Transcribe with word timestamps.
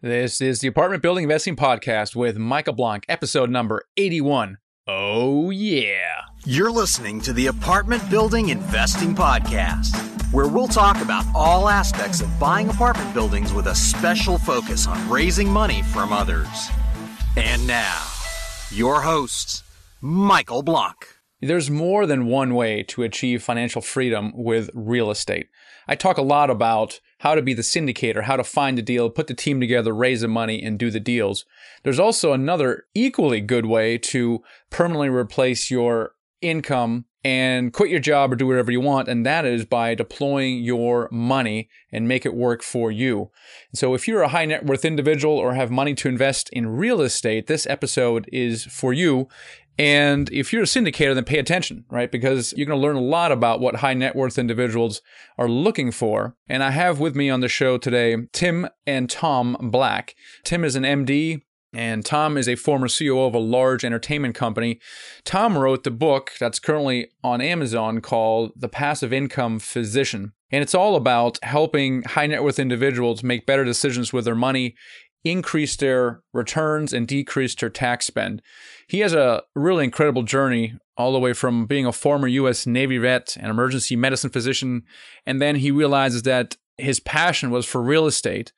This 0.00 0.40
is 0.40 0.60
the 0.60 0.68
Apartment 0.68 1.02
Building 1.02 1.24
Investing 1.24 1.56
Podcast 1.56 2.14
with 2.14 2.38
Michael 2.38 2.72
Blank, 2.72 3.04
episode 3.08 3.50
number 3.50 3.82
81. 3.96 4.58
Oh, 4.86 5.50
yeah. 5.50 6.20
You're 6.44 6.70
listening 6.70 7.20
to 7.22 7.32
the 7.32 7.48
Apartment 7.48 8.08
Building 8.08 8.50
Investing 8.50 9.12
Podcast, 9.12 9.96
where 10.32 10.46
we'll 10.46 10.68
talk 10.68 11.00
about 11.02 11.24
all 11.34 11.68
aspects 11.68 12.20
of 12.20 12.38
buying 12.38 12.68
apartment 12.68 13.12
buildings 13.12 13.52
with 13.52 13.66
a 13.66 13.74
special 13.74 14.38
focus 14.38 14.86
on 14.86 15.10
raising 15.10 15.50
money 15.50 15.82
from 15.82 16.12
others. 16.12 16.68
And 17.36 17.66
now, 17.66 18.06
your 18.70 19.00
hosts, 19.00 19.64
Michael 20.00 20.62
Blank. 20.62 21.08
There's 21.40 21.70
more 21.70 22.06
than 22.06 22.26
one 22.26 22.54
way 22.54 22.84
to 22.84 23.02
achieve 23.02 23.42
financial 23.42 23.82
freedom 23.82 24.30
with 24.32 24.70
real 24.74 25.10
estate. 25.10 25.48
I 25.88 25.96
talk 25.96 26.18
a 26.18 26.22
lot 26.22 26.50
about 26.50 27.00
how 27.18 27.34
to 27.34 27.42
be 27.42 27.54
the 27.54 27.62
syndicator, 27.62 28.24
how 28.24 28.36
to 28.36 28.44
find 28.44 28.78
a 28.78 28.82
deal, 28.82 29.10
put 29.10 29.26
the 29.26 29.34
team 29.34 29.60
together, 29.60 29.92
raise 29.92 30.20
the 30.20 30.28
money, 30.28 30.62
and 30.62 30.78
do 30.78 30.90
the 30.90 31.00
deals. 31.00 31.44
There's 31.82 31.98
also 31.98 32.32
another 32.32 32.86
equally 32.94 33.40
good 33.40 33.66
way 33.66 33.98
to 33.98 34.42
permanently 34.70 35.08
replace 35.08 35.70
your 35.70 36.12
income 36.40 37.04
and 37.24 37.72
quit 37.72 37.90
your 37.90 38.00
job 38.00 38.32
or 38.32 38.36
do 38.36 38.46
whatever 38.46 38.70
you 38.70 38.80
want, 38.80 39.08
and 39.08 39.26
that 39.26 39.44
is 39.44 39.64
by 39.64 39.94
deploying 39.94 40.62
your 40.62 41.08
money 41.10 41.68
and 41.90 42.06
make 42.06 42.24
it 42.24 42.34
work 42.34 42.62
for 42.62 42.92
you. 42.92 43.30
So, 43.74 43.94
if 43.94 44.06
you're 44.06 44.22
a 44.22 44.28
high 44.28 44.44
net 44.44 44.64
worth 44.64 44.84
individual 44.84 45.36
or 45.36 45.54
have 45.54 45.70
money 45.70 45.94
to 45.94 46.08
invest 46.08 46.48
in 46.50 46.68
real 46.68 47.00
estate, 47.00 47.48
this 47.48 47.66
episode 47.66 48.28
is 48.32 48.64
for 48.64 48.92
you. 48.92 49.28
And 49.78 50.28
if 50.32 50.52
you're 50.52 50.62
a 50.62 50.66
syndicator, 50.66 51.14
then 51.14 51.24
pay 51.24 51.38
attention, 51.38 51.84
right? 51.88 52.10
Because 52.10 52.52
you're 52.56 52.66
going 52.66 52.78
to 52.78 52.82
learn 52.82 52.96
a 52.96 53.00
lot 53.00 53.30
about 53.30 53.60
what 53.60 53.76
high 53.76 53.94
net 53.94 54.16
worth 54.16 54.36
individuals 54.36 55.00
are 55.38 55.48
looking 55.48 55.92
for. 55.92 56.34
And 56.48 56.64
I 56.64 56.72
have 56.72 56.98
with 56.98 57.14
me 57.14 57.30
on 57.30 57.40
the 57.40 57.48
show 57.48 57.78
today 57.78 58.16
Tim 58.32 58.68
and 58.86 59.08
Tom 59.08 59.56
Black. 59.60 60.14
Tim 60.44 60.64
is 60.64 60.74
an 60.74 60.82
MD, 60.82 61.42
and 61.72 62.04
Tom 62.04 62.36
is 62.36 62.48
a 62.48 62.56
former 62.56 62.88
CEO 62.88 63.26
of 63.26 63.34
a 63.34 63.38
large 63.38 63.84
entertainment 63.84 64.34
company. 64.34 64.80
Tom 65.24 65.56
wrote 65.56 65.84
the 65.84 65.90
book 65.90 66.32
that's 66.40 66.58
currently 66.58 67.10
on 67.22 67.40
Amazon 67.40 68.00
called 68.00 68.52
The 68.56 68.68
Passive 68.68 69.12
Income 69.12 69.60
Physician. 69.60 70.32
And 70.50 70.62
it's 70.62 70.74
all 70.74 70.96
about 70.96 71.38
helping 71.42 72.02
high 72.02 72.26
net 72.26 72.42
worth 72.42 72.58
individuals 72.58 73.22
make 73.22 73.44
better 73.44 73.64
decisions 73.64 74.12
with 74.12 74.24
their 74.24 74.34
money 74.34 74.74
increase 75.30 75.76
their 75.76 76.22
returns 76.32 76.92
and 76.92 77.06
decrease 77.06 77.54
their 77.54 77.70
tax 77.70 78.06
spend. 78.06 78.42
He 78.86 79.00
has 79.00 79.12
a 79.12 79.42
really 79.54 79.84
incredible 79.84 80.22
journey 80.22 80.74
all 80.96 81.12
the 81.12 81.18
way 81.18 81.32
from 81.32 81.66
being 81.66 81.86
a 81.86 81.92
former 81.92 82.26
US 82.28 82.66
Navy 82.66 82.98
vet 82.98 83.36
and 83.38 83.50
emergency 83.50 83.96
medicine 83.96 84.30
physician 84.30 84.82
and 85.26 85.40
then 85.40 85.56
he 85.56 85.70
realizes 85.70 86.22
that 86.24 86.56
his 86.76 87.00
passion 87.00 87.50
was 87.50 87.66
for 87.66 87.82
real 87.82 88.06
estate 88.06 88.52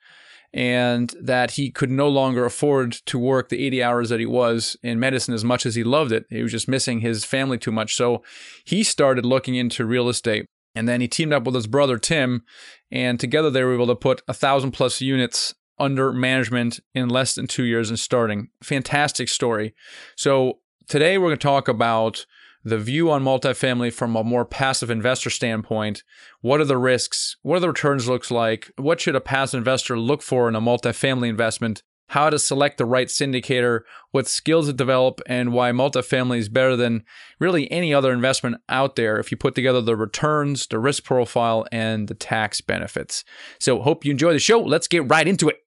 and 0.53 1.15
that 1.21 1.51
he 1.51 1.71
could 1.71 1.89
no 1.89 2.09
longer 2.09 2.45
afford 2.45 2.91
to 2.91 3.17
work 3.17 3.49
the 3.49 3.65
80 3.65 3.83
hours 3.83 4.09
that 4.09 4.19
he 4.19 4.25
was 4.25 4.75
in 4.83 4.99
medicine 4.99 5.33
as 5.33 5.45
much 5.45 5.65
as 5.65 5.75
he 5.75 5.83
loved 5.83 6.11
it. 6.11 6.25
He 6.29 6.43
was 6.43 6.51
just 6.51 6.67
missing 6.67 6.99
his 6.99 7.23
family 7.23 7.57
too 7.57 7.71
much. 7.71 7.95
So 7.95 8.21
he 8.65 8.83
started 8.83 9.25
looking 9.25 9.55
into 9.55 9.85
real 9.85 10.09
estate. 10.09 10.45
And 10.75 10.87
then 10.87 11.01
he 11.01 11.07
teamed 11.07 11.33
up 11.33 11.43
with 11.43 11.55
his 11.55 11.67
brother 11.67 11.97
Tim, 11.97 12.43
and 12.89 13.19
together 13.19 13.49
they 13.49 13.63
were 13.63 13.73
able 13.73 13.87
to 13.87 13.95
put 13.95 14.21
a 14.27 14.33
thousand 14.33 14.71
plus 14.71 15.01
units 15.01 15.53
under 15.81 16.13
management 16.13 16.79
in 16.93 17.09
less 17.09 17.35
than 17.35 17.47
two 17.47 17.63
years 17.63 17.89
and 17.89 17.99
starting. 17.99 18.49
Fantastic 18.63 19.27
story. 19.27 19.73
So 20.15 20.59
today 20.87 21.17
we're 21.17 21.29
going 21.29 21.37
to 21.37 21.43
talk 21.43 21.67
about 21.67 22.25
the 22.63 22.77
view 22.77 23.09
on 23.09 23.23
multifamily 23.23 23.91
from 23.91 24.15
a 24.15 24.23
more 24.23 24.45
passive 24.45 24.91
investor 24.91 25.31
standpoint. 25.31 26.03
What 26.41 26.61
are 26.61 26.65
the 26.65 26.77
risks? 26.77 27.35
What 27.41 27.57
are 27.57 27.61
the 27.61 27.69
returns 27.69 28.07
looks 28.07 28.29
like? 28.29 28.71
What 28.77 29.01
should 29.01 29.15
a 29.15 29.21
passive 29.21 29.57
investor 29.57 29.97
look 29.97 30.21
for 30.21 30.47
in 30.47 30.55
a 30.55 30.61
multifamily 30.61 31.27
investment? 31.27 31.81
How 32.09 32.29
to 32.29 32.37
select 32.37 32.77
the 32.77 32.85
right 32.85 33.07
syndicator, 33.07 33.79
what 34.11 34.27
skills 34.27 34.67
to 34.67 34.73
develop, 34.73 35.21
and 35.27 35.53
why 35.53 35.71
multifamily 35.71 36.39
is 36.39 36.49
better 36.49 36.75
than 36.75 37.05
really 37.39 37.71
any 37.71 37.93
other 37.93 38.11
investment 38.11 38.57
out 38.67 38.97
there 38.97 39.17
if 39.17 39.31
you 39.31 39.37
put 39.37 39.55
together 39.55 39.79
the 39.81 39.95
returns, 39.95 40.67
the 40.67 40.77
risk 40.77 41.05
profile, 41.05 41.65
and 41.71 42.09
the 42.09 42.13
tax 42.13 42.59
benefits. 42.59 43.23
So, 43.61 43.81
hope 43.81 44.03
you 44.03 44.11
enjoy 44.11 44.33
the 44.33 44.39
show. 44.39 44.59
Let's 44.59 44.89
get 44.89 45.09
right 45.09 45.25
into 45.25 45.47
it. 45.47 45.59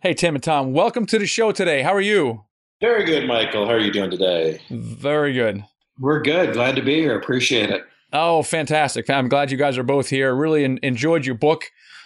Hey, 0.00 0.12
Tim 0.12 0.34
and 0.34 0.44
Tom, 0.44 0.74
welcome 0.74 1.06
to 1.06 1.18
the 1.18 1.26
show 1.26 1.52
today. 1.52 1.80
How 1.80 1.94
are 1.94 2.02
you? 2.02 2.44
Very 2.82 3.06
good, 3.06 3.26
Michael. 3.26 3.64
How 3.64 3.72
are 3.72 3.78
you 3.78 3.90
doing 3.90 4.10
today? 4.10 4.60
Very 4.68 5.32
good. 5.32 5.64
We're 5.98 6.20
good. 6.20 6.52
Glad 6.52 6.76
to 6.76 6.82
be 6.82 6.96
here. 6.96 7.18
Appreciate 7.18 7.70
it. 7.70 7.82
Oh, 8.12 8.42
fantastic. 8.42 9.08
I'm 9.08 9.30
glad 9.30 9.50
you 9.50 9.56
guys 9.56 9.78
are 9.78 9.82
both 9.82 10.10
here. 10.10 10.34
Really 10.34 10.64
enjoyed 10.82 11.24
your 11.24 11.34
book. 11.34 11.64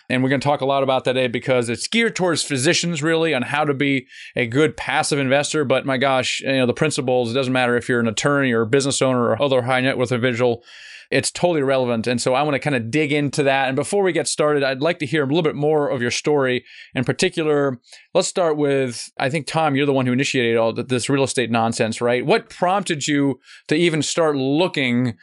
And 0.09 0.23
we're 0.23 0.28
going 0.28 0.41
to 0.41 0.47
talk 0.47 0.61
a 0.61 0.67
lot 0.67 0.84
about 0.84 1.03
that 1.05 1.15
today 1.15 1.27
because 1.27 1.69
it's 1.69 1.89
geared 1.89 2.15
towards 2.15 2.45
physicians, 2.45 3.03
really, 3.03 3.34
on 3.34 3.43
how 3.43 3.65
to 3.65 3.75
be 3.75 4.07
a 4.37 4.47
good 4.47 4.77
passive 4.77 5.19
investor. 5.19 5.65
But 5.65 5.84
my 5.84 5.99
gosh, 5.99 6.41
you 6.43 6.53
know, 6.53 6.67
the 6.67 6.72
principles, 6.72 7.33
it 7.33 7.34
doesn't 7.34 7.53
matter 7.53 7.77
if 7.77 7.89
you're 7.89 8.01
an 8.01 8.09
attorney 8.09 8.53
or 8.53 8.62
a 8.62 8.67
business 8.69 9.03
owner 9.03 9.25
or 9.25 9.43
other 9.43 9.62
high 9.62 9.81
net 9.81 9.99
worth 9.99 10.12
individual 10.12 10.62
it's 11.10 11.31
totally 11.31 11.62
relevant. 11.62 12.06
And 12.06 12.21
so 12.21 12.34
I 12.34 12.43
want 12.43 12.54
to 12.54 12.60
kind 12.60 12.76
of 12.76 12.91
dig 12.91 13.12
into 13.12 13.43
that. 13.43 13.69
And 13.69 13.76
before 13.76 14.03
we 14.03 14.12
get 14.12 14.28
started, 14.28 14.62
I'd 14.62 14.81
like 14.81 14.98
to 15.00 15.06
hear 15.06 15.25
a 15.25 15.26
little 15.26 15.43
bit 15.43 15.56
more 15.56 15.88
of 15.88 16.00
your 16.00 16.10
story. 16.10 16.65
In 16.94 17.04
particular, 17.04 17.78
let's 18.15 18.28
start 18.28 18.56
with 18.56 19.10
I 19.19 19.28
think, 19.28 19.47
Tom, 19.47 19.75
you're 19.75 19.87
the 19.87 19.93
one 19.93 20.06
who 20.06 20.12
initiated 20.12 20.56
all 20.56 20.72
this 20.72 21.09
real 21.09 21.25
estate 21.25 21.50
nonsense, 21.50 22.00
right? 22.00 22.25
What 22.25 22.48
prompted 22.48 23.09
you 23.09 23.41
to 23.69 23.75
even 23.75 24.03
start 24.03 24.37
looking? 24.37 25.16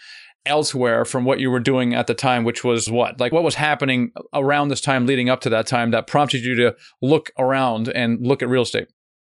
elsewhere 0.46 1.04
from 1.04 1.26
what 1.26 1.42
you 1.42 1.52
were 1.52 1.60
doing 1.60 1.94
at 1.94 2.08
the 2.08 2.14
time, 2.14 2.46
which 2.46 2.64
was 2.64 2.90
what? 2.90 3.20
Like 3.20 3.34
what 3.34 3.44
was 3.44 3.56
happening 3.56 4.12
around 4.34 4.70
this 4.70 4.80
time 4.80 5.06
leading 5.06 5.30
up 5.30 5.42
to 5.42 5.50
that 5.50 5.68
time 5.68 5.92
that 5.92 6.08
prompted 6.08 6.46
you 6.46 6.56
to 6.56 6.76
look 7.02 7.32
around 7.38 7.90
and 7.90 8.26
look 8.26 8.42
at 8.42 8.48
real 8.48 8.62
estate? 8.62 8.88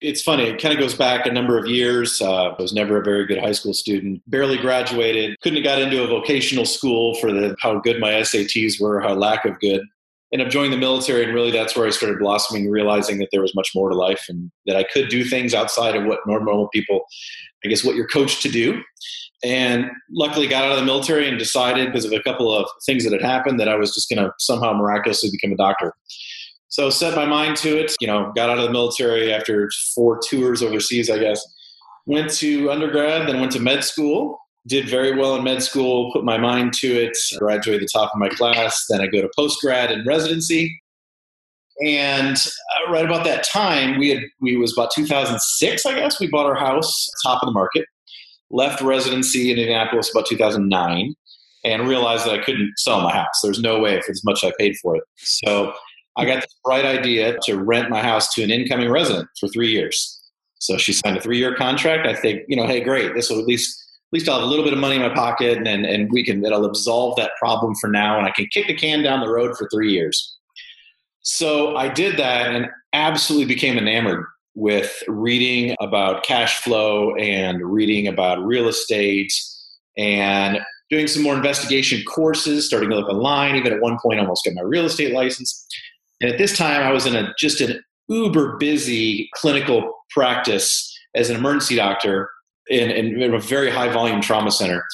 It's 0.04 0.20
funny. 0.20 0.44
It 0.44 0.60
kind 0.60 0.74
of 0.74 0.78
goes 0.78 0.94
back 0.94 1.24
a 1.24 1.32
number 1.32 1.58
of 1.58 1.66
years. 1.66 2.20
Uh, 2.20 2.50
I 2.50 2.62
was 2.62 2.74
never 2.74 3.00
a 3.00 3.04
very 3.04 3.24
good 3.24 3.38
high 3.38 3.52
school 3.52 3.72
student. 3.72 4.22
Barely 4.26 4.58
graduated. 4.58 5.40
Couldn't 5.40 5.56
have 5.56 5.64
got 5.64 5.80
into 5.80 6.04
a 6.04 6.06
vocational 6.06 6.66
school 6.66 7.14
for 7.14 7.32
the 7.32 7.56
how 7.60 7.78
good 7.80 8.00
my 8.00 8.10
SATs 8.10 8.78
were, 8.78 9.00
how 9.00 9.14
lack 9.14 9.46
of 9.46 9.58
good. 9.60 9.80
And 10.30 10.42
I've 10.42 10.50
joined 10.50 10.72
the 10.72 10.78
military, 10.78 11.24
and 11.24 11.32
really 11.32 11.50
that's 11.50 11.74
where 11.74 11.86
I 11.86 11.90
started 11.90 12.18
blossoming, 12.18 12.68
realizing 12.68 13.18
that 13.18 13.28
there 13.32 13.40
was 13.40 13.54
much 13.54 13.70
more 13.74 13.88
to 13.88 13.94
life 13.94 14.26
and 14.28 14.50
that 14.66 14.76
I 14.76 14.82
could 14.82 15.08
do 15.08 15.24
things 15.24 15.54
outside 15.54 15.96
of 15.96 16.04
what 16.04 16.20
normal 16.26 16.68
people, 16.68 17.06
I 17.64 17.68
guess, 17.68 17.84
what 17.84 17.94
you're 17.94 18.08
coached 18.08 18.42
to 18.42 18.50
do. 18.50 18.82
And 19.42 19.90
luckily 20.10 20.46
got 20.46 20.64
out 20.64 20.72
of 20.72 20.78
the 20.78 20.84
military 20.84 21.28
and 21.28 21.38
decided 21.38 21.86
because 21.86 22.04
of 22.04 22.12
a 22.12 22.22
couple 22.22 22.52
of 22.52 22.68
things 22.84 23.04
that 23.04 23.12
had 23.12 23.22
happened 23.22 23.60
that 23.60 23.68
I 23.68 23.76
was 23.76 23.94
just 23.94 24.10
going 24.10 24.22
to 24.22 24.32
somehow 24.38 24.72
miraculously 24.72 25.30
become 25.30 25.52
a 25.52 25.56
doctor. 25.56 25.94
So 26.74 26.90
set 26.90 27.14
my 27.14 27.24
mind 27.24 27.56
to 27.58 27.78
it. 27.78 27.94
You 28.00 28.08
know, 28.08 28.32
got 28.34 28.50
out 28.50 28.58
of 28.58 28.64
the 28.64 28.72
military 28.72 29.32
after 29.32 29.70
four 29.94 30.18
tours 30.28 30.60
overseas, 30.60 31.08
I 31.08 31.18
guess. 31.20 31.40
Went 32.04 32.32
to 32.38 32.68
undergrad, 32.68 33.28
then 33.28 33.38
went 33.38 33.52
to 33.52 33.60
med 33.60 33.84
school. 33.84 34.40
Did 34.66 34.88
very 34.88 35.16
well 35.16 35.36
in 35.36 35.44
med 35.44 35.62
school. 35.62 36.12
Put 36.12 36.24
my 36.24 36.36
mind 36.36 36.72
to 36.80 36.88
it. 36.88 37.16
Graduated 37.38 37.82
the 37.82 37.88
top 37.92 38.10
of 38.12 38.18
my 38.18 38.28
class. 38.28 38.86
Then 38.90 39.00
I 39.00 39.06
go 39.06 39.22
to 39.22 39.30
post 39.36 39.60
grad 39.60 39.92
and 39.92 40.04
residency. 40.04 40.82
And 41.86 42.36
uh, 42.36 42.90
right 42.90 43.04
about 43.04 43.22
that 43.22 43.44
time, 43.44 43.96
we 43.96 44.08
had 44.08 44.24
we 44.40 44.56
was 44.56 44.76
about 44.76 44.90
2006, 44.96 45.86
I 45.86 45.94
guess. 45.94 46.18
We 46.18 46.26
bought 46.26 46.46
our 46.46 46.56
house, 46.56 47.08
top 47.24 47.40
of 47.40 47.46
the 47.46 47.52
market. 47.52 47.86
Left 48.50 48.82
residency 48.82 49.52
in 49.52 49.58
Indianapolis 49.58 50.10
about 50.12 50.26
2009, 50.26 51.14
and 51.64 51.86
realized 51.86 52.26
that 52.26 52.34
I 52.34 52.42
couldn't 52.42 52.72
sell 52.78 53.00
my 53.00 53.12
house. 53.12 53.40
There's 53.44 53.60
no 53.60 53.78
way 53.78 54.00
for 54.00 54.10
as 54.10 54.24
much 54.24 54.42
I 54.42 54.52
paid 54.58 54.74
for 54.82 54.96
it. 54.96 55.04
So 55.18 55.72
I 56.16 56.24
got 56.24 56.42
this 56.42 56.54
bright 56.64 56.84
idea 56.84 57.36
to 57.42 57.56
rent 57.56 57.90
my 57.90 58.02
house 58.02 58.32
to 58.34 58.42
an 58.42 58.50
incoming 58.50 58.90
resident 58.90 59.28
for 59.38 59.48
three 59.48 59.70
years. 59.70 60.20
So 60.58 60.78
she 60.78 60.92
signed 60.92 61.16
a 61.16 61.20
three 61.20 61.38
year 61.38 61.54
contract. 61.54 62.06
I 62.06 62.14
think, 62.14 62.42
you 62.48 62.56
know, 62.56 62.66
hey, 62.66 62.80
great. 62.80 63.14
This 63.14 63.30
will 63.30 63.40
at 63.40 63.46
least 63.46 63.80
at 64.12 64.16
least 64.18 64.28
I'll 64.28 64.36
have 64.36 64.44
a 64.44 64.46
little 64.46 64.64
bit 64.64 64.72
of 64.72 64.78
money 64.78 64.96
in 64.96 65.02
my 65.02 65.12
pocket 65.12 65.58
and, 65.66 65.84
and, 65.84 66.12
we 66.12 66.24
can 66.24 66.44
it'll 66.44 66.66
absolve 66.66 67.16
that 67.16 67.32
problem 67.36 67.74
for 67.80 67.88
now 67.88 68.16
and 68.16 68.26
I 68.26 68.30
can 68.30 68.46
kick 68.46 68.68
the 68.68 68.74
can 68.74 69.02
down 69.02 69.20
the 69.20 69.28
road 69.28 69.56
for 69.56 69.68
three 69.72 69.90
years. 69.92 70.38
So 71.22 71.74
I 71.74 71.88
did 71.88 72.16
that 72.18 72.54
and 72.54 72.68
absolutely 72.92 73.46
became 73.46 73.76
enamored 73.76 74.24
with 74.54 75.02
reading 75.08 75.74
about 75.80 76.22
cash 76.22 76.60
flow 76.60 77.14
and 77.16 77.60
reading 77.60 78.06
about 78.06 78.44
real 78.44 78.68
estate 78.68 79.32
and 79.96 80.60
doing 80.90 81.08
some 81.08 81.22
more 81.22 81.34
investigation 81.34 82.02
courses, 82.04 82.66
starting 82.66 82.90
to 82.90 82.96
look 82.96 83.08
online, 83.08 83.56
even 83.56 83.72
at 83.72 83.80
one 83.80 83.98
point 84.00 84.20
almost 84.20 84.44
got 84.44 84.54
my 84.54 84.62
real 84.62 84.84
estate 84.84 85.12
license. 85.12 85.66
And 86.20 86.30
at 86.30 86.38
this 86.38 86.56
time, 86.56 86.82
I 86.82 86.92
was 86.92 87.06
in 87.06 87.16
a 87.16 87.34
just 87.38 87.60
an 87.60 87.82
uber 88.08 88.56
busy 88.58 89.28
clinical 89.34 89.92
practice 90.10 90.92
as 91.14 91.30
an 91.30 91.36
emergency 91.36 91.76
doctor 91.76 92.30
in, 92.68 92.90
in, 92.90 93.22
in 93.22 93.34
a 93.34 93.38
very 93.40 93.70
high 93.70 93.92
volume 93.92 94.20
trauma 94.20 94.50
center. 94.50 94.84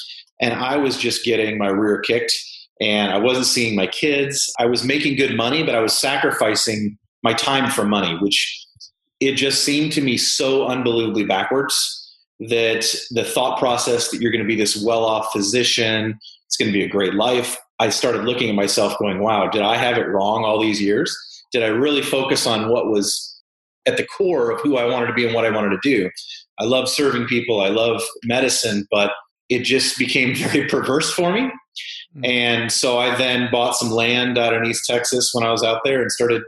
And 0.40 0.54
I 0.54 0.76
was 0.76 0.96
just 0.96 1.24
getting 1.24 1.58
my 1.58 1.68
rear 1.68 2.00
kicked 2.00 2.32
and 2.80 3.12
I 3.12 3.18
wasn't 3.18 3.46
seeing 3.46 3.76
my 3.76 3.86
kids. 3.86 4.50
I 4.58 4.66
was 4.66 4.84
making 4.84 5.16
good 5.16 5.36
money, 5.36 5.62
but 5.62 5.74
I 5.74 5.80
was 5.80 5.96
sacrificing 5.96 6.98
my 7.22 7.34
time 7.34 7.70
for 7.70 7.84
money, 7.84 8.16
which 8.20 8.66
it 9.20 9.34
just 9.34 9.64
seemed 9.64 9.92
to 9.92 10.00
me 10.00 10.16
so 10.16 10.66
unbelievably 10.66 11.24
backwards 11.24 11.96
that 12.48 12.86
the 13.10 13.24
thought 13.24 13.58
process 13.58 14.10
that 14.10 14.20
you're 14.22 14.32
going 14.32 14.42
to 14.42 14.48
be 14.48 14.56
this 14.56 14.82
well 14.82 15.04
off 15.04 15.30
physician, 15.30 16.18
it's 16.46 16.56
going 16.56 16.72
to 16.72 16.72
be 16.72 16.84
a 16.84 16.88
great 16.88 17.14
life. 17.14 17.58
I 17.80 17.88
started 17.88 18.24
looking 18.24 18.48
at 18.48 18.54
myself 18.54 18.96
going, 18.98 19.18
wow, 19.18 19.48
did 19.48 19.62
I 19.62 19.76
have 19.76 19.98
it 19.98 20.06
wrong 20.06 20.44
all 20.44 20.60
these 20.60 20.80
years? 20.80 21.16
Did 21.50 21.64
I 21.64 21.68
really 21.68 22.02
focus 22.02 22.46
on 22.46 22.68
what 22.68 22.86
was 22.86 23.30
at 23.86 23.96
the 23.96 24.06
core 24.06 24.50
of 24.50 24.60
who 24.60 24.76
I 24.76 24.84
wanted 24.84 25.06
to 25.06 25.12
be 25.12 25.24
and 25.24 25.34
what 25.34 25.44
I 25.44 25.50
wanted 25.50 25.70
to 25.70 25.78
do. 25.82 26.10
I 26.58 26.64
love 26.64 26.88
serving 26.88 27.26
people, 27.26 27.60
I 27.60 27.68
love 27.68 28.02
medicine, 28.24 28.86
but 28.90 29.12
it 29.48 29.64
just 29.64 29.98
became 29.98 30.34
very 30.36 30.68
perverse 30.68 31.12
for 31.12 31.32
me. 31.32 31.40
Mm-hmm. 31.42 32.24
And 32.24 32.72
so 32.72 32.98
I 32.98 33.14
then 33.16 33.48
bought 33.50 33.76
some 33.76 33.90
land 33.90 34.38
out 34.38 34.52
in 34.52 34.64
East 34.64 34.84
Texas 34.86 35.30
when 35.32 35.44
I 35.44 35.52
was 35.52 35.62
out 35.62 35.80
there 35.84 36.02
and 36.02 36.10
started 36.10 36.42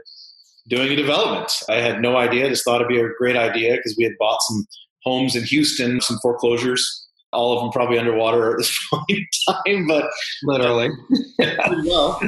doing 0.67 0.91
a 0.91 0.95
development. 0.95 1.51
I 1.69 1.75
had 1.75 2.01
no 2.01 2.15
idea, 2.17 2.49
just 2.49 2.63
thought 2.63 2.81
it'd 2.81 2.87
be 2.87 2.99
a 2.99 3.09
great 3.17 3.35
idea 3.35 3.75
because 3.75 3.95
we 3.97 4.03
had 4.03 4.13
bought 4.19 4.39
some 4.47 4.65
homes 5.03 5.35
in 5.35 5.43
Houston, 5.43 5.99
some 5.99 6.17
foreclosures 6.21 7.02
all 7.33 7.53
of 7.53 7.61
them 7.61 7.71
probably 7.71 7.97
underwater 7.97 8.51
at 8.51 8.57
this 8.59 8.87
point 8.89 9.05
in 9.09 9.25
time, 9.47 9.87
but 9.87 10.09
literally 10.43 10.89
did 11.39 11.57
well. 11.85 12.19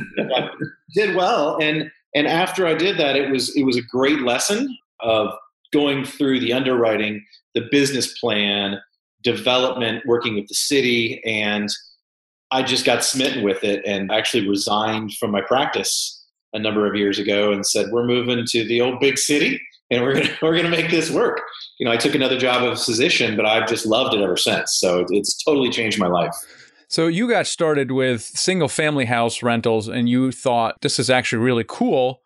did 0.94 1.16
well, 1.16 1.58
and 1.62 1.92
and 2.14 2.28
after 2.28 2.66
I 2.66 2.74
did 2.74 2.98
that, 2.98 3.16
it 3.16 3.30
was 3.30 3.56
it 3.56 3.64
was 3.64 3.78
a 3.78 3.82
great 3.82 4.22
lesson 4.22 4.76
of 5.02 5.34
going 5.74 6.06
through 6.06 6.40
the 6.40 6.54
underwriting, 6.54 7.24
the 7.54 7.68
business 7.72 8.18
plan, 8.20 8.80
development, 9.24 10.04
working 10.06 10.36
with 10.36 10.48
the 10.48 10.56
city, 10.56 11.22
and 11.26 11.70
I 12.52 12.64
just 12.64 12.86
got 12.86 13.04
smitten 13.04 13.44
with 13.44 13.64
it 13.64 13.84
and 13.86 14.12
actually 14.12 14.48
resigned 14.48 15.14
from 15.14 15.32
my 15.32 15.42
practice 15.42 16.24
a 16.54 16.60
number 16.60 16.88
of 16.88 16.96
years 16.96 17.20
ago 17.20 17.52
and 17.52 17.66
said, 17.66 17.92
"We're 17.92 18.06
moving 18.06 18.46
to 18.46 18.64
the 18.64 18.82
old 18.82 19.00
big 19.00 19.18
city." 19.18 19.62
and 19.92 20.04
we're 20.04 20.14
gonna 20.14 20.30
we're 20.42 20.56
gonna 20.56 20.70
make 20.70 20.90
this 20.90 21.12
work. 21.12 21.42
You 21.78 21.86
know, 21.86 21.92
I 21.92 21.98
took 21.98 22.16
another 22.16 22.38
job 22.38 22.64
as 22.64 22.82
a 22.82 22.86
physician, 22.86 23.36
but 23.36 23.46
I've 23.46 23.68
just 23.68 23.86
loved 23.86 24.14
it 24.14 24.22
ever 24.22 24.38
since. 24.38 24.78
So 24.78 25.06
it's 25.10 25.44
totally 25.44 25.70
changed 25.70 26.00
my 26.00 26.08
life. 26.08 26.34
So 26.88 27.08
you 27.08 27.28
got 27.28 27.48
started 27.48 27.92
with 27.92 28.22
single 28.22 28.68
family 28.68 29.06
house 29.06 29.44
rentals, 29.44 29.88
and 29.88 30.08
you 30.08 30.32
thought 30.32 30.82
this 30.82 31.00
is 31.00 31.10
actually 31.10 31.44
really 31.44 31.66
cool, 31.68 32.22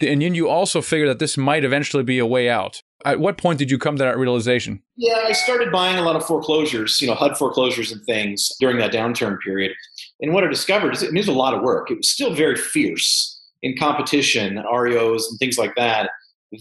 and 0.00 0.22
then 0.22 0.34
you 0.34 0.48
also 0.48 0.80
figured 0.80 1.08
that 1.08 1.18
this 1.18 1.36
might 1.36 1.64
eventually 1.64 2.02
be 2.02 2.18
a 2.18 2.26
way 2.26 2.48
out. 2.48 2.82
At 3.04 3.20
what 3.20 3.38
point 3.38 3.58
did 3.58 3.70
you 3.70 3.78
come 3.78 3.96
to 3.96 4.04
that 4.04 4.18
realization? 4.18 4.82
Yeah, 4.96 5.24
I 5.26 5.32
started 5.32 5.70
buying 5.70 5.98
a 5.98 6.02
lot 6.02 6.16
of 6.16 6.24
foreclosures, 6.24 7.00
you 7.00 7.06
know, 7.06 7.14
HUD 7.14 7.36
foreclosures 7.36 7.92
and 7.92 8.02
things 8.04 8.50
during 8.58 8.78
that 8.78 8.92
downturn 8.92 9.38
period. 9.40 9.72
And 10.20 10.32
what 10.32 10.44
I 10.44 10.48
discovered 10.48 10.94
is 10.94 11.02
it 11.02 11.12
was 11.12 11.28
a 11.28 11.32
lot 11.32 11.54
of 11.54 11.62
work. 11.62 11.90
It 11.90 11.98
was 11.98 12.08
still 12.08 12.34
very 12.34 12.56
fierce 12.56 13.40
in 13.62 13.76
competition, 13.76 14.62
REOs 14.72 15.28
and 15.28 15.38
things 15.38 15.58
like 15.58 15.74
that 15.76 16.10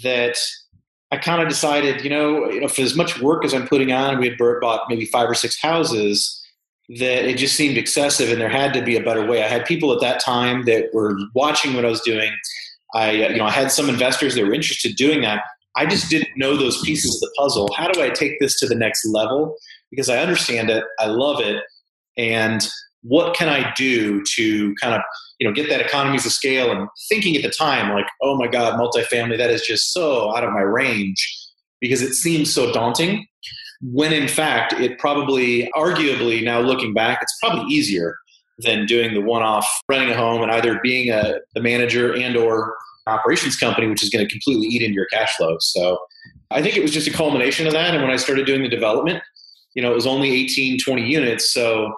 that 0.04 0.38
I 1.12 1.18
kind 1.18 1.42
of 1.42 1.48
decided, 1.48 2.04
you 2.04 2.10
know, 2.10 2.50
you 2.50 2.62
know, 2.62 2.68
for 2.68 2.82
as 2.82 2.96
much 2.96 3.22
work 3.22 3.46
as 3.46 3.54
I'm 3.54 3.68
putting 3.68 3.92
on, 3.92 4.20
we 4.20 4.30
had 4.30 4.38
bought 4.38 4.90
maybe 4.90 5.06
five 5.06 5.30
or 5.30 5.36
six 5.36 5.62
houses, 5.62 6.42
that 6.90 7.28
it 7.28 7.38
just 7.38 7.56
seemed 7.56 7.78
excessive, 7.78 8.32
and 8.32 8.40
there 8.40 8.50
had 8.50 8.74
to 8.74 8.82
be 8.82 8.96
a 8.96 9.04
better 9.04 9.26
way. 9.26 9.44
I 9.44 9.48
had 9.48 9.66
people 9.66 9.92
at 9.94 10.02
that 10.02 10.20
time 10.20 10.66
that 10.66 10.90
were 10.94 11.18
watching 11.34 11.74
what 11.74 11.86
I 11.86 11.90
was 11.90 12.02
doing. 12.02 12.32
I, 12.94 13.24
uh, 13.24 13.30
you 13.30 13.38
know, 13.38 13.46
I 13.46 13.52
had 13.52 13.72
some 13.72 13.90
investors 13.90 14.36
that 14.36 14.44
were 14.46 14.54
interested 14.54 14.92
in 14.92 14.96
doing 14.96 15.22
that. 15.22 15.44
I 15.76 15.86
just 15.86 16.10
didn't 16.10 16.30
know 16.38 16.56
those 16.56 16.82
pieces 16.84 17.16
of 17.16 17.22
the 17.22 17.32
puzzle. 17.38 17.70
How 17.76 17.92
do 17.92 18.02
I 18.02 18.10
take 18.10 18.40
this 18.40 18.60
to 18.60 18.68
the 18.68 18.76
next 18.76 19.06
level? 19.06 19.56
Because 19.90 20.10
I 20.10 20.20
understand 20.20 20.70
it, 20.70 20.84
I 21.00 21.08
love 21.08 21.40
it, 21.40 21.64
and 22.18 22.68
what 23.02 23.36
can 23.36 23.50
I 23.50 23.72
do 23.74 24.24
to 24.36 24.74
kind 24.82 24.96
of 24.96 25.02
you 25.40 25.48
know 25.48 25.54
get 25.54 25.70
that 25.70 25.82
economies 25.82 26.26
of 26.26 26.32
scale 26.32 26.72
and 26.72 26.88
thinking 27.10 27.36
at 27.36 27.42
the 27.42 27.50
time 27.50 27.94
like 27.94 28.08
oh 28.22 28.38
my 28.38 28.48
god 28.48 28.80
multifamily 28.80 29.38
that 29.38 29.50
is 29.50 29.62
just 29.62 29.94
so 29.94 30.36
out 30.36 30.44
of 30.44 30.52
my 30.52 30.62
range 30.62 31.46
because 31.82 32.02
it 32.02 32.14
seems 32.14 32.54
so 32.54 32.72
daunting. 32.72 33.28
When 33.82 34.14
in 34.14 34.28
fact 34.28 34.74
it 34.74 34.98
probably 34.98 35.70
arguably 35.76 36.44
now 36.44 36.60
looking 36.60 36.94
back 36.94 37.20
it's 37.22 37.36
probably 37.42 37.72
easier 37.72 38.16
than 38.60 38.86
doing 38.86 39.14
the 39.14 39.22
one-off 39.22 39.68
renting 39.90 40.10
a 40.10 40.18
home 40.18 40.42
and 40.42 40.52
either 40.52 40.80
being 40.82 41.12
a 41.12 41.40
the 41.54 41.62
manager 41.62 42.16
and 42.16 42.38
or 42.38 42.76
operations 43.06 43.58
company 43.58 43.88
which 43.88 44.02
is 44.02 44.10
going 44.10 44.26
to 44.26 44.32
completely 44.32 44.66
eat 44.68 44.82
into 44.82 44.96
your 44.96 45.06
cash 45.08 45.36
flow. 45.36 45.58
So 45.60 46.00
i 46.52 46.62
think 46.62 46.78
it 46.78 46.82
was 46.82 46.92
just 46.92 47.08
a 47.08 47.12
culmination 47.12 47.68
of 47.68 47.74
that 47.74 47.94
and 47.94 48.02
when 48.02 48.12
i 48.12 48.16
started 48.16 48.46
doing 48.46 48.64
the 48.64 48.70
development 48.70 49.22
you 49.76 49.82
know 49.82 49.92
it 49.92 49.96
was 49.96 50.08
only 50.08 50.32
18 50.32 50.80
20 50.80 51.06
units 51.06 51.54
so 51.54 51.94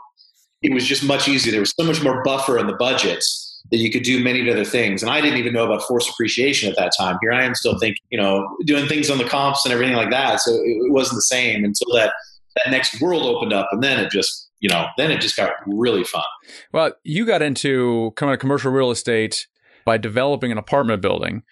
it 0.62 0.74
was 0.74 0.86
just 0.86 1.04
much 1.04 1.28
easier. 1.28 1.52
There 1.52 1.62
was 1.62 1.74
so 1.80 1.86
much 1.86 2.02
more 2.02 2.24
buffer 2.24 2.58
in 2.58 2.68
the 2.68 2.74
budgets 2.74 3.48
that 3.72 3.78
you 3.78 3.92
could 3.92 4.04
do 4.04 4.24
many 4.24 4.50
other 4.50 4.64
things. 4.64 5.04
And 5.04 5.12
I 5.12 5.22
didn't 5.22 5.40
even 5.40 5.54
know 5.54 5.66
about 5.66 5.84
force 5.84 6.10
appreciation 6.10 6.70
at 6.70 6.78
that 6.78 6.94
time. 6.98 7.18
Here 7.22 7.34
I 7.34 7.44
am 7.44 7.54
still 7.54 7.78
thinking, 7.80 8.02
you 8.10 8.18
know, 8.18 8.48
doing 8.66 8.88
things 8.88 9.10
on 9.10 9.18
the 9.18 9.26
comps 9.26 9.66
and 9.66 9.74
everything 9.74 9.96
like 9.96 10.10
that. 10.12 10.40
So 10.40 10.54
it, 10.54 10.92
wasn't 10.92 11.18
the 11.18 11.24
same 11.24 11.64
until 11.64 11.94
that 11.96 12.14
that 12.56 12.72
next 12.72 13.00
world 13.02 13.24
opened 13.24 13.54
up, 13.54 13.68
and 13.72 13.84
then 13.84 14.00
it 14.00 14.10
just, 14.10 14.50
you 14.62 14.70
know, 14.70 14.88
then 14.98 15.12
it 15.12 15.22
just 15.22 15.36
got 15.36 15.52
really 15.68 16.04
fun. 16.04 16.24
Well, 16.74 16.94
you 17.04 17.24
got 17.24 17.44
into 17.44 18.14
kind 18.16 18.34
of 18.34 18.40
commercial 18.40 18.72
real 18.72 18.90
estate 18.90 19.46
by 19.86 19.98
developing 19.98 20.52
an 20.52 20.58
apartment 20.58 21.02
building. 21.02 21.44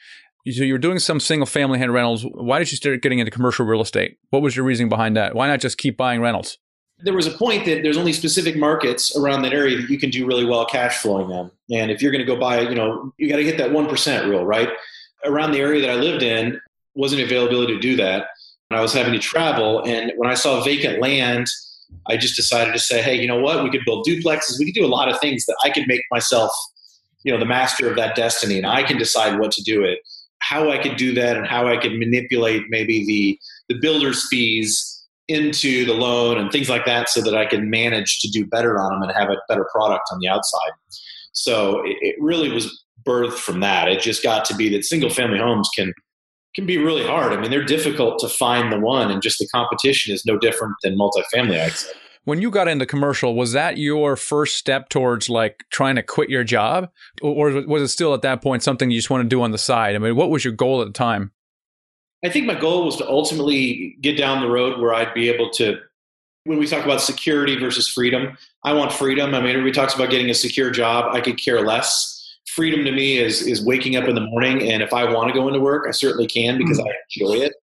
So 0.50 0.64
you 0.64 0.74
were 0.74 0.80
doing 0.80 0.98
some 0.98 1.20
single 1.20 1.46
family 1.46 1.78
hand 1.78 1.94
rentals. 1.94 2.24
Why 2.24 2.58
did 2.58 2.72
you 2.72 2.78
start 2.78 3.02
getting 3.04 3.20
into 3.20 3.32
commercial 3.32 3.66
real 3.66 3.82
estate? 3.82 4.18
What 4.32 4.42
was 4.42 4.56
your 4.56 4.66
reason 4.66 4.90
behind 4.90 5.16
that? 5.16 5.36
Why 5.36 5.48
not 5.48 5.60
just 5.60 5.78
keep 5.78 5.96
buying 5.96 6.22
rentals? 6.22 6.58
There 7.00 7.14
was 7.14 7.28
a 7.28 7.32
point 7.32 7.66
that 7.66 7.84
there's 7.84 7.98
only 7.98 8.14
specific 8.14 8.56
markets 8.56 9.16
around 9.18 9.42
that 9.42 9.54
area 9.54 9.78
that 9.78 9.90
you 9.90 10.00
can 10.00 10.10
do 10.10 10.26
really 10.26 10.46
well 10.46 10.66
cash 10.66 10.98
flowing 11.00 11.30
them. 11.30 11.52
And 11.70 11.92
if 11.92 12.02
you're 12.02 12.12
going 12.12 12.26
to 12.26 12.32
go 12.32 12.40
buy, 12.40 12.62
you 12.62 12.76
know, 12.76 13.14
you 13.18 13.30
got 13.30 13.38
to 13.38 13.44
hit 13.44 13.58
that 13.58 13.72
1% 13.72 14.30
rule, 14.30 14.46
right? 14.46 14.70
Around 15.26 15.52
the 15.52 15.60
area 15.60 15.82
that 15.82 15.90
I 15.90 15.96
lived 15.96 16.24
in, 16.24 16.60
wasn't 16.94 17.22
availability 17.22 17.74
to 17.74 17.80
do 17.80 17.96
that. 17.98 18.28
And 18.70 18.80
I 18.80 18.82
was 18.82 18.94
having 18.94 19.14
to 19.14 19.20
travel. 19.20 19.84
And 19.84 20.14
when 20.16 20.30
I 20.30 20.36
saw 20.36 20.64
vacant 20.64 21.02
land, 21.02 21.48
I 22.08 22.18
just 22.18 22.36
decided 22.36 22.72
to 22.74 22.80
say, 22.80 23.02
hey, 23.02 23.16
you 23.16 23.28
know 23.28 23.40
what? 23.40 23.64
We 23.64 23.70
could 23.70 23.84
build 23.86 24.06
duplexes. 24.08 24.58
We 24.58 24.66
could 24.66 24.80
do 24.80 24.86
a 24.86 24.88
lot 24.88 25.10
of 25.10 25.20
things 25.20 25.46
that 25.46 25.58
I 25.64 25.70
could 25.70 25.88
make 25.88 26.02
myself, 26.12 26.52
you 27.24 27.32
know, 27.32 27.40
the 27.40 27.46
master 27.46 27.90
of 27.90 27.96
that 27.98 28.16
destiny. 28.16 28.58
And 28.58 28.66
I 28.66 28.84
can 28.84 28.98
decide 28.98 29.38
what 29.40 29.52
to 29.52 29.64
do 29.64 29.84
it, 29.84 30.00
how 30.40 30.72
I 30.72 30.78
could 30.78 30.96
do 30.96 31.14
that, 31.16 31.36
and 31.36 31.46
how 31.46 31.68
I 31.68 31.78
could 31.78 31.98
manipulate 32.00 32.64
maybe 32.70 33.06
the 33.06 33.40
the 33.68 33.80
builder's 33.82 34.28
fees 34.30 34.95
into 35.28 35.86
the 35.86 35.94
loan 35.94 36.38
and 36.38 36.52
things 36.52 36.70
like 36.70 36.86
that 36.86 37.10
so 37.10 37.22
that 37.22 37.36
I 37.36 37.46
can 37.46 37.70
manage 37.70 38.20
to 38.20 38.30
do 38.30 38.46
better 38.46 38.80
on 38.80 38.94
them 38.94 39.02
and 39.02 39.12
have 39.18 39.30
a 39.30 39.38
better 39.48 39.68
product 39.72 40.04
on 40.12 40.20
the 40.20 40.28
outside. 40.28 40.72
So 41.34 41.84
it, 41.84 41.98
it 42.02 42.16
really 42.20 42.52
was 42.52 42.84
birthed 43.06 43.40
from 43.40 43.60
that. 43.62 43.88
It 43.88 44.02
just 44.02 44.24
got 44.24 44.46
to 44.46 44.56
be 44.56 44.70
that 44.70 44.86
single 44.86 45.10
family 45.10 45.40
homes 45.40 45.70
can 45.76 45.94
can 46.56 46.66
be 46.66 46.78
really 46.78 47.06
hard. 47.06 47.34
I 47.34 47.42
mean, 47.42 47.52
they're 47.52 47.66
difficult 47.66 48.18
to 48.20 48.30
find 48.30 48.72
the 48.72 48.80
one, 48.80 49.12
and 49.12 49.22
just 49.22 49.40
the 49.40 49.48
competition 49.54 50.14
is 50.14 50.26
no 50.26 50.38
different 50.38 50.76
than 50.84 50.98
multifamily. 50.98 51.60
I'd 51.60 51.74
say. 51.74 51.92
When 52.24 52.42
you 52.42 52.50
got 52.50 52.68
into 52.68 52.88
commercial, 52.88 53.36
was 53.36 53.52
that 53.52 53.78
your 53.78 54.16
first 54.16 54.56
step 54.56 54.90
towards 54.90 55.30
like 55.30 55.64
trying 55.70 55.96
to 55.96 56.02
quit 56.02 56.30
your 56.30 56.44
job, 56.44 56.90
or 57.22 57.52
was 57.68 57.82
it 57.84 57.90
still 57.90 58.14
at 58.14 58.24
that 58.24 58.42
point 58.42 58.64
something 58.64 58.90
you 58.90 58.98
just 58.98 59.10
want 59.10 59.24
to 59.24 59.30
do 59.30 59.44
on 59.44 59.52
the 59.52 59.58
side? 59.58 59.96
I 59.96 60.00
mean, 60.00 60.16
what 60.16 60.32
was 60.32 60.44
your 60.44 60.54
goal 60.54 60.82
at 60.82 60.88
the 60.88 60.94
time? 60.94 61.32
I 62.26 62.30
think 62.30 62.48
my 62.48 62.56
goal 62.56 62.86
was 62.86 62.96
to 62.98 63.08
ultimately 63.08 63.96
get 64.02 64.18
down 64.18 64.42
the 64.42 64.50
road 64.50 64.80
where 64.80 64.96
I'd 64.96 65.14
be 65.14 65.30
able 65.30 65.52
to, 65.52 65.78
when 66.46 66.58
we 66.58 66.66
talk 66.66 66.84
about 66.84 67.00
security 67.00 67.56
versus 67.56 67.88
freedom, 67.88 68.36
I 68.64 68.74
want 68.74 68.92
freedom. 68.92 69.36
I 69.36 69.42
mean, 69.42 69.52
everybody 69.52 69.72
talks 69.72 69.94
about 69.94 70.10
getting 70.10 70.32
a 70.32 70.34
secure 70.34 70.72
job. 70.72 71.14
I 71.14 71.22
could 71.22 71.38
care 71.38 71.62
less. 71.62 72.14
Freedom 72.48 72.84
to 72.84 72.92
me 72.92 73.18
is 73.18 73.42
is 73.42 73.64
waking 73.64 73.96
up 73.96 74.08
in 74.08 74.16
the 74.16 74.22
morning, 74.22 74.72
and 74.72 74.82
if 74.82 74.94
I 74.94 75.12
want 75.12 75.28
to 75.28 75.34
go 75.34 75.48
into 75.48 75.60
work, 75.60 75.86
I 75.88 75.92
certainly 75.92 76.26
can 76.26 76.58
because 76.58 76.80
mm-hmm. 76.80 76.88
I 76.88 76.94
enjoy 77.16 77.46
it, 77.46 77.54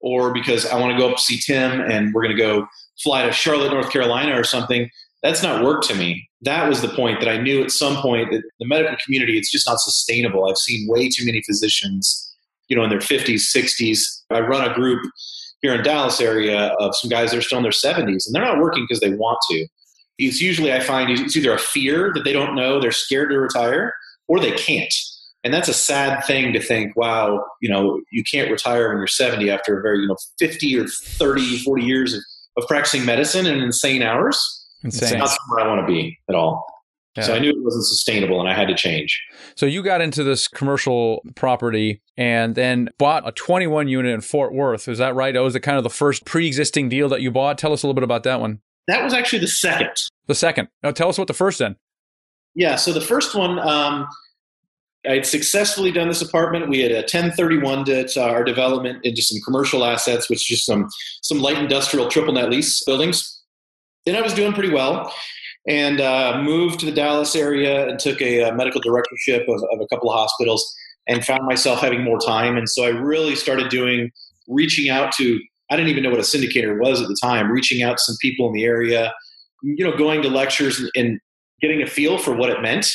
or 0.00 0.32
because 0.32 0.66
I 0.66 0.78
want 0.78 0.92
to 0.92 0.98
go 0.98 1.10
up 1.10 1.16
to 1.16 1.22
see 1.22 1.38
Tim 1.38 1.80
and 1.80 2.12
we're 2.12 2.22
going 2.22 2.36
to 2.36 2.42
go 2.42 2.66
fly 3.02 3.24
to 3.24 3.32
Charlotte, 3.32 3.72
North 3.72 3.90
Carolina, 3.90 4.38
or 4.38 4.44
something. 4.44 4.90
That's 5.22 5.42
not 5.42 5.64
work 5.64 5.82
to 5.84 5.94
me. 5.94 6.28
That 6.42 6.68
was 6.68 6.82
the 6.82 6.88
point 6.88 7.20
that 7.20 7.28
I 7.28 7.38
knew 7.38 7.62
at 7.62 7.70
some 7.70 7.96
point 8.02 8.30
that 8.32 8.42
the 8.60 8.66
medical 8.66 8.96
community 9.04 9.38
it's 9.38 9.50
just 9.50 9.66
not 9.66 9.80
sustainable. 9.80 10.46
I've 10.46 10.58
seen 10.58 10.88
way 10.88 11.08
too 11.08 11.24
many 11.24 11.42
physicians 11.42 12.33
you 12.68 12.76
know, 12.76 12.84
in 12.84 12.90
their 12.90 12.98
50s, 12.98 13.54
60s. 13.54 14.00
I 14.30 14.40
run 14.40 14.68
a 14.68 14.74
group 14.74 15.02
here 15.62 15.74
in 15.74 15.82
Dallas 15.82 16.20
area 16.20 16.74
of 16.78 16.94
some 16.96 17.08
guys 17.08 17.30
that 17.30 17.38
are 17.38 17.42
still 17.42 17.58
in 17.58 17.62
their 17.62 17.72
70s, 17.72 18.26
and 18.26 18.34
they're 18.34 18.44
not 18.44 18.58
working 18.58 18.84
because 18.84 19.00
they 19.00 19.14
want 19.14 19.38
to. 19.50 19.66
It's 20.18 20.40
usually 20.40 20.72
I 20.72 20.80
find 20.80 21.10
it's 21.10 21.36
either 21.36 21.54
a 21.54 21.58
fear 21.58 22.12
that 22.14 22.24
they 22.24 22.32
don't 22.32 22.54
know, 22.54 22.80
they're 22.80 22.92
scared 22.92 23.30
to 23.30 23.38
retire, 23.38 23.94
or 24.28 24.40
they 24.40 24.52
can't. 24.52 24.92
And 25.42 25.52
that's 25.52 25.68
a 25.68 25.74
sad 25.74 26.24
thing 26.24 26.52
to 26.54 26.60
think, 26.60 26.96
wow, 26.96 27.44
you 27.60 27.68
know, 27.68 28.00
you 28.10 28.22
can't 28.30 28.50
retire 28.50 28.88
when 28.88 28.98
you're 28.98 29.06
70 29.06 29.50
after 29.50 29.78
a 29.78 29.82
very, 29.82 30.00
you 30.00 30.08
know, 30.08 30.16
50 30.38 30.78
or 30.78 30.86
30, 30.86 31.58
40 31.58 31.82
years 31.82 32.14
of, 32.14 32.20
of 32.56 32.66
practicing 32.66 33.04
medicine 33.04 33.46
and 33.46 33.60
insane 33.62 34.02
hours. 34.02 34.38
Insane. 34.82 35.10
It's 35.10 35.18
not 35.18 35.28
somewhere 35.28 35.64
I 35.64 35.68
want 35.68 35.86
to 35.86 35.92
be 35.92 36.18
at 36.28 36.34
all. 36.34 36.64
Yeah. 37.16 37.24
So 37.24 37.34
I 37.34 37.38
knew 37.38 37.50
it 37.50 37.62
wasn't 37.62 37.86
sustainable 37.86 38.40
and 38.40 38.48
I 38.48 38.54
had 38.54 38.66
to 38.68 38.74
change. 38.74 39.22
So 39.54 39.66
you 39.66 39.82
got 39.82 40.00
into 40.00 40.24
this 40.24 40.48
commercial 40.48 41.22
property 41.36 42.02
and 42.16 42.56
then 42.56 42.88
bought 42.98 43.26
a 43.26 43.32
21 43.32 43.86
unit 43.86 44.12
in 44.12 44.20
Fort 44.20 44.52
Worth. 44.52 44.88
Is 44.88 44.98
that 44.98 45.14
right? 45.14 45.32
That 45.32 45.42
was 45.42 45.52
the 45.52 45.60
kind 45.60 45.78
of 45.78 45.84
the 45.84 45.90
first 45.90 46.24
pre-existing 46.24 46.88
deal 46.88 47.08
that 47.10 47.20
you 47.20 47.30
bought. 47.30 47.56
Tell 47.56 47.72
us 47.72 47.82
a 47.82 47.86
little 47.86 47.94
bit 47.94 48.02
about 48.02 48.24
that 48.24 48.40
one. 48.40 48.60
That 48.88 49.04
was 49.04 49.14
actually 49.14 49.38
the 49.38 49.48
second. 49.48 49.90
The 50.26 50.34
second. 50.34 50.68
Now 50.82 50.90
tell 50.90 51.08
us 51.08 51.16
what 51.16 51.28
the 51.28 51.34
first 51.34 51.60
then. 51.60 51.76
Yeah. 52.56 52.76
So 52.76 52.92
the 52.92 53.00
first 53.00 53.34
one, 53.34 53.60
um, 53.60 54.08
I 55.06 55.14
had 55.14 55.26
successfully 55.26 55.92
done 55.92 56.08
this 56.08 56.22
apartment. 56.22 56.68
We 56.68 56.80
had 56.80 56.90
a 56.90 56.96
1031 56.96 57.84
to 57.84 58.22
our 58.22 58.42
development 58.42 59.04
into 59.04 59.22
some 59.22 59.38
commercial 59.44 59.84
assets, 59.84 60.28
which 60.28 60.50
is 60.50 60.58
just 60.58 60.66
some 60.66 60.88
some 61.22 61.40
light 61.40 61.58
industrial 61.58 62.08
triple 62.08 62.32
net 62.32 62.50
lease 62.50 62.82
buildings. 62.84 63.42
And 64.06 64.16
I 64.16 64.22
was 64.22 64.34
doing 64.34 64.52
pretty 64.52 64.72
well 64.72 65.12
and 65.66 66.00
uh, 66.00 66.40
moved 66.42 66.80
to 66.80 66.86
the 66.86 66.92
Dallas 66.92 67.34
area 67.34 67.88
and 67.88 67.98
took 67.98 68.20
a, 68.20 68.42
a 68.42 68.54
medical 68.54 68.80
directorship 68.80 69.48
of, 69.48 69.62
of, 69.72 69.80
a 69.80 69.86
couple 69.88 70.10
of 70.10 70.18
hospitals. 70.18 70.74
and 71.06 71.24
found 71.24 71.46
myself 71.46 71.80
having 71.80 72.02
more 72.02 72.18
time. 72.18 72.56
And 72.56 72.68
so 72.68 72.84
I 72.84 72.88
really 72.88 73.34
started 73.34 73.68
doing 73.68 74.10
reaching 74.48 74.90
out 74.90 75.12
to 75.14 75.40
I 75.70 75.76
didn't 75.76 75.90
even 75.90 76.02
know 76.02 76.10
what 76.10 76.20
a 76.20 76.22
syndicator 76.22 76.78
was 76.78 77.00
at 77.00 77.08
the 77.08 77.16
time, 77.20 77.50
reaching 77.50 77.82
out 77.82 77.96
to 77.96 78.02
some 78.02 78.16
people 78.20 78.46
in 78.46 78.52
the 78.52 78.64
area, 78.64 79.12
you 79.62 79.84
know, 79.84 79.96
going 79.96 80.22
to 80.22 80.28
lectures 80.28 80.78
and, 80.78 80.90
and 80.94 81.20
getting 81.60 81.82
a 81.82 81.86
feel 81.86 82.18
for 82.18 82.34
what 82.34 82.50
it 82.50 82.60
meant. 82.60 82.86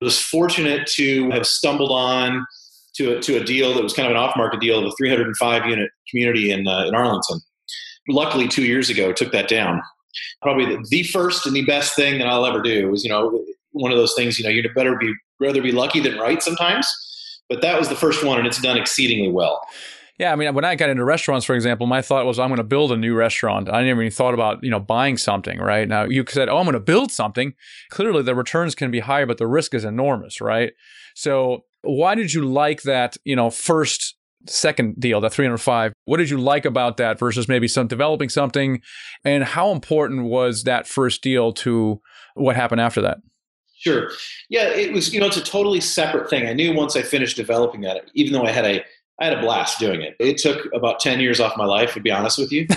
I 0.00 0.04
was 0.04 0.20
fortunate 0.20 0.86
to 0.94 1.30
have 1.30 1.46
stumbled 1.46 1.90
on 1.90 2.46
to 2.94 3.16
a, 3.16 3.20
to 3.22 3.40
a 3.40 3.44
deal 3.44 3.74
that 3.74 3.82
was 3.82 3.92
kind 3.92 4.06
of 4.06 4.12
an 4.12 4.16
off 4.16 4.36
market 4.36 4.60
deal 4.60 4.78
of 4.78 4.84
a 4.84 4.92
305 4.96 5.66
unit 5.66 5.90
community 6.08 6.52
in, 6.52 6.66
uh, 6.68 6.86
in 6.86 6.94
Arlington. 6.94 7.40
Luckily, 8.08 8.48
two 8.48 8.64
years 8.64 8.90
ago, 8.90 9.12
took 9.12 9.32
that 9.32 9.48
down. 9.48 9.80
Probably 10.42 10.76
the, 10.90 11.02
first 11.04 11.46
and 11.46 11.54
the 11.54 11.64
best 11.64 11.96
thing 11.96 12.18
that 12.18 12.26
I'll 12.26 12.46
ever 12.46 12.60
do 12.60 12.90
was, 12.90 13.04
you 13.04 13.10
know, 13.10 13.44
one 13.72 13.92
of 13.92 13.98
those 13.98 14.14
things, 14.14 14.38
you 14.38 14.44
know, 14.44 14.50
you'd 14.50 14.72
better 14.74 14.96
be 14.96 15.12
rather 15.40 15.62
be 15.62 15.72
lucky 15.72 16.00
than 16.00 16.18
right 16.18 16.42
sometimes. 16.42 16.86
But 17.48 17.60
that 17.62 17.78
was 17.78 17.88
the 17.88 17.96
first 17.96 18.24
one, 18.24 18.38
and 18.38 18.46
it's 18.46 18.60
done 18.60 18.78
exceedingly 18.78 19.30
well. 19.30 19.60
Yeah, 20.18 20.32
I 20.32 20.36
mean, 20.36 20.54
when 20.54 20.64
I 20.64 20.74
got 20.74 20.90
into 20.90 21.04
restaurants, 21.04 21.44
for 21.44 21.54
example, 21.54 21.86
my 21.86 22.00
thought 22.00 22.26
was 22.26 22.38
I'm 22.38 22.48
going 22.48 22.58
to 22.58 22.64
build 22.64 22.92
a 22.92 22.96
new 22.96 23.14
restaurant. 23.14 23.68
I 23.68 23.82
never 23.82 24.02
even 24.02 24.12
thought 24.12 24.34
about 24.34 24.62
you 24.62 24.70
know 24.70 24.78
buying 24.78 25.16
something. 25.16 25.58
Right 25.58 25.88
now, 25.88 26.04
you 26.04 26.24
said, 26.28 26.48
"Oh, 26.48 26.58
I'm 26.58 26.64
going 26.64 26.74
to 26.74 26.80
build 26.80 27.10
something." 27.10 27.54
Clearly, 27.90 28.22
the 28.22 28.34
returns 28.34 28.74
can 28.74 28.90
be 28.90 29.00
higher, 29.00 29.26
but 29.26 29.38
the 29.38 29.46
risk 29.46 29.74
is 29.74 29.84
enormous, 29.84 30.40
right? 30.40 30.74
So, 31.14 31.64
why 31.82 32.14
did 32.14 32.32
you 32.32 32.44
like 32.44 32.82
that? 32.82 33.16
You 33.24 33.36
know, 33.36 33.50
first 33.50 34.14
second 34.46 34.98
deal, 35.00 35.20
that 35.20 35.32
305. 35.32 35.92
What 36.04 36.18
did 36.18 36.30
you 36.30 36.38
like 36.38 36.64
about 36.64 36.96
that 36.98 37.18
versus 37.18 37.48
maybe 37.48 37.68
some 37.68 37.86
developing 37.86 38.28
something? 38.28 38.80
And 39.24 39.44
how 39.44 39.72
important 39.72 40.24
was 40.24 40.64
that 40.64 40.86
first 40.86 41.22
deal 41.22 41.52
to 41.54 42.00
what 42.34 42.56
happened 42.56 42.80
after 42.80 43.00
that? 43.02 43.18
Sure. 43.78 44.10
Yeah, 44.48 44.68
it 44.68 44.92
was, 44.92 45.12
you 45.12 45.20
know, 45.20 45.26
it's 45.26 45.36
a 45.36 45.42
totally 45.42 45.80
separate 45.80 46.30
thing. 46.30 46.46
I 46.46 46.52
knew 46.52 46.72
once 46.72 46.94
I 46.94 47.02
finished 47.02 47.36
developing 47.36 47.80
that, 47.80 48.10
even 48.14 48.32
though 48.32 48.44
I 48.44 48.52
had 48.52 48.64
a 48.64 48.84
I 49.20 49.26
had 49.26 49.38
a 49.38 49.40
blast 49.40 49.78
doing 49.78 50.02
it. 50.02 50.16
It 50.18 50.38
took 50.38 50.66
about 50.74 50.98
10 50.98 51.20
years 51.20 51.38
off 51.38 51.56
my 51.56 51.64
life, 51.64 51.94
to 51.94 52.00
be 52.00 52.10
honest 52.10 52.38
with 52.38 52.50
you. 52.50 52.66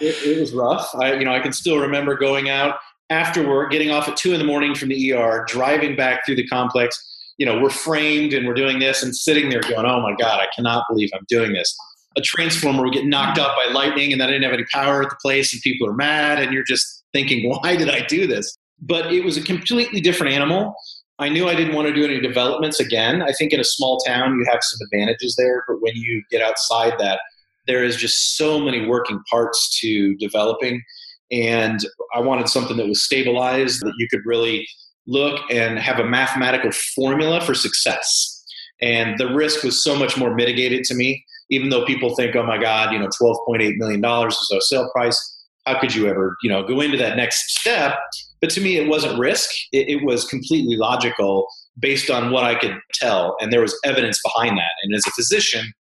it, 0.00 0.16
it, 0.24 0.40
was 0.40 0.54
rough. 0.54 0.88
I, 0.94 1.14
you 1.14 1.26
know, 1.26 1.34
I 1.34 1.40
can 1.40 1.52
still 1.52 1.78
remember 1.78 2.16
going 2.16 2.48
out 2.48 2.76
after 3.10 3.46
work, 3.46 3.70
getting 3.70 3.90
off 3.90 4.08
at 4.08 4.16
two 4.16 4.32
in 4.32 4.38
the 4.38 4.46
morning 4.46 4.74
from 4.74 4.88
the 4.88 5.12
ER, 5.12 5.44
driving 5.46 5.94
back 5.94 6.24
through 6.24 6.36
the 6.36 6.46
complex. 6.46 6.96
You 7.38 7.46
know, 7.46 7.60
we're 7.60 7.70
framed 7.70 8.32
and 8.32 8.46
we're 8.46 8.54
doing 8.54 8.78
this 8.78 9.02
and 9.02 9.14
sitting 9.14 9.48
there 9.48 9.60
going, 9.60 9.86
oh 9.86 10.00
my 10.00 10.14
God, 10.18 10.40
I 10.40 10.46
cannot 10.54 10.84
believe 10.88 11.10
I'm 11.14 11.24
doing 11.28 11.52
this. 11.52 11.74
A 12.16 12.20
transformer 12.20 12.82
would 12.82 12.92
get 12.92 13.06
knocked 13.06 13.38
out 13.38 13.56
by 13.56 13.72
lightning 13.72 14.12
and 14.12 14.20
then 14.20 14.28
I 14.28 14.32
didn't 14.32 14.44
have 14.44 14.52
any 14.52 14.66
power 14.72 15.02
at 15.02 15.10
the 15.10 15.16
place 15.22 15.52
and 15.52 15.62
people 15.62 15.88
are 15.88 15.94
mad 15.94 16.42
and 16.42 16.52
you're 16.52 16.64
just 16.64 17.04
thinking, 17.12 17.48
why 17.62 17.76
did 17.76 17.88
I 17.88 18.00
do 18.06 18.26
this? 18.26 18.54
But 18.80 19.12
it 19.12 19.24
was 19.24 19.36
a 19.36 19.42
completely 19.42 20.00
different 20.00 20.32
animal. 20.32 20.74
I 21.18 21.28
knew 21.28 21.48
I 21.48 21.54
didn't 21.54 21.74
want 21.74 21.88
to 21.88 21.94
do 21.94 22.04
any 22.04 22.20
developments 22.20 22.80
again. 22.80 23.22
I 23.22 23.32
think 23.32 23.52
in 23.52 23.60
a 23.60 23.64
small 23.64 23.98
town 23.98 24.38
you 24.38 24.44
have 24.50 24.60
some 24.62 24.78
advantages 24.86 25.36
there, 25.36 25.62
but 25.68 25.80
when 25.80 25.94
you 25.94 26.22
get 26.30 26.42
outside 26.42 26.94
that, 26.98 27.20
there 27.66 27.84
is 27.84 27.96
just 27.96 28.36
so 28.36 28.58
many 28.58 28.86
working 28.86 29.20
parts 29.30 29.78
to 29.80 30.16
developing. 30.16 30.82
And 31.30 31.80
I 32.14 32.20
wanted 32.20 32.48
something 32.48 32.76
that 32.76 32.88
was 32.88 33.04
stabilized, 33.04 33.80
that 33.82 33.94
you 33.98 34.08
could 34.10 34.20
really 34.24 34.66
look 35.06 35.40
and 35.50 35.78
have 35.78 35.98
a 35.98 36.04
mathematical 36.04 36.70
formula 36.94 37.40
for 37.40 37.54
success. 37.54 38.44
And 38.80 39.18
the 39.18 39.32
risk 39.32 39.62
was 39.62 39.82
so 39.82 39.96
much 39.96 40.16
more 40.16 40.34
mitigated 40.34 40.84
to 40.84 40.94
me, 40.94 41.24
even 41.50 41.70
though 41.70 41.84
people 41.84 42.14
think, 42.14 42.34
oh 42.34 42.44
my 42.44 42.58
God, 42.58 42.92
you 42.92 42.98
know, 42.98 43.08
$12.8 43.20 43.76
million 43.76 44.28
is 44.28 44.52
a 44.52 44.60
sale 44.60 44.90
price. 44.92 45.18
How 45.66 45.78
could 45.78 45.94
you 45.94 46.08
ever, 46.08 46.36
you 46.42 46.50
know, 46.50 46.64
go 46.64 46.80
into 46.80 46.96
that 46.98 47.16
next 47.16 47.58
step? 47.58 47.96
But 48.40 48.50
to 48.50 48.60
me, 48.60 48.76
it 48.76 48.88
wasn't 48.88 49.18
risk. 49.18 49.48
It, 49.70 49.88
it, 49.88 50.04
was 50.04 50.24
completely 50.24 50.76
logical 50.76 51.46
based 51.78 52.10
on 52.10 52.32
what 52.32 52.42
I 52.42 52.56
could 52.56 52.76
tell. 52.94 53.36
And 53.40 53.52
there 53.52 53.60
was 53.60 53.78
evidence 53.84 54.20
behind 54.24 54.58
that. 54.58 54.72
And 54.82 54.92
as 54.92 55.06
a 55.06 55.12
physician, 55.12 55.72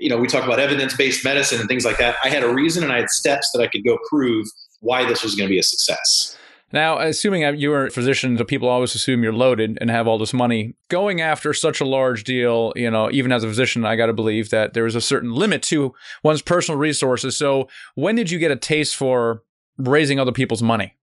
you 0.00 0.08
know, 0.08 0.16
we 0.16 0.26
talk 0.26 0.44
about 0.44 0.58
evidence 0.58 0.96
based 0.96 1.24
medicine 1.24 1.60
and 1.60 1.68
things 1.68 1.84
like 1.84 1.98
that. 1.98 2.16
I 2.24 2.28
had 2.28 2.42
a 2.42 2.52
reason 2.52 2.82
and 2.82 2.92
I 2.92 2.98
had 2.98 3.10
steps 3.10 3.48
that 3.54 3.62
I 3.62 3.68
could 3.68 3.84
go 3.84 3.96
prove 4.10 4.46
why 4.80 5.04
this 5.04 5.22
was 5.22 5.36
going 5.36 5.46
to 5.48 5.52
be 5.52 5.60
a 5.60 5.62
success. 5.62 6.36
Now, 6.74 6.98
assuming 6.98 7.58
you 7.58 7.72
are 7.72 7.86
a 7.86 7.90
physician, 7.90 8.36
people 8.44 8.68
always 8.68 8.94
assume 8.94 9.22
you're 9.22 9.32
loaded 9.32 9.78
and 9.80 9.90
have 9.90 10.06
all 10.06 10.18
this 10.18 10.34
money. 10.34 10.74
Going 10.88 11.20
after 11.20 11.54
such 11.54 11.80
a 11.80 11.84
large 11.86 12.24
deal, 12.24 12.72
you 12.74 12.90
know, 12.90 13.10
even 13.12 13.32
as 13.32 13.44
a 13.44 13.48
physician, 13.48 13.84
I 13.86 13.94
got 13.94 14.06
to 14.06 14.12
believe 14.12 14.50
that 14.50 14.74
there 14.74 14.84
is 14.84 14.96
a 14.96 15.00
certain 15.00 15.32
limit 15.32 15.62
to 15.64 15.94
one's 16.22 16.42
personal 16.42 16.78
resources. 16.78 17.36
So, 17.36 17.68
when 17.94 18.16
did 18.16 18.30
you 18.30 18.38
get 18.38 18.50
a 18.50 18.56
taste 18.56 18.96
for 18.96 19.44
raising 19.78 20.18
other 20.18 20.32
people's 20.32 20.62
money? 20.62 20.96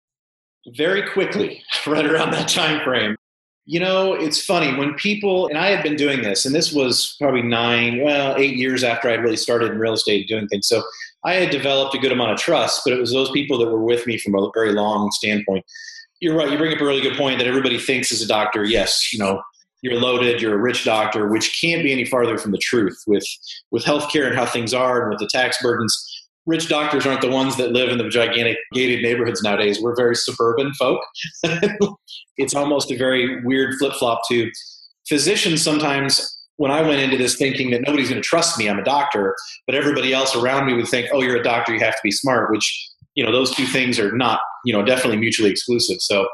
very 0.67 1.09
quickly, 1.09 1.63
right 1.87 2.05
around 2.05 2.31
that 2.31 2.47
time 2.47 2.83
frame. 2.83 3.15
You 3.65 3.79
know, 3.79 4.13
it's 4.13 4.43
funny 4.43 4.75
when 4.75 4.95
people, 4.95 5.47
and 5.47 5.57
I 5.57 5.67
had 5.67 5.83
been 5.83 5.95
doing 5.95 6.23
this, 6.23 6.45
and 6.45 6.55
this 6.55 6.73
was 6.73 7.15
probably 7.19 7.43
nine, 7.43 8.01
well, 8.01 8.35
eight 8.37 8.55
years 8.55 8.83
after 8.83 9.09
I'd 9.09 9.21
really 9.21 9.37
started 9.37 9.71
in 9.71 9.77
real 9.77 9.93
estate 9.93 10.27
doing 10.27 10.47
things. 10.47 10.67
So 10.67 10.83
I 11.23 11.35
had 11.35 11.51
developed 11.51 11.93
a 11.93 11.99
good 11.99 12.11
amount 12.11 12.31
of 12.31 12.39
trust, 12.39 12.81
but 12.83 12.93
it 12.93 12.99
was 12.99 13.11
those 13.11 13.29
people 13.31 13.59
that 13.59 13.67
were 13.67 13.83
with 13.83 14.07
me 14.07 14.17
from 14.17 14.35
a 14.35 14.49
very 14.53 14.73
long 14.73 15.11
standpoint. 15.11 15.63
You're 16.19 16.35
right. 16.35 16.51
You 16.51 16.57
bring 16.57 16.73
up 16.73 16.81
a 16.81 16.85
really 16.85 17.01
good 17.01 17.17
point 17.17 17.37
that 17.37 17.47
everybody 17.47 17.77
thinks 17.77 18.11
as 18.11 18.21
a 18.21 18.27
doctor, 18.27 18.63
yes, 18.63 19.13
you 19.13 19.19
know, 19.19 19.41
you're 19.81 19.99
loaded, 19.99 20.41
you're 20.41 20.55
a 20.55 20.61
rich 20.61 20.83
doctor, 20.83 21.27
which 21.27 21.59
can't 21.59 21.83
be 21.83 21.91
any 21.91 22.05
farther 22.05 22.37
from 22.37 22.51
the 22.51 22.59
truth 22.59 22.99
with 23.07 23.25
with 23.71 23.83
healthcare 23.83 24.27
and 24.27 24.35
how 24.35 24.45
things 24.45 24.73
are 24.73 25.01
and 25.01 25.09
with 25.09 25.19
the 25.19 25.29
tax 25.31 25.61
burdens 25.61 26.10
rich 26.45 26.67
doctors 26.67 27.05
aren't 27.05 27.21
the 27.21 27.29
ones 27.29 27.57
that 27.57 27.71
live 27.71 27.89
in 27.89 27.97
the 27.97 28.09
gigantic 28.09 28.57
gated 28.73 29.01
neighborhoods 29.01 29.41
nowadays. 29.43 29.81
We're 29.81 29.95
very 29.95 30.15
suburban 30.15 30.73
folk. 30.73 31.01
it's 32.37 32.55
almost 32.55 32.91
a 32.91 32.97
very 32.97 33.43
weird 33.43 33.75
flip 33.75 33.93
flop 33.93 34.21
to 34.29 34.49
physicians 35.07 35.61
sometimes. 35.61 36.37
When 36.57 36.71
I 36.71 36.81
went 36.81 37.01
into 37.01 37.17
this 37.17 37.37
thinking 37.37 37.71
that 37.71 37.81
nobody's 37.81 38.09
going 38.09 38.21
to 38.21 38.27
trust 38.27 38.57
me, 38.57 38.69
I'm 38.69 38.77
a 38.77 38.83
doctor, 38.83 39.35
but 39.65 39.75
everybody 39.75 40.13
else 40.13 40.35
around 40.35 40.67
me 40.67 40.73
would 40.73 40.87
think, 40.87 41.07
"Oh, 41.11 41.21
you're 41.21 41.37
a 41.37 41.43
doctor, 41.43 41.73
you 41.73 41.79
have 41.79 41.95
to 41.95 42.01
be 42.03 42.11
smart." 42.11 42.51
Which, 42.51 42.89
you 43.15 43.23
know, 43.23 43.31
those 43.31 43.55
two 43.55 43.65
things 43.65 43.99
are 43.99 44.15
not, 44.15 44.41
you 44.63 44.73
know, 44.73 44.83
definitely 44.83 45.17
mutually 45.17 45.49
exclusive. 45.49 45.97
So, 46.01 46.27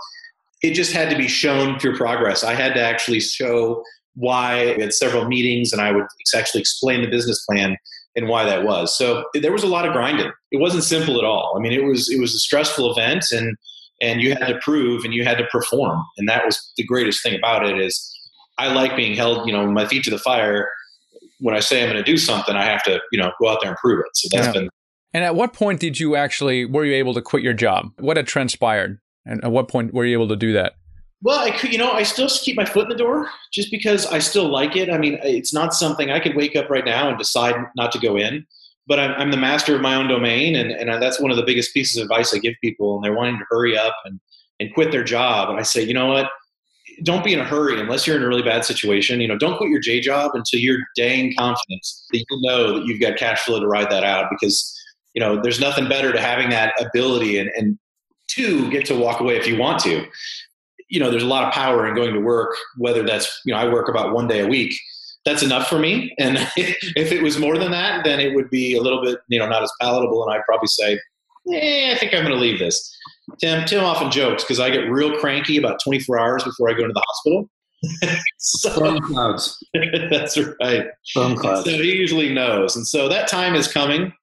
it 0.61 0.73
just 0.73 0.91
had 0.91 1.09
to 1.11 1.15
be 1.15 1.27
shown 1.27 1.79
through 1.79 1.95
progress. 1.95 2.43
I 2.43 2.55
had 2.55 2.73
to 2.73 2.81
actually 2.81 3.21
show 3.21 3.83
why. 4.15 4.77
Had 4.79 4.93
several 4.93 5.25
meetings, 5.25 5.71
and 5.71 5.81
I 5.81 5.91
would 5.91 6.05
actually 6.35 6.61
explain 6.61 7.01
the 7.01 7.09
business 7.09 7.45
plan 7.45 7.77
and 8.17 8.27
why 8.27 8.43
that 8.43 8.65
was. 8.65 8.97
So 8.97 9.23
there 9.35 9.53
was 9.53 9.63
a 9.63 9.67
lot 9.67 9.85
of 9.85 9.93
grinding. 9.93 10.31
It 10.51 10.59
wasn't 10.59 10.83
simple 10.83 11.17
at 11.19 11.23
all. 11.23 11.53
I 11.55 11.61
mean, 11.61 11.71
it 11.71 11.85
was 11.85 12.09
it 12.09 12.19
was 12.19 12.33
a 12.33 12.39
stressful 12.39 12.91
event, 12.91 13.25
and 13.31 13.55
and 14.01 14.21
you 14.21 14.31
had 14.31 14.47
to 14.47 14.59
prove 14.61 15.05
and 15.05 15.13
you 15.13 15.23
had 15.23 15.37
to 15.37 15.45
perform, 15.45 16.03
and 16.17 16.27
that 16.27 16.43
was 16.43 16.73
the 16.75 16.83
greatest 16.83 17.23
thing 17.23 17.35
about 17.35 17.65
it. 17.65 17.79
Is 17.79 18.13
I 18.57 18.73
like 18.73 18.97
being 18.97 19.15
held, 19.15 19.47
you 19.47 19.53
know, 19.53 19.65
my 19.71 19.87
feet 19.87 20.03
to 20.05 20.09
the 20.09 20.19
fire. 20.19 20.67
When 21.39 21.55
I 21.55 21.59
say 21.59 21.83
I'm 21.83 21.91
going 21.91 22.03
to 22.03 22.11
do 22.11 22.17
something, 22.17 22.55
I 22.55 22.65
have 22.65 22.81
to, 22.85 22.99
you 23.11 23.19
know, 23.19 23.31
go 23.39 23.49
out 23.49 23.59
there 23.61 23.69
and 23.69 23.77
prove 23.77 23.99
it. 23.99 24.07
So 24.15 24.27
that's 24.35 24.47
yeah. 24.47 24.61
been. 24.61 24.69
And 25.13 25.23
at 25.23 25.35
what 25.35 25.53
point 25.53 25.79
did 25.79 25.99
you 25.99 26.15
actually 26.15 26.65
were 26.65 26.83
you 26.83 26.95
able 26.95 27.13
to 27.13 27.21
quit 27.21 27.43
your 27.43 27.53
job? 27.53 27.91
What 27.99 28.17
had 28.17 28.25
transpired, 28.25 28.99
and 29.25 29.43
at 29.43 29.51
what 29.51 29.67
point 29.67 29.93
were 29.93 30.03
you 30.03 30.13
able 30.13 30.27
to 30.29 30.35
do 30.35 30.53
that? 30.53 30.73
Well, 31.23 31.39
I 31.39 31.51
could, 31.51 31.71
you 31.71 31.79
know, 31.79 31.91
I 31.91 32.03
still 32.03 32.29
keep 32.29 32.55
my 32.55 32.65
foot 32.65 32.83
in 32.83 32.89
the 32.89 32.95
door 32.95 33.27
just 33.51 33.71
because 33.71 34.05
I 34.05 34.19
still 34.19 34.47
like 34.49 34.75
it. 34.75 34.91
I 34.91 34.99
mean, 34.99 35.17
it's 35.23 35.53
not 35.53 35.73
something 35.73 36.11
I 36.11 36.19
could 36.19 36.35
wake 36.35 36.55
up 36.55 36.69
right 36.69 36.85
now 36.85 37.09
and 37.09 37.17
decide 37.17 37.55
not 37.75 37.91
to 37.93 37.99
go 37.99 38.17
in, 38.17 38.45
but 38.85 38.99
I'm, 38.99 39.11
I'm 39.13 39.31
the 39.31 39.37
master 39.37 39.75
of 39.75 39.81
my 39.81 39.95
own 39.95 40.07
domain. 40.07 40.55
And, 40.55 40.71
and 40.71 40.91
uh, 40.91 40.99
that's 40.99 41.19
one 41.19 41.31
of 41.31 41.37
the 41.37 41.43
biggest 41.43 41.73
pieces 41.73 41.97
of 41.97 42.03
advice 42.03 42.33
I 42.33 42.37
give 42.37 42.53
people. 42.61 42.95
And 42.95 43.03
they're 43.03 43.15
wanting 43.15 43.39
to 43.39 43.45
hurry 43.49 43.75
up 43.75 43.95
and, 44.05 44.19
and 44.59 44.71
quit 44.75 44.91
their 44.91 45.03
job. 45.03 45.49
And 45.49 45.59
I 45.59 45.63
say, 45.63 45.81
you 45.81 45.93
know 45.93 46.07
what? 46.07 46.29
Don't 47.03 47.23
be 47.23 47.33
in 47.33 47.39
a 47.39 47.45
hurry 47.45 47.79
unless 47.79 48.05
you're 48.05 48.15
in 48.15 48.23
a 48.23 48.27
really 48.27 48.43
bad 48.43 48.63
situation. 48.63 49.19
You 49.19 49.27
know, 49.27 49.37
don't 49.37 49.57
quit 49.57 49.71
your 49.71 49.79
J 49.79 49.99
job 49.99 50.31
until 50.35 50.59
you're 50.59 50.79
dang 50.95 51.33
confident 51.35 51.85
that 52.11 52.17
you 52.17 52.41
know 52.41 52.79
that 52.79 52.85
you've 52.85 53.01
got 53.01 53.17
cash 53.17 53.41
flow 53.41 53.59
to 53.59 53.67
ride 53.67 53.89
that 53.89 54.03
out 54.03 54.27
because, 54.29 54.73
you 55.13 55.19
know, 55.19 55.39
there's 55.41 55.59
nothing 55.59 55.89
better 55.89 56.11
to 56.11 56.19
having 56.19 56.49
that 56.49 56.73
ability 56.79 57.39
and, 57.39 57.49
and 57.55 57.77
two, 58.27 58.69
get 58.71 58.85
to 58.85 58.95
walk 58.95 59.19
away 59.19 59.35
if 59.35 59.47
you 59.47 59.57
want 59.57 59.79
to 59.79 60.07
you 60.89 60.99
know, 60.99 61.09
there's 61.09 61.23
a 61.23 61.27
lot 61.27 61.45
of 61.45 61.53
power 61.53 61.87
in 61.87 61.95
going 61.95 62.13
to 62.13 62.19
work, 62.19 62.55
whether 62.77 63.03
that's, 63.03 63.41
you 63.45 63.53
know, 63.53 63.59
I 63.59 63.71
work 63.71 63.89
about 63.89 64.13
one 64.13 64.27
day 64.27 64.39
a 64.39 64.47
week. 64.47 64.73
That's 65.25 65.43
enough 65.43 65.67
for 65.67 65.79
me. 65.79 66.13
And 66.17 66.37
if 66.57 67.11
it 67.11 67.21
was 67.21 67.37
more 67.37 67.57
than 67.57 67.71
that, 67.71 68.03
then 68.05 68.19
it 68.19 68.33
would 68.33 68.49
be 68.49 68.75
a 68.75 68.81
little 68.81 69.03
bit, 69.03 69.19
you 69.27 69.39
know, 69.39 69.47
not 69.47 69.63
as 69.63 69.71
palatable. 69.81 70.23
And 70.23 70.33
I'd 70.33 70.45
probably 70.47 70.67
say, 70.67 70.99
eh, 71.53 71.93
I 71.93 71.97
think 71.97 72.13
I'm 72.13 72.21
going 72.21 72.33
to 72.33 72.39
leave 72.39 72.59
this. 72.59 72.95
Tim, 73.39 73.65
Tim 73.65 73.83
often 73.83 74.09
jokes 74.09 74.43
because 74.43 74.59
I 74.59 74.69
get 74.69 74.89
real 74.89 75.17
cranky 75.19 75.57
about 75.57 75.79
24 75.83 76.17
hours 76.17 76.43
before 76.43 76.69
I 76.69 76.73
go 76.73 76.83
into 76.83 76.93
the 76.93 77.03
hospital. 77.05 77.49
so, 78.37 78.69
Storm 78.69 79.01
clouds. 79.01 79.57
that's 80.09 80.37
right. 80.61 80.87
Storm 81.03 81.35
clouds. 81.35 81.65
So 81.65 81.71
he 81.71 81.95
usually 81.95 82.33
knows. 82.33 82.75
And 82.75 82.87
so 82.87 83.09
that 83.09 83.27
time 83.27 83.55
is 83.55 83.71
coming. 83.71 84.13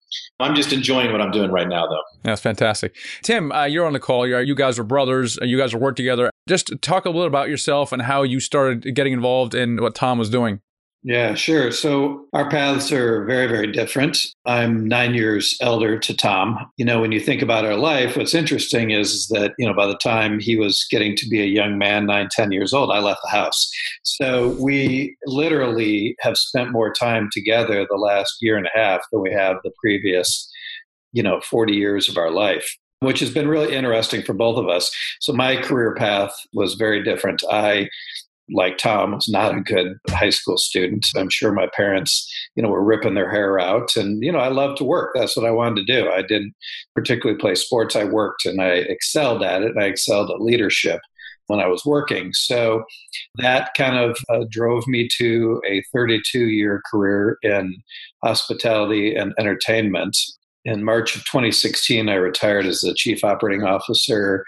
I'm 0.40 0.54
just 0.54 0.72
enjoying 0.72 1.12
what 1.12 1.20
I'm 1.20 1.30
doing 1.30 1.50
right 1.50 1.68
now, 1.68 1.86
though. 1.86 2.02
That's 2.22 2.40
fantastic. 2.40 2.96
Tim, 3.22 3.52
uh, 3.52 3.66
you're 3.66 3.86
on 3.86 3.92
the 3.92 4.00
call. 4.00 4.26
You're, 4.26 4.42
you 4.42 4.54
guys 4.54 4.78
are 4.78 4.84
brothers. 4.84 5.38
You 5.40 5.56
guys 5.56 5.72
are 5.72 5.78
work 5.78 5.94
together. 5.94 6.30
Just 6.48 6.72
talk 6.82 7.04
a 7.04 7.10
little 7.10 7.26
about 7.26 7.48
yourself 7.48 7.92
and 7.92 8.02
how 8.02 8.22
you 8.24 8.40
started 8.40 8.94
getting 8.94 9.12
involved 9.12 9.54
in 9.54 9.80
what 9.80 9.94
Tom 9.94 10.18
was 10.18 10.30
doing. 10.30 10.60
Yeah, 11.06 11.34
sure. 11.34 11.70
So 11.70 12.24
our 12.32 12.48
paths 12.48 12.90
are 12.90 13.26
very, 13.26 13.46
very 13.46 13.70
different. 13.70 14.16
I'm 14.46 14.88
nine 14.88 15.12
years 15.12 15.54
elder 15.60 15.98
to 15.98 16.16
Tom. 16.16 16.58
You 16.78 16.86
know, 16.86 16.98
when 17.02 17.12
you 17.12 17.20
think 17.20 17.42
about 17.42 17.66
our 17.66 17.76
life, 17.76 18.16
what's 18.16 18.34
interesting 18.34 18.90
is 18.90 19.28
that, 19.28 19.52
you 19.58 19.66
know, 19.66 19.74
by 19.74 19.86
the 19.86 19.98
time 19.98 20.40
he 20.40 20.56
was 20.56 20.86
getting 20.90 21.14
to 21.16 21.28
be 21.28 21.42
a 21.42 21.46
young 21.46 21.76
man, 21.76 22.06
nine, 22.06 22.30
ten 22.30 22.52
years 22.52 22.72
old, 22.72 22.90
I 22.90 23.00
left 23.00 23.20
the 23.22 23.28
house. 23.28 23.70
So 24.02 24.56
we 24.58 25.14
literally 25.26 26.16
have 26.20 26.38
spent 26.38 26.72
more 26.72 26.90
time 26.90 27.28
together 27.30 27.86
the 27.86 27.96
last 27.98 28.36
year 28.40 28.56
and 28.56 28.66
a 28.66 28.78
half 28.78 29.02
than 29.12 29.20
we 29.20 29.30
have 29.30 29.56
the 29.62 29.72
previous, 29.78 30.50
you 31.12 31.22
know, 31.22 31.38
40 31.42 31.74
years 31.74 32.08
of 32.08 32.16
our 32.16 32.30
life 32.30 32.78
which 33.00 33.20
has 33.20 33.30
been 33.30 33.48
really 33.48 33.74
interesting 33.74 34.22
for 34.22 34.32
both 34.32 34.58
of 34.58 34.68
us. 34.68 34.90
So 35.20 35.32
my 35.32 35.56
career 35.56 35.94
path 35.94 36.34
was 36.54 36.74
very 36.74 37.02
different. 37.04 37.42
I 37.50 37.88
like 38.50 38.76
Tom, 38.76 39.12
was 39.12 39.28
not 39.28 39.56
a 39.56 39.60
good 39.60 39.96
high 40.10 40.30
school 40.30 40.58
student. 40.58 41.06
I'm 41.16 41.30
sure 41.30 41.52
my 41.52 41.68
parents, 41.74 42.30
you 42.54 42.62
know, 42.62 42.68
were 42.68 42.84
ripping 42.84 43.14
their 43.14 43.30
hair 43.30 43.58
out. 43.58 43.96
And, 43.96 44.22
you 44.22 44.30
know, 44.30 44.38
I 44.38 44.48
loved 44.48 44.78
to 44.78 44.84
work. 44.84 45.12
That's 45.14 45.36
what 45.36 45.46
I 45.46 45.50
wanted 45.50 45.86
to 45.86 45.92
do. 45.92 46.10
I 46.10 46.22
didn't 46.22 46.54
particularly 46.94 47.38
play 47.38 47.54
sports. 47.54 47.96
I 47.96 48.04
worked 48.04 48.44
and 48.44 48.60
I 48.60 48.68
excelled 48.68 49.42
at 49.42 49.62
it. 49.62 49.76
I 49.78 49.84
excelled 49.84 50.30
at 50.30 50.42
leadership 50.42 51.00
when 51.46 51.60
I 51.60 51.66
was 51.66 51.84
working. 51.84 52.32
So 52.32 52.84
that 53.36 53.70
kind 53.76 53.96
of 53.96 54.18
uh, 54.28 54.44
drove 54.50 54.86
me 54.86 55.08
to 55.18 55.60
a 55.66 55.82
32 55.92 56.48
year 56.48 56.82
career 56.90 57.38
in 57.42 57.76
hospitality 58.22 59.14
and 59.14 59.34
entertainment. 59.38 60.16
In 60.66 60.82
March 60.82 61.14
of 61.14 61.24
2016, 61.26 62.08
I 62.08 62.14
retired 62.14 62.64
as 62.64 62.80
the 62.80 62.94
chief 62.94 63.22
operating 63.22 63.64
officer 63.64 64.44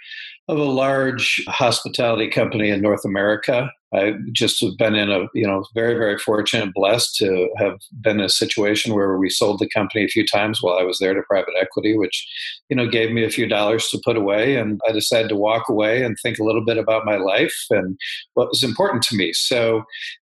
of 0.48 0.58
a 0.58 0.64
large 0.64 1.42
hospitality 1.48 2.30
company 2.30 2.70
in 2.70 2.80
North 2.80 3.04
America. 3.04 3.70
I 3.94 4.14
just 4.32 4.60
have 4.62 4.76
been 4.76 4.94
in 4.94 5.10
a, 5.10 5.26
you 5.34 5.46
know, 5.46 5.64
very, 5.74 5.94
very 5.94 6.18
fortunate, 6.18 6.74
blessed 6.74 7.16
to 7.16 7.48
have 7.56 7.78
been 8.00 8.20
in 8.20 8.26
a 8.26 8.28
situation 8.28 8.94
where 8.94 9.16
we 9.16 9.30
sold 9.30 9.58
the 9.58 9.68
company 9.68 10.04
a 10.04 10.08
few 10.08 10.26
times 10.26 10.62
while 10.62 10.78
I 10.78 10.82
was 10.82 10.98
there 10.98 11.14
to 11.14 11.22
private 11.22 11.54
equity, 11.60 11.96
which, 11.96 12.26
you 12.68 12.76
know, 12.76 12.86
gave 12.88 13.10
me 13.10 13.24
a 13.24 13.30
few 13.30 13.48
dollars 13.48 13.88
to 13.88 14.00
put 14.04 14.16
away. 14.16 14.56
And 14.56 14.80
I 14.88 14.92
decided 14.92 15.28
to 15.30 15.36
walk 15.36 15.68
away 15.68 16.02
and 16.02 16.16
think 16.22 16.38
a 16.38 16.44
little 16.44 16.64
bit 16.64 16.78
about 16.78 17.06
my 17.06 17.16
life 17.16 17.56
and 17.70 17.98
what 18.34 18.48
was 18.48 18.62
important 18.62 19.02
to 19.04 19.16
me. 19.16 19.32
So 19.32 19.84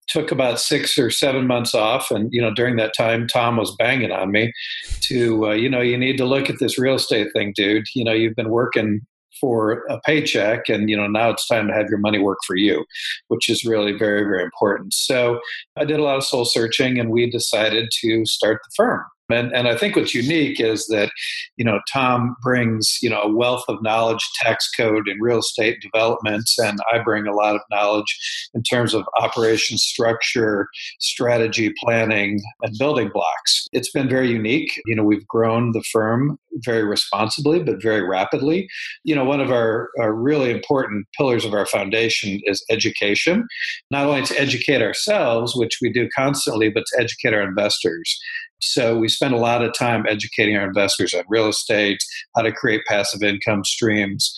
took 0.08 0.32
about 0.32 0.58
six 0.58 0.98
or 0.98 1.08
seven 1.08 1.46
months 1.46 1.72
off 1.72 2.10
and 2.10 2.30
you 2.32 2.42
know 2.42 2.52
during 2.52 2.74
that 2.74 2.92
time 2.96 3.28
tom 3.28 3.56
was 3.56 3.76
banging 3.76 4.10
on 4.10 4.32
me 4.32 4.52
to 5.00 5.46
uh, 5.46 5.52
you 5.52 5.68
know 5.68 5.80
you 5.80 5.96
need 5.96 6.16
to 6.16 6.24
look 6.24 6.50
at 6.50 6.58
this 6.58 6.78
real 6.78 6.96
estate 6.96 7.28
thing 7.32 7.52
dude 7.54 7.86
you 7.94 8.02
know 8.02 8.12
you've 8.12 8.34
been 8.34 8.50
working 8.50 9.00
for 9.40 9.84
a 9.88 10.00
paycheck 10.00 10.68
and 10.68 10.90
you 10.90 10.96
know 10.96 11.06
now 11.06 11.30
it's 11.30 11.46
time 11.46 11.66
to 11.66 11.74
have 11.74 11.86
your 11.88 11.98
money 11.98 12.18
work 12.18 12.38
for 12.46 12.56
you 12.56 12.84
which 13.28 13.48
is 13.48 13.64
really 13.64 13.92
very 13.92 14.22
very 14.22 14.42
important. 14.42 14.92
So 14.94 15.40
i 15.76 15.84
did 15.84 15.98
a 15.98 16.02
lot 16.02 16.16
of 16.16 16.24
soul 16.24 16.44
searching 16.44 16.98
and 16.98 17.10
we 17.10 17.30
decided 17.30 17.90
to 18.00 18.26
start 18.26 18.60
the 18.64 18.70
firm 18.76 19.04
and, 19.32 19.54
and 19.54 19.68
I 19.68 19.76
think 19.76 19.96
what's 19.96 20.14
unique 20.14 20.60
is 20.60 20.86
that, 20.88 21.10
you 21.56 21.64
know, 21.64 21.80
Tom 21.92 22.36
brings, 22.42 22.98
you 23.02 23.10
know, 23.10 23.22
a 23.22 23.32
wealth 23.32 23.64
of 23.68 23.82
knowledge, 23.82 24.26
tax 24.40 24.70
code 24.70 25.08
and 25.08 25.20
real 25.20 25.38
estate 25.38 25.78
developments. 25.80 26.58
and 26.58 26.78
I 26.92 26.98
bring 26.98 27.26
a 27.26 27.34
lot 27.34 27.54
of 27.54 27.62
knowledge 27.70 28.50
in 28.54 28.62
terms 28.62 28.94
of 28.94 29.04
operation 29.18 29.78
structure, 29.78 30.68
strategy, 30.98 31.72
planning, 31.82 32.40
and 32.62 32.76
building 32.78 33.10
blocks. 33.12 33.66
It's 33.72 33.90
been 33.90 34.08
very 34.08 34.30
unique. 34.30 34.80
You 34.86 34.96
know, 34.96 35.04
we've 35.04 35.26
grown 35.26 35.72
the 35.72 35.84
firm 35.92 36.38
very 36.64 36.84
responsibly, 36.84 37.62
but 37.62 37.82
very 37.82 38.02
rapidly. 38.02 38.68
You 39.04 39.14
know, 39.14 39.24
one 39.24 39.40
of 39.40 39.50
our, 39.50 39.90
our 39.98 40.12
really 40.12 40.50
important 40.50 41.06
pillars 41.16 41.44
of 41.44 41.54
our 41.54 41.66
foundation 41.66 42.40
is 42.44 42.64
education, 42.70 43.46
not 43.90 44.06
only 44.06 44.22
to 44.22 44.40
educate 44.40 44.82
ourselves, 44.82 45.54
which 45.56 45.78
we 45.80 45.92
do 45.92 46.08
constantly, 46.14 46.70
but 46.70 46.84
to 46.92 47.00
educate 47.00 47.34
our 47.34 47.42
investors. 47.42 48.18
So 48.60 48.98
we 48.98 49.08
spend 49.08 49.34
a 49.34 49.38
lot 49.38 49.62
of 49.62 49.72
time 49.76 50.04
educating 50.08 50.56
our 50.56 50.66
investors 50.66 51.14
on 51.14 51.24
real 51.28 51.48
estate, 51.48 51.98
how 52.36 52.42
to 52.42 52.52
create 52.52 52.82
passive 52.86 53.22
income 53.22 53.64
streams, 53.64 54.32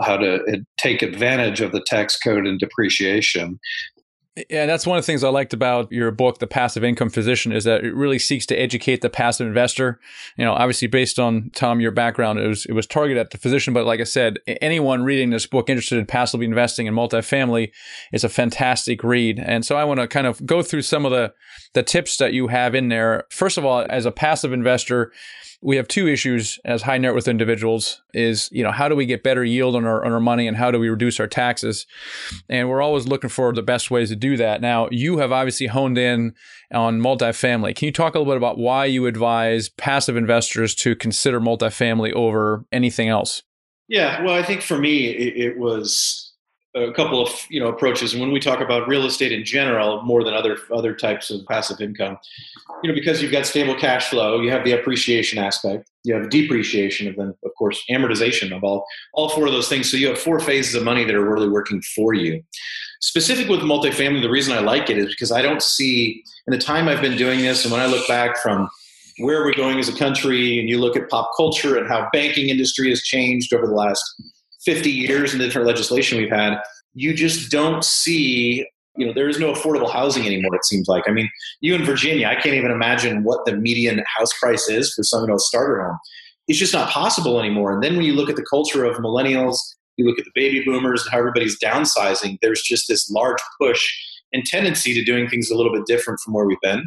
how 0.00 0.16
to 0.16 0.42
uh, 0.44 0.56
take 0.78 1.02
advantage 1.02 1.60
of 1.60 1.72
the 1.72 1.82
tax 1.86 2.18
code 2.18 2.46
and 2.46 2.58
depreciation. 2.58 3.58
Yeah, 4.48 4.66
that's 4.66 4.86
one 4.86 4.98
of 4.98 5.04
the 5.04 5.06
things 5.06 5.24
I 5.24 5.30
liked 5.30 5.52
about 5.52 5.90
your 5.90 6.10
book, 6.10 6.38
The 6.38 6.46
Passive 6.46 6.84
Income 6.84 7.10
Physician, 7.10 7.52
is 7.52 7.64
that 7.64 7.84
it 7.84 7.94
really 7.94 8.18
seeks 8.18 8.46
to 8.46 8.56
educate 8.56 9.00
the 9.00 9.10
passive 9.10 9.46
investor. 9.46 9.98
You 10.36 10.44
know, 10.44 10.52
obviously 10.52 10.88
based 10.88 11.18
on 11.18 11.50
Tom, 11.54 11.80
your 11.80 11.90
background, 11.90 12.38
it 12.38 12.46
was 12.46 12.66
it 12.66 12.72
was 12.72 12.86
targeted 12.86 13.18
at 13.18 13.30
the 13.30 13.38
physician, 13.38 13.74
but 13.74 13.86
like 13.86 14.00
I 14.00 14.04
said, 14.04 14.38
anyone 14.60 15.02
reading 15.02 15.30
this 15.30 15.46
book 15.46 15.68
interested 15.68 15.98
in 15.98 16.06
passively 16.06 16.46
investing 16.46 16.86
in 16.86 16.94
multifamily 16.94 17.70
is 18.12 18.24
a 18.24 18.28
fantastic 18.28 19.02
read. 19.02 19.38
And 19.38 19.64
so 19.64 19.76
I 19.76 19.84
want 19.84 20.00
to 20.00 20.06
kind 20.06 20.26
of 20.26 20.44
go 20.44 20.62
through 20.62 20.82
some 20.82 21.04
of 21.04 21.10
the 21.10 21.32
the 21.74 21.82
tips 21.82 22.16
that 22.18 22.32
you 22.32 22.48
have 22.48 22.74
in 22.74 22.88
there. 22.88 23.24
First 23.30 23.58
of 23.58 23.64
all, 23.64 23.84
as 23.88 24.06
a 24.06 24.12
passive 24.12 24.52
investor, 24.52 25.12
we 25.60 25.76
have 25.76 25.88
two 25.88 26.06
issues 26.06 26.60
as 26.64 26.82
high 26.82 26.98
net 26.98 27.14
worth 27.14 27.26
individuals 27.26 28.02
is 28.14 28.48
you 28.52 28.62
know 28.62 28.70
how 28.70 28.88
do 28.88 28.94
we 28.94 29.06
get 29.06 29.22
better 29.22 29.42
yield 29.42 29.74
on 29.74 29.84
our 29.84 30.04
on 30.04 30.12
our 30.12 30.20
money 30.20 30.46
and 30.46 30.56
how 30.56 30.70
do 30.70 30.78
we 30.78 30.88
reduce 30.88 31.18
our 31.18 31.26
taxes? 31.26 31.86
And 32.48 32.68
we're 32.68 32.82
always 32.82 33.06
looking 33.06 33.30
for 33.30 33.52
the 33.52 33.62
best 33.62 33.90
ways 33.90 34.10
to 34.10 34.16
do 34.16 34.36
that. 34.36 34.60
Now 34.60 34.88
you 34.90 35.18
have 35.18 35.32
obviously 35.32 35.66
honed 35.66 35.98
in 35.98 36.34
on 36.72 37.00
multifamily. 37.00 37.74
Can 37.74 37.86
you 37.86 37.92
talk 37.92 38.14
a 38.14 38.18
little 38.18 38.32
bit 38.32 38.36
about 38.38 38.58
why 38.58 38.84
you 38.84 39.06
advise 39.06 39.68
passive 39.68 40.16
investors 40.16 40.74
to 40.76 40.94
consider 40.94 41.40
multifamily 41.40 42.12
over 42.12 42.64
anything 42.70 43.08
else? 43.08 43.42
Yeah 43.88 44.22
well 44.22 44.34
i 44.34 44.42
think 44.42 44.62
for 44.62 44.78
me 44.78 45.06
it, 45.06 45.36
it 45.36 45.58
was 45.58 46.27
a 46.84 46.92
couple 46.92 47.22
of 47.22 47.30
you 47.50 47.60
know 47.60 47.68
approaches. 47.68 48.12
And 48.12 48.20
when 48.20 48.32
we 48.32 48.40
talk 48.40 48.60
about 48.60 48.88
real 48.88 49.04
estate 49.06 49.32
in 49.32 49.44
general 49.44 50.02
more 50.02 50.24
than 50.24 50.34
other 50.34 50.58
other 50.72 50.94
types 50.94 51.30
of 51.30 51.44
passive 51.46 51.80
income 51.80 52.18
you 52.82 52.88
know 52.88 52.94
because 52.94 53.22
you've 53.22 53.32
got 53.32 53.46
stable 53.46 53.74
cash 53.74 54.08
flow 54.08 54.40
you 54.40 54.50
have 54.50 54.64
the 54.64 54.72
appreciation 54.72 55.38
aspect 55.38 55.90
you 56.04 56.14
have 56.14 56.30
depreciation 56.30 57.08
and 57.08 57.16
then 57.16 57.34
of 57.44 57.50
course 57.58 57.82
amortization 57.90 58.56
of 58.56 58.62
all 58.64 58.86
all 59.14 59.28
four 59.28 59.46
of 59.46 59.52
those 59.52 59.68
things. 59.68 59.90
So 59.90 59.96
you 59.96 60.08
have 60.08 60.18
four 60.18 60.40
phases 60.40 60.74
of 60.74 60.84
money 60.84 61.04
that 61.04 61.14
are 61.14 61.24
really 61.24 61.48
working 61.48 61.82
for 61.94 62.14
you. 62.14 62.42
Specific 63.00 63.48
with 63.48 63.60
multifamily 63.60 64.22
the 64.22 64.30
reason 64.30 64.52
i 64.52 64.60
like 64.60 64.90
it 64.90 64.98
is 64.98 65.06
because 65.06 65.30
i 65.30 65.40
don't 65.40 65.62
see 65.62 66.24
in 66.48 66.52
the 66.52 66.58
time 66.58 66.88
i've 66.88 67.00
been 67.00 67.16
doing 67.16 67.40
this 67.40 67.64
and 67.64 67.70
when 67.70 67.80
i 67.80 67.86
look 67.86 68.06
back 68.08 68.36
from 68.38 68.68
where 69.18 69.44
we're 69.44 69.54
going 69.54 69.78
as 69.78 69.88
a 69.88 69.96
country 69.96 70.58
and 70.58 70.68
you 70.68 70.78
look 70.78 70.96
at 70.96 71.08
pop 71.08 71.30
culture 71.36 71.76
and 71.76 71.88
how 71.88 72.08
banking 72.12 72.48
industry 72.48 72.88
has 72.88 73.02
changed 73.02 73.52
over 73.52 73.66
the 73.66 73.74
last 73.74 74.02
50 74.68 74.90
years 74.90 75.32
and 75.32 75.40
the 75.40 75.46
different 75.46 75.66
legislation 75.66 76.18
we've 76.18 76.28
had, 76.28 76.58
you 76.92 77.14
just 77.14 77.50
don't 77.50 77.82
see, 77.82 78.66
you 78.96 79.06
know, 79.06 79.14
there 79.14 79.30
is 79.30 79.40
no 79.40 79.50
affordable 79.50 79.90
housing 79.90 80.26
anymore, 80.26 80.54
it 80.54 80.66
seems 80.66 80.88
like. 80.88 81.04
I 81.08 81.10
mean, 81.10 81.30
you 81.62 81.74
in 81.74 81.84
Virginia, 81.84 82.26
I 82.26 82.34
can't 82.34 82.54
even 82.54 82.70
imagine 82.70 83.24
what 83.24 83.46
the 83.46 83.56
median 83.56 84.04
house 84.18 84.38
price 84.38 84.68
is 84.68 84.92
for 84.92 85.02
someone 85.04 85.30
else 85.30 85.48
starter 85.48 85.82
home. 85.82 85.98
It's 86.48 86.58
just 86.58 86.74
not 86.74 86.90
possible 86.90 87.40
anymore. 87.40 87.72
And 87.72 87.82
then 87.82 87.96
when 87.96 88.04
you 88.04 88.12
look 88.12 88.28
at 88.28 88.36
the 88.36 88.44
culture 88.44 88.84
of 88.84 88.98
millennials, 88.98 89.56
you 89.96 90.04
look 90.04 90.18
at 90.18 90.26
the 90.26 90.32
baby 90.34 90.62
boomers 90.62 91.02
and 91.02 91.12
how 91.12 91.18
everybody's 91.18 91.58
downsizing, 91.58 92.36
there's 92.42 92.60
just 92.60 92.88
this 92.88 93.10
large 93.10 93.40
push 93.58 93.82
and 94.34 94.44
tendency 94.44 94.92
to 94.92 95.02
doing 95.02 95.28
things 95.28 95.50
a 95.50 95.56
little 95.56 95.72
bit 95.72 95.86
different 95.86 96.20
from 96.20 96.34
where 96.34 96.44
we've 96.44 96.60
been. 96.60 96.86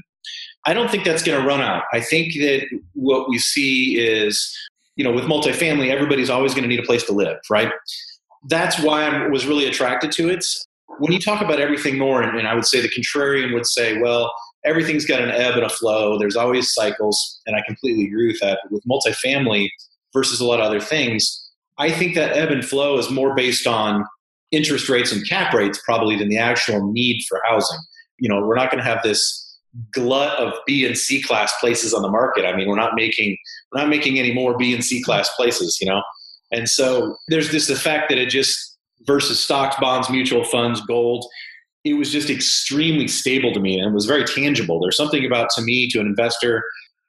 I 0.68 0.76
don't 0.76 0.92
think 0.92 1.04
that's 1.04 1.24
going 1.24 1.42
to 1.42 1.48
run 1.48 1.62
out. 1.62 1.82
I 1.92 2.00
think 2.00 2.34
that 2.36 2.68
what 2.94 3.28
we 3.28 3.40
see 3.40 3.98
is 4.00 4.56
you 4.96 5.04
know, 5.04 5.12
with 5.12 5.26
multifamily, 5.26 5.90
everybody's 5.90 6.30
always 6.30 6.54
going 6.54 6.64
to 6.64 6.70
need 6.70 6.80
a 6.80 6.86
place 6.86 7.04
to 7.06 7.14
live, 7.14 7.38
right? 7.50 7.72
That's 8.48 8.82
why 8.82 9.06
I 9.06 9.28
was 9.28 9.46
really 9.46 9.66
attracted 9.66 10.12
to 10.14 10.30
it. 10.30 10.46
When 11.00 11.12
you 11.12 11.20
talk 11.20 11.42
about 11.42 11.60
everything 11.60 11.98
more, 11.98 12.22
and, 12.22 12.38
and 12.38 12.48
I 12.48 12.54
would 12.54 12.66
say 12.66 12.82
the 12.82 12.90
contrarian 12.90 13.54
would 13.54 13.66
say, 13.66 14.00
well, 14.00 14.34
everything's 14.66 15.06
got 15.06 15.22
an 15.22 15.32
ebb 15.32 15.56
and 15.56 15.64
a 15.64 15.70
flow. 15.70 16.20
There's 16.20 16.36
always 16.36 16.74
cycles, 16.74 17.42
and 17.46 17.56
I 17.56 17.62
completely 17.66 18.06
agree 18.06 18.28
with 18.28 18.40
that. 18.42 18.60
But 18.64 18.74
with 18.74 18.84
multifamily 18.86 19.70
versus 20.14 20.40
a 20.40 20.46
lot 20.46 20.60
of 20.60 20.66
other 20.66 20.82
things, 20.82 21.50
I 21.78 21.92
think 21.92 22.16
that 22.16 22.36
ebb 22.36 22.52
and 22.52 22.64
flow 22.64 22.98
is 22.98 23.10
more 23.10 23.34
based 23.34 23.66
on 23.66 24.06
interest 24.52 24.90
rates 24.90 25.12
and 25.12 25.28
cap 25.28 25.54
rates 25.54 25.82
probably 25.84 26.18
than 26.18 26.30
the 26.30 26.38
actual 26.38 26.92
need 26.92 27.24
for 27.28 27.42
housing. 27.48 27.80
You 28.20 28.30
know, 28.30 28.46
we're 28.46 28.56
not 28.56 28.70
going 28.70 28.84
to 28.84 28.90
have 28.90 29.02
this 29.02 29.51
glut 29.94 30.38
of 30.38 30.54
B 30.66 30.86
and 30.86 30.98
C 30.98 31.22
class 31.22 31.54
places 31.60 31.94
on 31.94 32.02
the 32.02 32.10
market. 32.10 32.46
I 32.46 32.56
mean, 32.56 32.68
we're 32.68 32.76
not 32.76 32.94
making 32.96 33.38
we're 33.72 33.82
not 33.82 33.90
making 33.90 34.20
any 34.20 34.34
more 34.34 34.58
B 34.58 34.74
and 34.74 34.84
C 34.84 35.02
class 35.02 35.34
places, 35.36 35.78
you 35.82 35.88
know. 35.88 36.02
And 36.52 36.68
so 36.68 37.16
there's 37.30 37.52
this 37.52 37.70
effect 37.70 38.10
that 38.10 38.18
it 38.18 38.30
just 38.30 38.78
versus 39.08 39.40
stocks, 39.40 39.76
bonds, 39.80 40.10
mutual 40.10 40.44
funds, 40.44 40.82
gold. 40.82 41.26
It 41.84 41.94
was 41.94 42.12
just 42.12 42.30
extremely 42.30 43.08
stable 43.08 43.54
to 43.54 43.60
me 43.60 43.80
and 43.80 43.90
it 43.90 43.94
was 43.94 44.06
very 44.06 44.24
tangible. 44.26 44.80
There's 44.80 44.98
something 44.98 45.26
about 45.26 45.50
to 45.56 45.62
me 45.62 45.90
to 45.90 46.00
an 46.00 46.06
investor 46.06 46.64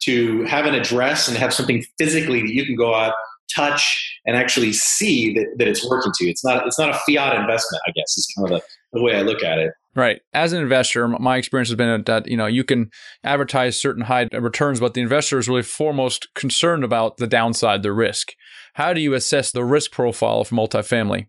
to 0.04 0.44
have 0.44 0.66
an 0.66 0.74
address 0.74 1.28
and 1.28 1.36
have 1.36 1.52
something 1.52 1.84
physically 1.98 2.40
that 2.40 2.52
you 2.52 2.64
can 2.64 2.74
go 2.74 2.94
out, 2.94 3.14
touch, 3.54 4.18
and 4.24 4.36
actually 4.36 4.72
see 4.72 5.34
that, 5.34 5.46
that 5.58 5.68
it's 5.68 5.86
working 5.88 6.12
to 6.16 6.24
you. 6.24 6.30
It's 6.30 6.44
not 6.44 6.66
it's 6.66 6.78
not 6.78 6.90
a 6.90 6.94
fiat 6.94 7.34
investment, 7.34 7.82
I 7.86 7.90
guess, 7.90 8.16
is 8.16 8.26
kind 8.36 8.50
of 8.50 8.60
the, 8.60 8.98
the 8.98 9.02
way 9.02 9.16
I 9.16 9.22
look 9.22 9.42
at 9.42 9.58
it. 9.58 9.72
Right. 9.94 10.22
As 10.32 10.54
an 10.54 10.62
investor, 10.62 11.06
my 11.06 11.36
experience 11.36 11.68
has 11.68 11.76
been 11.76 12.02
that 12.04 12.26
you 12.26 12.36
know 12.36 12.46
you 12.46 12.64
can 12.64 12.90
advertise 13.24 13.78
certain 13.78 14.04
high 14.04 14.28
returns, 14.32 14.80
but 14.80 14.94
the 14.94 15.02
investor 15.02 15.38
is 15.38 15.48
really 15.48 15.62
foremost 15.62 16.32
concerned 16.34 16.82
about 16.82 17.18
the 17.18 17.26
downside, 17.26 17.82
the 17.82 17.92
risk. 17.92 18.32
How 18.74 18.94
do 18.94 19.02
you 19.02 19.12
assess 19.12 19.52
the 19.52 19.64
risk 19.64 19.90
profile 19.90 20.44
for 20.44 20.54
multifamily? 20.54 21.26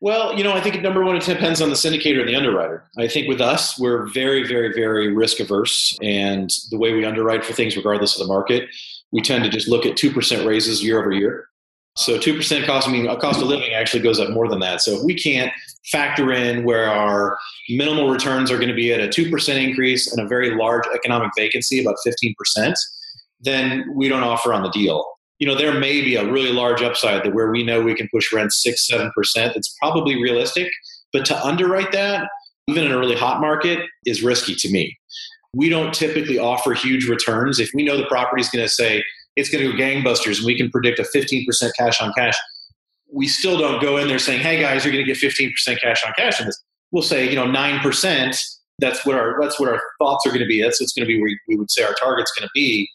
Well, 0.00 0.36
you 0.36 0.44
know, 0.44 0.52
I 0.52 0.60
think 0.60 0.82
number 0.82 1.02
one, 1.02 1.16
it 1.16 1.22
depends 1.22 1.62
on 1.62 1.70
the 1.70 1.76
syndicator 1.76 2.20
and 2.20 2.28
the 2.28 2.36
underwriter. 2.36 2.84
I 2.98 3.08
think 3.08 3.26
with 3.26 3.40
us, 3.40 3.78
we're 3.78 4.06
very, 4.08 4.46
very, 4.46 4.70
very 4.74 5.10
risk 5.10 5.40
averse. 5.40 5.98
And 6.02 6.50
the 6.70 6.76
way 6.76 6.92
we 6.92 7.06
underwrite 7.06 7.42
for 7.42 7.54
things, 7.54 7.74
regardless 7.74 8.20
of 8.20 8.26
the 8.26 8.30
market, 8.30 8.68
we 9.12 9.22
tend 9.22 9.44
to 9.44 9.50
just 9.50 9.66
look 9.66 9.86
at 9.86 9.96
2% 9.96 10.44
raises 10.46 10.84
year 10.84 11.00
over 11.00 11.10
year. 11.10 11.48
So 11.96 12.18
2% 12.18 12.66
cost, 12.66 12.88
I 12.88 12.90
mean, 12.90 13.06
cost 13.20 13.40
of 13.40 13.48
living 13.48 13.72
actually 13.72 14.02
goes 14.02 14.18
up 14.18 14.30
more 14.30 14.48
than 14.48 14.58
that. 14.60 14.80
So 14.80 14.98
if 14.98 15.04
we 15.04 15.14
can't 15.14 15.52
factor 15.92 16.32
in 16.32 16.64
where 16.64 16.88
our 16.88 17.38
minimal 17.68 18.10
returns 18.10 18.50
are 18.50 18.56
going 18.56 18.68
to 18.68 18.74
be 18.74 18.92
at 18.92 19.00
a 19.00 19.06
2% 19.06 19.68
increase 19.68 20.12
and 20.12 20.24
a 20.24 20.28
very 20.28 20.56
large 20.56 20.84
economic 20.92 21.30
vacancy, 21.36 21.80
about 21.80 21.96
15%, 22.04 22.74
then 23.40 23.84
we 23.94 24.08
don't 24.08 24.24
offer 24.24 24.52
on 24.52 24.62
the 24.62 24.70
deal 24.70 25.06
you 25.38 25.46
know, 25.46 25.56
there 25.56 25.78
may 25.78 26.00
be 26.00 26.16
a 26.16 26.30
really 26.30 26.52
large 26.52 26.82
upside 26.82 27.24
that 27.24 27.34
where 27.34 27.50
we 27.50 27.62
know 27.62 27.82
we 27.82 27.94
can 27.94 28.08
push 28.12 28.32
rent 28.32 28.52
six, 28.52 28.86
seven 28.86 29.10
percent. 29.14 29.56
It's 29.56 29.76
probably 29.80 30.20
realistic, 30.22 30.70
but 31.12 31.24
to 31.26 31.44
underwrite 31.44 31.92
that, 31.92 32.28
even 32.68 32.84
in 32.84 32.92
a 32.92 32.98
really 32.98 33.16
hot 33.16 33.40
market, 33.40 33.80
is 34.06 34.22
risky 34.22 34.54
to 34.54 34.70
me. 34.70 34.96
We 35.54 35.68
don't 35.68 35.92
typically 35.92 36.38
offer 36.38 36.72
huge 36.72 37.08
returns. 37.08 37.60
If 37.60 37.70
we 37.74 37.84
know 37.84 37.96
the 37.96 38.06
property 38.06 38.40
is 38.40 38.48
going 38.48 38.64
to 38.64 38.68
say 38.68 39.04
it's 39.36 39.48
going 39.48 39.64
to 39.64 39.72
go 39.72 39.78
gangbusters 39.78 40.38
and 40.38 40.46
we 40.46 40.56
can 40.56 40.70
predict 40.70 40.98
a 40.98 41.02
15% 41.02 41.44
cash 41.76 42.00
on 42.00 42.12
cash, 42.12 42.36
we 43.12 43.26
still 43.26 43.58
don't 43.58 43.80
go 43.80 43.96
in 43.96 44.08
there 44.08 44.18
saying, 44.18 44.40
hey 44.40 44.60
guys, 44.60 44.84
you're 44.84 44.92
going 44.92 45.04
to 45.04 45.12
get 45.12 45.20
15% 45.20 45.80
cash 45.80 46.04
on 46.04 46.12
cash 46.16 46.40
in 46.40 46.46
this. 46.46 46.62
We'll 46.90 47.02
say, 47.02 47.28
you 47.28 47.36
know, 47.36 47.46
9%. 47.46 48.44
That's 48.80 49.06
what 49.06 49.14
our 49.14 49.40
that's 49.40 49.60
what 49.60 49.68
our 49.68 49.80
thoughts 50.00 50.26
are 50.26 50.30
going 50.30 50.40
to 50.40 50.46
be. 50.46 50.60
That's 50.60 50.80
what's 50.80 50.92
going 50.92 51.06
to 51.06 51.06
be 51.06 51.20
where 51.20 51.30
we 51.46 51.56
would 51.56 51.70
say 51.70 51.84
our 51.84 51.94
target's 51.94 52.32
going 52.32 52.48
to 52.48 52.50
be 52.54 52.88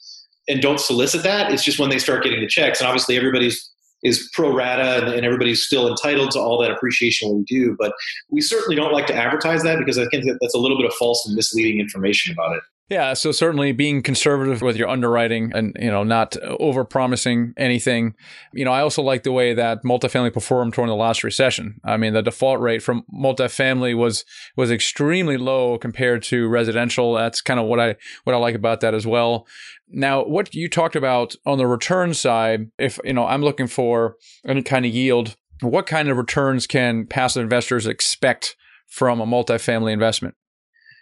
and 0.49 0.61
don't 0.61 0.79
solicit 0.79 1.23
that. 1.23 1.53
It's 1.53 1.63
just 1.63 1.79
when 1.79 1.89
they 1.89 1.99
start 1.99 2.23
getting 2.23 2.41
the 2.41 2.47
checks, 2.47 2.81
and 2.81 2.87
obviously 2.87 3.15
everybody's 3.15 3.71
is 4.03 4.29
pro 4.33 4.53
rata 4.53 5.03
and, 5.03 5.13
and, 5.13 5.25
everybody's 5.25 5.61
still 5.65 5.89
entitled 5.89 6.31
to 6.31 6.39
all 6.39 6.57
that 6.61 6.71
appreciation 6.71 7.35
we 7.35 7.43
do. 7.43 7.75
But 7.77 7.91
we 8.29 8.39
certainly 8.39 8.75
don't 8.75 8.93
like 8.93 9.07
to 9.07 9.13
advertise 9.13 9.61
that 9.63 9.77
because 9.77 9.97
I 9.97 10.05
think 10.07 10.23
that 10.23 10.37
that's 10.41 10.53
a 10.53 10.57
little 10.57 10.77
bit 10.77 10.85
of 10.85 10.93
false 10.93 11.25
and 11.27 11.35
misleading 11.35 11.81
information 11.81 12.31
about 12.31 12.55
it. 12.55 12.63
Yeah, 12.89 13.13
so 13.13 13.31
certainly 13.31 13.71
being 13.71 14.01
conservative 14.01 14.63
with 14.63 14.75
your 14.75 14.89
underwriting 14.89 15.51
and 15.53 15.77
you 15.79 15.91
know 15.91 16.03
not 16.03 16.35
over 16.43 16.83
promising 16.83 17.53
anything. 17.55 18.15
You 18.51 18.65
know, 18.65 18.71
I 18.71 18.81
also 18.81 19.03
like 19.03 19.21
the 19.21 19.31
way 19.31 19.53
that 19.53 19.83
multifamily 19.83 20.33
performed 20.33 20.73
during 20.73 20.89
the 20.89 20.95
last 20.95 21.23
recession. 21.23 21.79
I 21.83 21.97
mean, 21.97 22.13
the 22.13 22.23
default 22.23 22.59
rate 22.59 22.81
from 22.81 23.05
multifamily 23.13 23.95
was 23.95 24.25
was 24.57 24.71
extremely 24.71 25.37
low 25.37 25.77
compared 25.77 26.23
to 26.23 26.47
residential. 26.47 27.13
That's 27.13 27.41
kind 27.41 27.59
of 27.59 27.67
what 27.67 27.79
I 27.79 27.95
what 28.23 28.33
I 28.33 28.39
like 28.39 28.55
about 28.55 28.81
that 28.81 28.95
as 28.95 29.05
well. 29.05 29.45
Now, 29.87 30.23
what 30.23 30.55
you 30.55 30.67
talked 30.67 30.95
about 30.95 31.35
on 31.45 31.59
the 31.59 31.67
return 31.67 32.15
side, 32.15 32.71
if 32.79 32.99
you 33.03 33.13
know, 33.13 33.27
I'm 33.27 33.43
looking 33.43 33.67
for 33.67 34.15
any 34.43 34.63
kind 34.63 34.85
of 34.87 34.91
yield, 34.91 35.35
what 35.61 35.85
kind 35.85 36.09
of 36.09 36.17
returns 36.17 36.65
can 36.65 37.05
passive 37.05 37.43
investors 37.43 37.85
expect 37.85 38.55
from 38.87 39.21
a 39.21 39.27
multifamily 39.27 39.93
investment? 39.93 40.33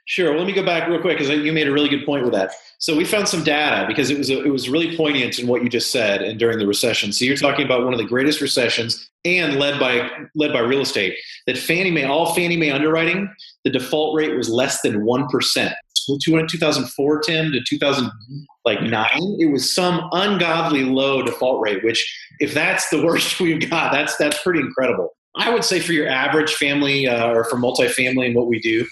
Sure. 0.10 0.30
Well, 0.30 0.40
let 0.40 0.48
me 0.48 0.54
go 0.54 0.64
back 0.64 0.88
real 0.88 1.02
quick 1.02 1.18
because 1.18 1.30
you 1.30 1.52
made 1.52 1.68
a 1.68 1.72
really 1.72 1.90
good 1.90 2.06
point 2.06 2.24
with 2.24 2.32
that. 2.32 2.52
So 2.80 2.96
we 2.96 3.04
found 3.04 3.28
some 3.28 3.44
data 3.44 3.86
because 3.90 4.10
it 4.10 4.18
was 4.18 4.30
a, 4.30 4.42
it 4.42 4.50
was 4.50 4.70
really 4.70 4.96
poignant 4.96 5.38
in 5.38 5.48
what 5.48 5.64
you 5.64 5.70
just 5.70 5.92
said 5.92 6.22
and 6.22 6.40
during 6.40 6.60
the 6.60 6.66
recession. 6.66 7.12
So 7.12 7.26
you're 7.26 7.36
talking 7.36 7.66
about 7.66 7.84
one 7.84 7.92
of 7.92 8.00
the 8.00 8.06
greatest 8.06 8.40
recessions 8.40 9.10
and 9.26 9.60
led 9.60 9.82
by 9.82 10.10
led 10.34 10.54
by 10.54 10.60
real 10.60 10.80
estate. 10.80 11.18
That 11.46 11.58
Fannie 11.58 11.92
Mae, 11.92 12.06
all 12.06 12.34
Fannie 12.34 12.56
Mae 12.56 12.72
underwriting, 12.72 13.30
the 13.66 13.70
default 13.70 14.16
rate 14.16 14.34
was 14.38 14.50
less 14.50 14.80
than 14.80 15.04
one 15.04 15.28
percent. 15.28 15.74
2004, 16.22 17.20
Tim 17.20 17.52
to 17.52 17.60
2009, 17.68 19.08
it 19.40 19.52
was 19.52 19.76
some 19.76 20.08
ungodly 20.14 20.86
low 20.86 21.22
default 21.22 21.62
rate. 21.62 21.84
Which, 21.84 22.02
if 22.40 22.54
that's 22.54 22.90
the 22.90 23.04
worst 23.04 23.40
we've 23.42 23.70
got, 23.70 23.92
that's 23.92 24.16
that's 24.16 24.42
pretty 24.42 24.62
incredible. 24.62 25.10
I 25.36 25.54
would 25.54 25.66
say 25.66 25.82
for 25.82 25.92
your 25.92 26.08
average 26.08 26.56
family 26.56 27.08
uh, 27.08 27.28
or 27.28 27.44
for 27.44 27.58
multifamily 27.58 28.28
and 28.28 28.36
what 28.36 28.48
we 28.48 28.60
do, 28.60 28.88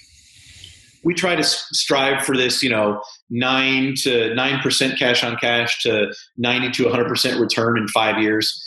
we 1.05 1.13
try 1.13 1.35
to 1.35 1.43
strive 1.43 2.25
for 2.25 2.35
this, 2.35 2.61
you 2.61 2.69
know, 2.69 3.01
nine 3.29 3.93
to 3.99 4.33
nine 4.33 4.59
percent 4.59 4.99
cash 4.99 5.23
on 5.23 5.37
cash 5.37 5.81
to 5.83 6.11
ninety 6.35 6.71
to 6.71 6.83
one 6.83 6.91
hundred 6.91 7.07
percent 7.07 7.39
return 7.39 7.77
in 7.77 7.87
five 7.87 8.21
years. 8.21 8.61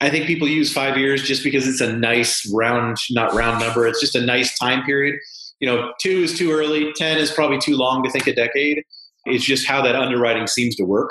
I 0.00 0.08
think 0.08 0.26
people 0.26 0.48
use 0.48 0.72
five 0.72 0.96
years 0.96 1.22
just 1.22 1.44
because 1.44 1.68
it's 1.68 1.80
a 1.80 1.92
nice 1.92 2.50
round, 2.52 2.96
not 3.10 3.34
round 3.34 3.60
number. 3.60 3.86
It's 3.86 4.00
just 4.00 4.14
a 4.14 4.24
nice 4.24 4.56
time 4.58 4.84
period. 4.84 5.18
You 5.60 5.68
know, 5.68 5.92
two 6.00 6.22
is 6.22 6.38
too 6.38 6.50
early. 6.52 6.92
Ten 6.94 7.18
is 7.18 7.30
probably 7.30 7.58
too 7.58 7.76
long 7.76 8.02
to 8.04 8.10
think 8.10 8.26
a 8.26 8.34
decade. 8.34 8.82
It's 9.26 9.44
just 9.44 9.66
how 9.66 9.82
that 9.82 9.94
underwriting 9.94 10.46
seems 10.46 10.74
to 10.76 10.84
work 10.84 11.10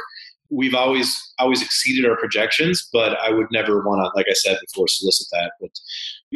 we've 0.51 0.75
always 0.75 1.17
always 1.39 1.61
exceeded 1.61 2.07
our 2.09 2.17
projections, 2.17 2.87
but 2.91 3.17
I 3.19 3.31
would 3.31 3.47
never 3.51 3.81
want 3.81 3.99
to, 4.01 4.11
like 4.15 4.27
I 4.29 4.33
said 4.33 4.57
before, 4.67 4.87
solicit 4.87 5.27
that. 5.31 5.53
But 5.59 5.71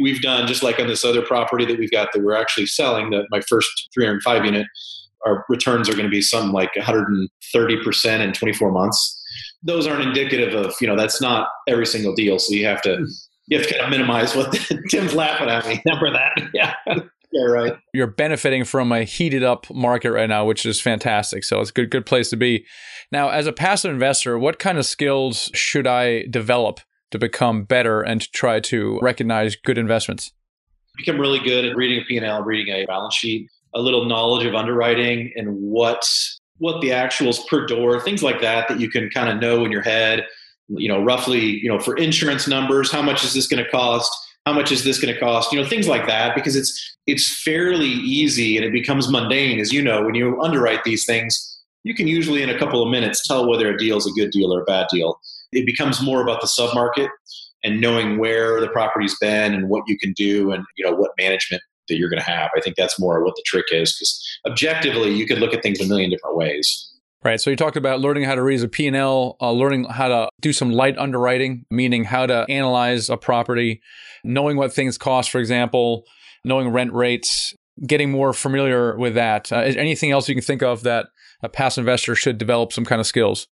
we've 0.02 0.22
done 0.22 0.48
just 0.48 0.64
like 0.64 0.80
on 0.80 0.88
this 0.88 1.04
other 1.04 1.22
property 1.22 1.66
that 1.66 1.78
we've 1.78 1.92
got 1.92 2.12
that 2.14 2.24
we're 2.24 2.36
actually 2.36 2.66
selling, 2.66 3.10
that 3.12 3.26
my 3.32 3.42
first 3.42 3.90
305 3.94 4.46
unit, 4.46 4.68
our 5.26 5.46
returns 5.50 5.90
are 5.90 5.94
going 5.94 6.06
to 6.06 6.10
be 6.10 6.22
something 6.22 6.52
like 6.52 6.76
130 6.76 7.84
percent 7.84 8.24
in 8.24 8.34
24 8.34 8.72
months. 8.72 9.22
Those 9.64 9.88
aren't 9.88 10.04
indicative 10.04 10.54
of 10.54 10.76
you 10.80 10.88
know 10.88 10.96
that's 10.96 11.22
not 11.22 11.48
every 11.68 11.86
single 11.86 12.14
deal, 12.14 12.40
so 12.40 12.54
you 12.54 12.66
have 12.66 12.82
to 12.84 13.06
you 13.48 13.58
have 13.58 13.68
to 13.68 13.74
kind 13.74 13.86
of 13.86 13.90
minimize 13.90 14.36
what 14.36 14.52
the, 14.52 14.84
Tim's 14.90 15.14
laughing 15.14 15.50
at 15.50 15.68
me. 15.68 15.82
Number 15.86 16.12
that, 16.12 16.50
yeah. 16.54 16.74
Yeah, 17.32 17.44
right. 17.48 17.74
You're 17.94 18.08
benefiting 18.08 18.64
from 18.64 18.94
a 18.94 19.04
heated 19.04 19.44
up 19.44 19.70
market 19.70 20.12
right 20.12 20.30
now, 20.30 20.46
which 20.46 20.66
is 20.66 20.80
fantastic. 20.80 21.44
So 21.44 21.60
it's 21.60 21.70
a 21.70 21.74
good, 21.74 21.92
good 21.92 22.06
place 22.06 22.30
to 22.30 22.38
be. 22.38 22.66
Now, 23.12 23.28
as 23.28 23.46
a 23.46 23.52
passive 23.52 23.92
investor, 23.92 24.40
what 24.40 24.58
kind 24.58 24.78
of 24.78 24.86
skills 24.86 25.52
should 25.54 25.86
I 25.86 26.28
develop 26.30 26.80
to 27.12 27.20
become 27.20 27.64
better 27.64 28.02
and 28.02 28.22
to 28.22 28.32
try 28.32 28.60
to 28.60 29.00
recognize 29.02 29.56
good 29.56 29.78
investments? 29.78 30.32
Become 30.98 31.20
really 31.20 31.40
good 31.40 31.66
at 31.66 31.76
reading 31.76 32.02
a 32.02 32.06
P&L, 32.06 32.44
reading 32.44 32.74
a 32.74 32.86
balance 32.86 33.16
sheet, 33.16 33.50
a 33.74 33.82
little 33.82 34.06
knowledge 34.06 34.46
of 34.46 34.56
underwriting 34.56 35.32
and 35.36 35.50
what 35.50 36.08
what 36.58 36.80
the 36.80 36.90
actuals 36.90 37.46
per 37.48 37.66
door, 37.66 38.00
things 38.00 38.24
like 38.24 38.40
that 38.40 38.70
that 38.70 38.80
you 38.80 38.90
can 38.90 39.10
kind 39.10 39.28
of 39.28 39.42
know 39.42 39.66
in 39.66 39.72
your 39.74 39.82
head, 39.82 40.26
you 40.70 40.88
know, 40.88 41.04
roughly, 41.04 41.42
you 41.42 41.68
know, 41.68 41.80
for 41.80 41.98
insurance 41.98 42.48
numbers, 42.48 42.90
how 42.90 43.02
much 43.02 43.26
is 43.26 43.34
this 43.34 43.46
going 43.46 43.62
to 43.62 43.70
cost? 43.70 44.10
How 44.46 44.54
much 44.54 44.72
is 44.72 44.86
this 44.86 44.98
going 44.98 45.14
to 45.14 45.20
cost? 45.20 45.52
You 45.52 45.62
know, 45.62 45.68
things 45.68 45.90
like 45.90 46.08
that 46.08 46.34
because 46.34 46.56
it's 46.56 46.98
it's 47.08 47.42
fairly 47.44 47.90
easy 47.90 48.56
and 48.56 48.66
it 48.66 48.72
becomes 48.72 49.10
mundane 49.10 49.60
as 49.60 49.74
you 49.74 49.82
know 49.82 50.04
when 50.04 50.16
you 50.16 50.42
underwrite 50.42 50.86
these 50.86 51.06
things 51.06 51.56
you 51.86 51.94
can 51.94 52.08
usually 52.08 52.42
in 52.42 52.50
a 52.50 52.58
couple 52.58 52.84
of 52.84 52.90
minutes 52.90 53.26
tell 53.26 53.48
whether 53.48 53.72
a 53.72 53.78
deal 53.78 53.96
is 53.96 54.08
a 54.08 54.12
good 54.12 54.32
deal 54.32 54.52
or 54.52 54.62
a 54.62 54.66
bad 54.66 54.88
deal. 54.92 55.20
It 55.52 55.66
becomes 55.66 56.02
more 56.02 56.22
about 56.22 56.42
the 56.42 56.48
submarket 56.48 57.10
and 57.64 57.82
knowing 57.82 58.18
where 58.18 58.62
the 58.62 58.68
property's 58.70 59.18
been 59.20 59.54
and 59.54 59.70
what 59.70 59.84
you 59.88 59.98
can 59.98 60.14
do 60.14 60.52
and 60.52 60.64
you 60.78 60.86
know 60.86 60.96
what 60.96 61.12
management 61.18 61.62
that 61.88 61.98
you're 61.98 62.10
going 62.10 62.22
to 62.22 62.30
have. 62.30 62.50
I 62.56 62.62
think 62.62 62.76
that's 62.76 63.00
more 63.00 63.24
what 63.24 63.36
the 63.36 63.44
trick 63.46 63.66
is 63.72 63.96
because 63.96 64.40
objectively 64.48 65.14
you 65.14 65.28
could 65.28 65.40
look 65.40 65.54
at 65.54 65.62
things 65.62 65.80
a 65.80 65.88
million 65.88 66.10
different 66.10 66.36
ways. 66.36 66.92
Right. 67.24 67.42
So 67.42 67.50
you 67.50 67.56
talked 67.56 67.78
about 67.78 68.02
learning 68.02 68.24
how 68.24 68.36
to 68.36 68.44
raise 68.44 68.62
a 68.62 68.68
P&L, 68.68 69.36
uh, 69.42 69.52
learning 69.52 69.86
how 69.86 70.08
to 70.10 70.30
do 70.42 70.54
some 70.54 70.70
light 70.72 70.96
underwriting, 71.00 71.66
meaning 71.72 72.04
how 72.04 72.28
to 72.28 72.46
analyze 72.50 73.10
a 73.10 73.18
property, 73.18 73.82
knowing 74.24 74.58
what 74.58 74.72
things 74.72 74.96
cost, 74.96 75.32
for 75.32 75.40
example, 75.40 76.04
knowing 76.44 76.70
rent 76.70 76.94
rates, 76.94 77.56
getting 77.88 78.12
more 78.12 78.32
familiar 78.32 78.96
with 78.96 79.16
that. 79.16 79.52
Uh, 79.52 79.58
anything 79.58 80.12
else 80.12 80.30
you 80.30 80.36
can 80.36 80.44
think 80.44 80.62
of 80.62 80.84
that 80.84 81.08
a 81.42 81.50
past 81.50 81.80
investor 81.80 82.14
should 82.14 82.38
develop 82.38 82.72
some 82.72 82.86
kind 82.86 83.02
of 83.02 83.08
skills? 83.08 83.48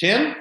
Tim, 0.00 0.34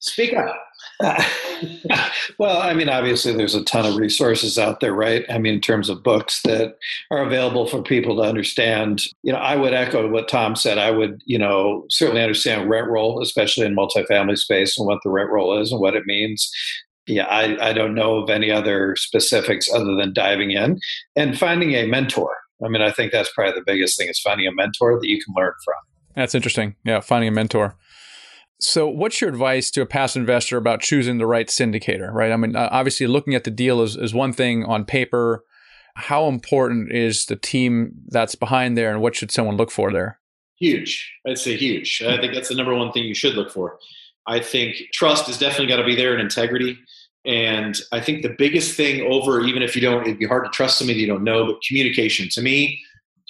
speak 0.00 0.34
up. 0.34 0.56
well, 2.38 2.60
I 2.60 2.74
mean, 2.74 2.88
obviously, 2.88 3.32
there's 3.32 3.54
a 3.54 3.64
ton 3.64 3.86
of 3.86 3.96
resources 3.96 4.58
out 4.58 4.80
there, 4.80 4.94
right? 4.94 5.24
I 5.30 5.38
mean, 5.38 5.54
in 5.54 5.60
terms 5.60 5.88
of 5.88 6.02
books 6.02 6.42
that 6.42 6.76
are 7.10 7.22
available 7.22 7.66
for 7.66 7.82
people 7.82 8.16
to 8.16 8.22
understand. 8.22 9.02
You 9.22 9.32
know, 9.32 9.38
I 9.38 9.56
would 9.56 9.74
echo 9.74 10.08
what 10.10 10.28
Tom 10.28 10.56
said. 10.56 10.78
I 10.78 10.90
would, 10.90 11.22
you 11.24 11.38
know, 11.38 11.86
certainly 11.90 12.22
understand 12.22 12.68
rent 12.68 12.88
roll, 12.88 13.22
especially 13.22 13.66
in 13.66 13.76
multifamily 13.76 14.38
space, 14.38 14.78
and 14.78 14.86
what 14.86 15.00
the 15.04 15.10
rent 15.10 15.30
roll 15.30 15.58
is 15.58 15.72
and 15.72 15.80
what 15.80 15.94
it 15.94 16.06
means. 16.06 16.50
Yeah, 17.06 17.24
I, 17.24 17.70
I 17.70 17.72
don't 17.72 17.94
know 17.94 18.16
of 18.16 18.30
any 18.30 18.50
other 18.50 18.94
specifics 18.96 19.72
other 19.72 19.96
than 19.96 20.12
diving 20.12 20.52
in 20.52 20.78
and 21.16 21.38
finding 21.38 21.72
a 21.72 21.86
mentor. 21.86 22.30
I 22.64 22.68
mean, 22.68 22.82
I 22.82 22.90
think 22.90 23.10
that's 23.10 23.32
probably 23.32 23.54
the 23.54 23.64
biggest 23.66 23.98
thing 23.98 24.08
is 24.08 24.20
finding 24.20 24.46
a 24.46 24.52
mentor 24.52 24.98
that 25.00 25.08
you 25.08 25.20
can 25.22 25.34
learn 25.34 25.52
from. 25.64 25.74
That's 26.14 26.34
interesting. 26.34 26.76
Yeah, 26.84 27.00
finding 27.00 27.28
a 27.28 27.32
mentor. 27.32 27.76
So, 28.60 28.88
what's 28.88 29.20
your 29.20 29.30
advice 29.30 29.70
to 29.72 29.82
a 29.82 29.86
passive 29.86 30.20
investor 30.20 30.58
about 30.58 30.82
choosing 30.82 31.18
the 31.18 31.26
right 31.26 31.48
syndicator, 31.48 32.12
right? 32.12 32.30
I 32.30 32.36
mean, 32.36 32.54
uh, 32.54 32.68
obviously, 32.70 33.06
looking 33.06 33.34
at 33.34 33.44
the 33.44 33.50
deal 33.50 33.80
is, 33.80 33.96
is 33.96 34.12
one 34.12 34.32
thing 34.32 34.64
on 34.64 34.84
paper. 34.84 35.44
How 35.94 36.28
important 36.28 36.92
is 36.92 37.24
the 37.24 37.36
team 37.36 37.92
that's 38.08 38.34
behind 38.34 38.76
there, 38.76 38.92
and 38.92 39.00
what 39.00 39.16
should 39.16 39.30
someone 39.30 39.56
look 39.56 39.70
for 39.70 39.90
there? 39.92 40.20
Huge. 40.58 41.10
I'd 41.26 41.38
say 41.38 41.56
huge. 41.56 42.02
I 42.06 42.18
think 42.20 42.34
that's 42.34 42.50
the 42.50 42.54
number 42.54 42.74
one 42.74 42.92
thing 42.92 43.04
you 43.04 43.14
should 43.14 43.34
look 43.34 43.50
for. 43.50 43.78
I 44.26 44.40
think 44.40 44.76
trust 44.92 45.26
has 45.26 45.38
definitely 45.38 45.68
got 45.68 45.78
to 45.78 45.84
be 45.84 45.96
there 45.96 46.12
and 46.12 46.20
integrity. 46.20 46.78
And 47.24 47.78
I 47.92 48.00
think 48.00 48.22
the 48.22 48.34
biggest 48.36 48.76
thing 48.76 49.10
over, 49.10 49.40
even 49.40 49.62
if 49.62 49.74
you 49.74 49.82
don't, 49.82 50.02
it'd 50.02 50.18
be 50.18 50.26
hard 50.26 50.44
to 50.44 50.50
trust 50.50 50.78
somebody 50.78 51.00
you 51.00 51.06
don't 51.06 51.24
know, 51.24 51.46
but 51.46 51.62
communication. 51.66 52.28
To 52.30 52.42
me, 52.42 52.80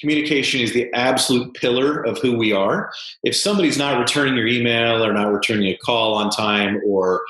communication 0.00 0.60
is 0.60 0.72
the 0.72 0.92
absolute 0.94 1.54
pillar 1.54 2.04
of 2.04 2.18
who 2.18 2.36
we 2.36 2.52
are. 2.52 2.90
If 3.22 3.36
somebody's 3.36 3.78
not 3.78 3.98
returning 3.98 4.34
your 4.36 4.46
email 4.46 5.04
or 5.04 5.12
not 5.12 5.32
returning 5.32 5.68
a 5.68 5.76
call 5.78 6.14
on 6.14 6.30
time 6.30 6.80
or 6.86 7.22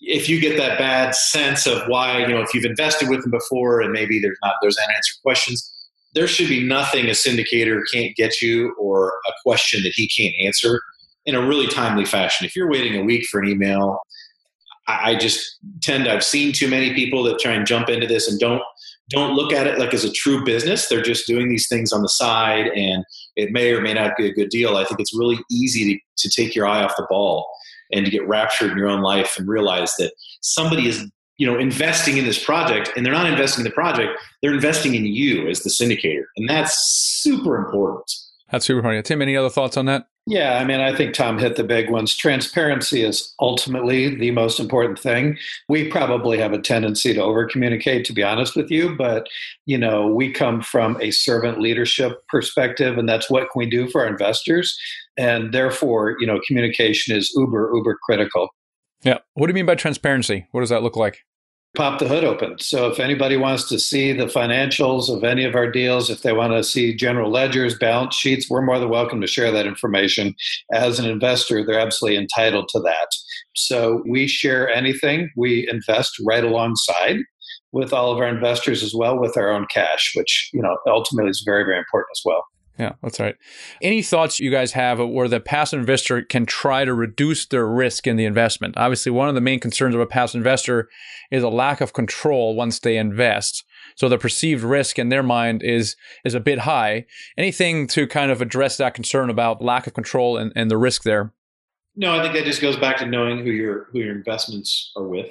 if 0.00 0.28
you 0.28 0.40
get 0.40 0.56
that 0.56 0.78
bad 0.78 1.14
sense 1.14 1.66
of 1.66 1.82
why, 1.88 2.18
you 2.20 2.28
know, 2.28 2.40
if 2.40 2.54
you've 2.54 2.64
invested 2.64 3.08
with 3.08 3.22
them 3.22 3.30
before 3.30 3.80
and 3.80 3.92
maybe 3.92 4.20
there's 4.20 4.38
not 4.42 4.54
there's 4.62 4.76
unanswered 4.78 5.22
questions, 5.22 5.72
there 6.14 6.26
should 6.26 6.48
be 6.48 6.66
nothing 6.66 7.06
a 7.06 7.10
syndicator 7.10 7.80
can't 7.92 8.14
get 8.16 8.40
you 8.40 8.74
or 8.78 9.14
a 9.28 9.32
question 9.42 9.82
that 9.82 9.92
he 9.94 10.08
can't 10.08 10.34
answer 10.40 10.80
in 11.24 11.34
a 11.34 11.44
really 11.44 11.66
timely 11.66 12.04
fashion. 12.04 12.46
If 12.46 12.54
you're 12.54 12.70
waiting 12.70 12.96
a 12.96 13.04
week 13.04 13.26
for 13.26 13.40
an 13.40 13.48
email, 13.48 13.98
I, 14.88 15.16
just 15.16 15.58
tend 15.82 16.08
I've 16.08 16.24
seen 16.24 16.52
too 16.52 16.68
many 16.68 16.94
people 16.94 17.24
that 17.24 17.40
try 17.40 17.52
and 17.52 17.66
jump 17.66 17.88
into 17.88 18.06
this 18.06 18.30
and 18.30 18.38
don't 18.38 18.62
don't 19.10 19.34
look 19.34 19.52
at 19.52 19.66
it 19.66 19.78
like 19.78 19.94
as 19.94 20.04
a 20.04 20.12
true 20.12 20.44
business. 20.44 20.88
They're 20.88 21.02
just 21.02 21.26
doing 21.26 21.48
these 21.48 21.68
things 21.68 21.92
on 21.92 22.02
the 22.02 22.08
side 22.08 22.68
and 22.68 23.04
it 23.36 23.52
may 23.52 23.72
or 23.72 23.80
may 23.80 23.94
not 23.94 24.16
be 24.16 24.26
a 24.26 24.32
good 24.32 24.48
deal. 24.48 24.76
I 24.76 24.84
think 24.84 25.00
it's 25.00 25.16
really 25.16 25.38
easy 25.50 25.94
to, 25.94 26.28
to 26.28 26.34
take 26.34 26.54
your 26.54 26.66
eye 26.66 26.82
off 26.82 26.96
the 26.96 27.06
ball 27.08 27.48
and 27.92 28.04
to 28.04 28.10
get 28.10 28.26
raptured 28.26 28.72
in 28.72 28.78
your 28.78 28.88
own 28.88 29.02
life 29.02 29.36
and 29.38 29.48
realize 29.48 29.94
that 29.96 30.12
somebody 30.40 30.88
is 30.88 31.04
you 31.38 31.46
know 31.46 31.58
investing 31.58 32.16
in 32.16 32.24
this 32.24 32.42
project 32.42 32.90
and 32.96 33.04
they're 33.04 33.12
not 33.12 33.30
investing 33.30 33.64
in 33.64 33.68
the 33.68 33.74
project 33.74 34.18
they're 34.42 34.54
investing 34.54 34.94
in 34.94 35.04
you 35.04 35.48
as 35.48 35.60
the 35.60 35.70
syndicator 35.70 36.24
and 36.36 36.48
that's 36.48 36.74
super 37.22 37.56
important 37.56 38.10
that's 38.50 38.66
super 38.66 38.78
important 38.78 39.04
tim 39.06 39.22
any 39.22 39.36
other 39.36 39.50
thoughts 39.50 39.76
on 39.76 39.86
that 39.86 40.06
yeah, 40.28 40.58
I 40.58 40.64
mean, 40.64 40.80
I 40.80 40.92
think 40.92 41.14
Tom 41.14 41.38
hit 41.38 41.54
the 41.54 41.62
big 41.62 41.88
ones. 41.88 42.16
Transparency 42.16 43.04
is 43.04 43.32
ultimately 43.40 44.16
the 44.16 44.32
most 44.32 44.58
important 44.58 44.98
thing. 44.98 45.38
We 45.68 45.88
probably 45.88 46.36
have 46.38 46.52
a 46.52 46.60
tendency 46.60 47.14
to 47.14 47.22
over 47.22 47.46
communicate, 47.46 48.04
to 48.06 48.12
be 48.12 48.24
honest 48.24 48.56
with 48.56 48.68
you, 48.68 48.96
but 48.96 49.28
you 49.66 49.78
know, 49.78 50.08
we 50.08 50.32
come 50.32 50.62
from 50.62 51.00
a 51.00 51.12
servant 51.12 51.60
leadership 51.60 52.26
perspective, 52.28 52.98
and 52.98 53.08
that's 53.08 53.30
what 53.30 53.42
can 53.52 53.60
we 53.60 53.70
do 53.70 53.88
for 53.88 54.00
our 54.00 54.08
investors. 54.08 54.76
And 55.16 55.54
therefore, 55.54 56.16
you 56.18 56.26
know, 56.26 56.40
communication 56.44 57.16
is 57.16 57.32
uber, 57.36 57.70
uber 57.72 57.96
critical. 58.02 58.48
Yeah. 59.04 59.18
What 59.34 59.46
do 59.46 59.52
you 59.52 59.54
mean 59.54 59.66
by 59.66 59.76
transparency? 59.76 60.48
What 60.50 60.62
does 60.62 60.70
that 60.70 60.82
look 60.82 60.96
like? 60.96 61.20
Pop 61.76 61.98
the 61.98 62.08
hood 62.08 62.24
open. 62.24 62.58
So 62.58 62.88
if 62.90 62.98
anybody 62.98 63.36
wants 63.36 63.68
to 63.68 63.78
see 63.78 64.12
the 64.12 64.26
financials 64.26 65.14
of 65.14 65.22
any 65.22 65.44
of 65.44 65.54
our 65.54 65.70
deals, 65.70 66.10
if 66.10 66.22
they 66.22 66.32
want 66.32 66.52
to 66.54 66.64
see 66.64 66.96
general 66.96 67.30
ledgers, 67.30 67.78
balance 67.78 68.16
sheets, 68.16 68.50
we're 68.50 68.62
more 68.62 68.78
than 68.78 68.88
welcome 68.88 69.20
to 69.20 69.26
share 69.26 69.52
that 69.52 69.66
information. 69.66 70.34
As 70.72 70.98
an 70.98 71.04
investor, 71.04 71.64
they're 71.64 71.78
absolutely 71.78 72.18
entitled 72.18 72.68
to 72.70 72.80
that. 72.80 73.08
So 73.54 74.02
we 74.08 74.26
share 74.26 74.68
anything, 74.68 75.30
we 75.36 75.68
invest 75.70 76.16
right 76.26 76.44
alongside 76.44 77.18
with 77.72 77.92
all 77.92 78.10
of 78.10 78.18
our 78.18 78.28
investors 78.28 78.82
as 78.82 78.94
well 78.94 79.18
with 79.18 79.36
our 79.36 79.50
own 79.50 79.66
cash, 79.70 80.12
which, 80.16 80.50
you 80.52 80.62
know, 80.62 80.78
ultimately 80.86 81.30
is 81.30 81.42
very, 81.44 81.64
very 81.64 81.78
important 81.78 82.08
as 82.16 82.22
well. 82.24 82.44
Yeah, 82.78 82.92
that's 83.02 83.18
right. 83.18 83.36
Any 83.80 84.02
thoughts 84.02 84.38
you 84.38 84.50
guys 84.50 84.72
have 84.72 84.98
where 84.98 85.28
the 85.28 85.40
passive 85.40 85.80
investor 85.80 86.22
can 86.22 86.44
try 86.44 86.84
to 86.84 86.92
reduce 86.92 87.46
their 87.46 87.66
risk 87.66 88.06
in 88.06 88.16
the 88.16 88.26
investment? 88.26 88.76
Obviously, 88.76 89.10
one 89.12 89.28
of 89.28 89.34
the 89.34 89.40
main 89.40 89.60
concerns 89.60 89.94
of 89.94 90.00
a 90.00 90.06
passive 90.06 90.38
investor 90.38 90.88
is 91.30 91.42
a 91.42 91.48
lack 91.48 91.80
of 91.80 91.94
control 91.94 92.54
once 92.54 92.78
they 92.78 92.98
invest. 92.98 93.64
So 93.96 94.10
the 94.10 94.18
perceived 94.18 94.62
risk 94.62 94.98
in 94.98 95.08
their 95.08 95.22
mind 95.22 95.62
is 95.62 95.96
is 96.24 96.34
a 96.34 96.40
bit 96.40 96.60
high. 96.60 97.06
Anything 97.38 97.86
to 97.88 98.06
kind 98.06 98.30
of 98.30 98.42
address 98.42 98.76
that 98.76 98.94
concern 98.94 99.30
about 99.30 99.62
lack 99.62 99.86
of 99.86 99.94
control 99.94 100.36
and, 100.36 100.52
and 100.54 100.70
the 100.70 100.76
risk 100.76 101.02
there? 101.02 101.32
No, 101.94 102.18
I 102.18 102.22
think 102.22 102.34
that 102.34 102.44
just 102.44 102.60
goes 102.60 102.76
back 102.76 102.98
to 102.98 103.06
knowing 103.06 103.38
who 103.42 103.50
your 103.50 103.84
who 103.92 104.00
your 104.00 104.14
investments 104.14 104.92
are 104.96 105.04
with. 105.04 105.30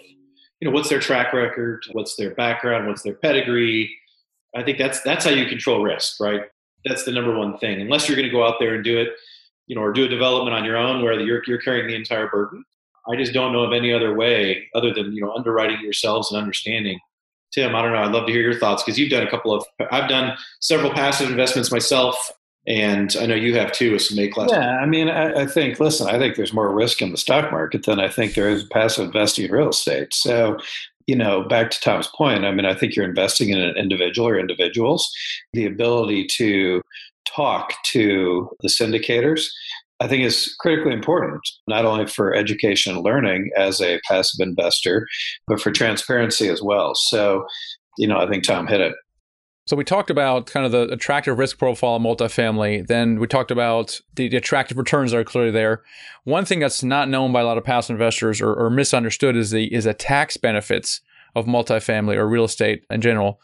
You 0.60 0.70
know, 0.70 0.74
what's 0.74 0.90
their 0.90 1.00
track 1.00 1.32
record, 1.32 1.84
what's 1.92 2.16
their 2.16 2.34
background, 2.34 2.88
what's 2.88 3.04
their 3.04 3.14
pedigree. 3.14 3.96
I 4.56 4.64
think 4.64 4.80
that's 4.80 5.02
that's 5.02 5.26
how 5.26 5.32
you 5.32 5.46
control 5.46 5.84
risk, 5.84 6.20
right? 6.20 6.42
That's 6.86 7.04
the 7.04 7.12
number 7.12 7.38
one 7.38 7.58
thing. 7.58 7.82
Unless 7.82 8.08
you're 8.08 8.16
going 8.16 8.28
to 8.28 8.34
go 8.34 8.46
out 8.46 8.56
there 8.60 8.76
and 8.76 8.84
do 8.84 8.98
it, 8.98 9.10
you 9.68 9.76
know, 9.76 9.82
or 9.82 9.92
do 9.92 10.06
a 10.06 10.08
development 10.08 10.56
on 10.56 10.64
your 10.64 10.78
own 10.78 11.04
where 11.04 11.20
you're 11.20 11.42
you're 11.48 11.62
carrying 11.62 11.88
the 11.88 11.96
entire 11.96 12.30
burden. 12.30 12.64
I 13.12 13.16
just 13.16 13.34
don't 13.34 13.54
know 13.54 13.64
of 13.64 13.74
any 13.74 13.94
other 13.94 14.16
way 14.16 14.68
other 14.74 14.94
than 14.94 15.14
you 15.14 15.22
know 15.22 15.34
underwriting 15.34 15.80
yourselves 15.82 16.32
and 16.32 16.42
understanding. 16.42 17.00
Tim, 17.52 17.76
I 17.76 17.82
don't 17.82 17.94
know. 17.94 18.00
I'd 18.00 18.12
love 18.12 18.28
to 18.28 18.34
hear 18.34 18.42
your 18.42 18.60
thoughts 18.60 18.84
because 18.84 19.00
you've 19.00 19.12
done 19.12 19.26
a 19.26 19.30
couple 19.30 19.54
of. 19.54 19.66
I've 19.92 20.10
done 20.10 20.38
several 20.60 20.92
passive 20.92 21.30
investments 21.30 21.72
myself, 21.72 22.32
and 22.68 23.16
I 23.20 23.26
know 23.26 23.36
you 23.36 23.56
have 23.58 23.72
too 23.72 23.94
with 23.94 24.02
some 24.02 24.20
A 24.20 24.28
class. 24.28 24.50
Yeah, 24.52 24.78
I 24.78 24.86
mean, 24.86 25.08
I, 25.08 25.44
I, 25.44 25.46
think. 25.46 25.80
Listen, 25.80 26.08
I 26.08 26.18
think 26.20 26.36
there's 26.36 26.54
more 26.54 26.74
risk 26.74 27.02
in 27.02 27.12
the 27.12 27.18
stock 27.18 27.52
market 27.52 27.86
than 27.86 28.00
I 28.00 28.10
think 28.10 28.34
there 28.34 28.50
is 28.50 28.64
passive 28.66 29.06
investing 29.06 29.46
in 29.46 29.52
real 29.52 29.70
estate. 29.70 30.14
So 30.14 30.58
you 31.08 31.16
know, 31.16 31.44
back 31.44 31.70
to 31.72 31.80
Tom's 31.80 32.08
point, 32.08 32.46
I 32.46 32.52
mean, 32.52 32.66
I 32.66 32.74
think 32.74 32.96
you're 32.96 33.08
investing 33.08 33.50
in 33.50 33.60
an 33.60 33.78
individual 33.78 34.28
or 34.28 34.40
individuals. 34.40 35.10
The 35.54 35.66
ability 35.66 36.28
to 36.38 36.82
talk 37.26 37.74
to 37.86 38.50
the 38.62 38.70
syndicators, 38.70 39.46
I 40.00 40.08
think 40.08 40.24
is 40.24 40.56
critically 40.60 40.94
important, 40.94 41.42
not 41.68 41.86
only 41.86 42.08
for 42.08 42.34
education 42.34 42.96
and 42.96 43.06
learning 43.06 43.52
as 43.58 43.82
a 43.82 44.00
passive 44.08 44.46
investor, 44.46 45.08
but 45.48 45.62
for 45.62 45.72
transparency 45.72 46.50
as 46.50 46.62
well. 46.62 46.94
So, 46.96 47.46
you 47.98 48.08
know, 48.08 48.18
I 48.18 48.28
think 48.28 48.44
Tom 48.44 48.68
hit 48.68 48.82
it. 48.82 48.94
So 49.68 49.76
we 49.76 49.84
talked 49.84 50.12
about 50.12 50.46
kind 50.46 50.64
of 50.64 50.72
the 50.72 50.84
attractive 50.94 51.40
risk 51.40 51.58
profile 51.58 51.96
of 51.96 52.02
multifamily. 52.04 52.86
Then 52.86 53.20
we 53.20 53.26
talked 53.26 53.50
about 53.50 54.00
the, 54.14 54.30
the, 54.30 54.38
attractive 54.38 54.78
returns 54.78 55.12
that 55.12 55.18
are 55.18 55.24
clearly 55.24 55.50
there. 55.50 55.82
One 56.24 56.46
thing 56.46 56.60
that's 56.60 56.84
not 56.84 57.10
known 57.10 57.32
by 57.32 57.42
a 57.42 57.46
lot 57.46 57.58
of 57.58 57.64
passive 57.64 57.96
investors 57.96 58.42
or, 58.42 58.54
or 58.54 58.70
misunderstood 58.70 59.36
is 59.36 59.50
the 59.50 59.74
is 59.74 59.86
the 59.86 59.96
tax 59.96 60.38
benefits 60.38 61.02
of 61.36 61.46
multifamily 61.46 62.16
or 62.16 62.28
real 62.28 62.46
estate 62.46 62.84
in 62.90 63.02
general 63.02 63.40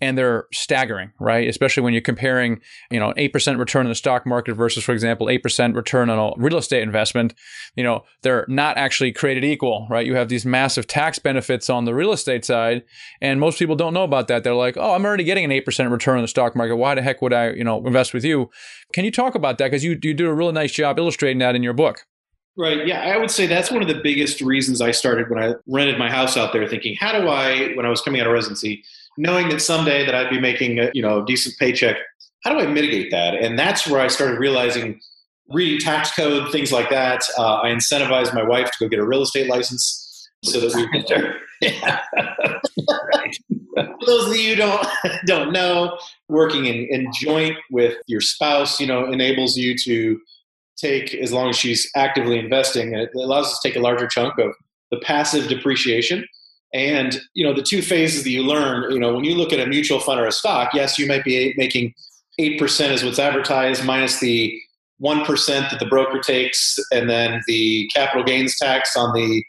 and 0.00 0.18
they're 0.18 0.46
staggering, 0.52 1.12
right? 1.18 1.48
Especially 1.48 1.82
when 1.82 1.94
you're 1.94 2.02
comparing, 2.02 2.60
you 2.90 3.00
know, 3.00 3.10
an 3.10 3.16
8% 3.16 3.58
return 3.58 3.86
in 3.86 3.90
the 3.90 3.94
stock 3.94 4.26
market 4.26 4.54
versus, 4.54 4.84
for 4.84 4.92
example, 4.92 5.26
8% 5.26 5.74
return 5.74 6.10
on 6.10 6.18
a 6.18 6.32
real 6.36 6.58
estate 6.58 6.82
investment. 6.82 7.34
You 7.76 7.84
know, 7.84 8.04
they're 8.22 8.44
not 8.48 8.76
actually 8.76 9.12
created 9.12 9.44
equal, 9.44 9.86
right? 9.90 10.06
You 10.06 10.14
have 10.14 10.28
these 10.28 10.44
massive 10.44 10.86
tax 10.86 11.18
benefits 11.18 11.70
on 11.70 11.86
the 11.86 11.94
real 11.94 12.12
estate 12.12 12.44
side, 12.44 12.84
and 13.22 13.40
most 13.40 13.58
people 13.58 13.76
don't 13.76 13.94
know 13.94 14.04
about 14.04 14.28
that. 14.28 14.44
They're 14.44 14.54
like, 14.54 14.76
oh, 14.76 14.92
I'm 14.94 15.04
already 15.06 15.24
getting 15.24 15.44
an 15.44 15.50
8% 15.50 15.90
return 15.90 16.16
on 16.16 16.22
the 16.22 16.28
stock 16.28 16.54
market. 16.54 16.76
Why 16.76 16.94
the 16.94 17.02
heck 17.02 17.22
would 17.22 17.32
I, 17.32 17.50
you 17.50 17.64
know, 17.64 17.84
invest 17.86 18.12
with 18.12 18.24
you? 18.24 18.50
Can 18.92 19.04
you 19.04 19.10
talk 19.10 19.34
about 19.34 19.56
that? 19.58 19.70
Because 19.70 19.84
you, 19.84 19.98
you 20.02 20.12
do 20.12 20.28
a 20.28 20.34
really 20.34 20.52
nice 20.52 20.72
job 20.72 20.98
illustrating 20.98 21.38
that 21.38 21.56
in 21.56 21.62
your 21.62 21.74
book. 21.74 22.06
Right. 22.58 22.86
Yeah, 22.86 23.00
I 23.02 23.18
would 23.18 23.30
say 23.30 23.46
that's 23.46 23.70
one 23.70 23.82
of 23.82 23.88
the 23.88 24.00
biggest 24.02 24.40
reasons 24.40 24.80
I 24.80 24.90
started 24.90 25.28
when 25.28 25.42
I 25.42 25.54
rented 25.66 25.98
my 25.98 26.10
house 26.10 26.38
out 26.38 26.54
there, 26.54 26.66
thinking, 26.66 26.96
how 26.98 27.12
do 27.12 27.28
I, 27.28 27.74
when 27.74 27.84
I 27.84 27.90
was 27.90 28.00
coming 28.00 28.20
out 28.20 28.26
of 28.26 28.32
residency, 28.32 28.82
knowing 29.18 29.48
that 29.48 29.60
someday 29.60 30.04
that 30.04 30.14
I'd 30.14 30.30
be 30.30 30.40
making 30.40 30.78
a 30.78 30.90
you 30.94 31.02
know 31.02 31.22
a 31.22 31.26
decent 31.26 31.56
paycheck. 31.58 31.96
How 32.44 32.52
do 32.52 32.60
I 32.60 32.66
mitigate 32.66 33.10
that? 33.10 33.34
And 33.34 33.58
that's 33.58 33.86
where 33.86 34.00
I 34.00 34.06
started 34.06 34.38
realizing 34.38 35.00
reading 35.48 35.78
tax 35.80 36.12
code, 36.12 36.50
things 36.52 36.72
like 36.72 36.90
that. 36.90 37.22
Uh, 37.38 37.56
I 37.56 37.68
incentivized 37.70 38.34
my 38.34 38.42
wife 38.42 38.70
to 38.70 38.76
go 38.80 38.88
get 38.88 38.98
a 38.98 39.06
real 39.06 39.22
estate 39.22 39.48
license 39.48 40.28
so 40.44 40.60
that 40.60 40.74
we 40.74 41.02
could. 41.02 41.34
yeah. 41.60 42.02
For 43.76 44.06
those 44.06 44.30
of 44.30 44.36
you 44.36 44.50
who 44.50 44.56
don't 44.56 44.86
don't 45.26 45.52
know, 45.52 45.98
working 46.28 46.66
in, 46.66 46.86
in 46.90 47.10
joint 47.12 47.56
with 47.70 47.96
your 48.06 48.20
spouse, 48.20 48.80
you 48.80 48.86
know, 48.86 49.10
enables 49.10 49.56
you 49.56 49.76
to 49.84 50.20
take 50.76 51.14
as 51.14 51.32
long 51.32 51.50
as 51.50 51.56
she's 51.56 51.90
actively 51.94 52.38
investing, 52.38 52.94
it 52.94 53.10
allows 53.14 53.46
us 53.46 53.60
to 53.60 53.68
take 53.68 53.76
a 53.76 53.80
larger 53.80 54.06
chunk 54.06 54.38
of 54.38 54.52
the 54.90 54.98
passive 54.98 55.48
depreciation 55.48 56.24
and 56.76 57.20
you 57.34 57.44
know 57.44 57.54
the 57.54 57.62
two 57.62 57.80
phases 57.80 58.24
that 58.24 58.30
you 58.30 58.42
learn, 58.42 58.90
you 58.92 58.98
know, 58.98 59.14
when 59.14 59.24
you 59.24 59.34
look 59.34 59.52
at 59.52 59.60
a 59.60 59.66
mutual 59.66 60.00
fund 60.00 60.20
or 60.20 60.26
a 60.26 60.32
stock, 60.32 60.70
yes, 60.74 60.98
you 60.98 61.06
might 61.06 61.24
be 61.24 61.54
making 61.56 61.94
eight 62.38 62.58
percent 62.58 62.92
is 62.92 63.04
what's 63.04 63.18
advertised 63.18 63.84
minus 63.84 64.20
the 64.20 64.58
one 64.98 65.24
percent 65.24 65.70
that 65.70 65.80
the 65.80 65.86
broker 65.86 66.20
takes, 66.20 66.76
and 66.92 67.08
then 67.08 67.40
the 67.46 67.88
capital 67.94 68.24
gains 68.24 68.58
tax 68.58 68.96
on 68.96 69.14
the 69.14 69.42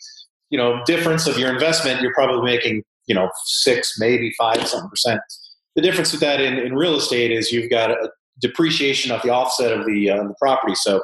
you 0.50 0.58
know 0.58 0.82
difference 0.86 1.28
of 1.28 1.38
your 1.38 1.52
investment. 1.52 2.02
You're 2.02 2.14
probably 2.14 2.46
making 2.46 2.84
you 3.08 3.16
know 3.16 3.30
six, 3.46 3.98
maybe 4.00 4.34
five, 4.38 4.66
something 4.68 4.90
percent. 4.90 5.20
The 5.76 5.82
difference 5.82 6.12
with 6.12 6.22
that 6.22 6.40
in, 6.40 6.58
in 6.58 6.76
real 6.76 6.96
estate 6.96 7.32
is 7.32 7.52
you've 7.52 7.70
got 7.70 7.92
a 7.92 8.10
depreciation 8.42 9.12
of 9.12 9.22
the 9.22 9.30
offset 9.30 9.72
of 9.72 9.86
the, 9.86 10.10
uh, 10.10 10.24
the 10.24 10.36
property. 10.40 10.76
So, 10.76 11.02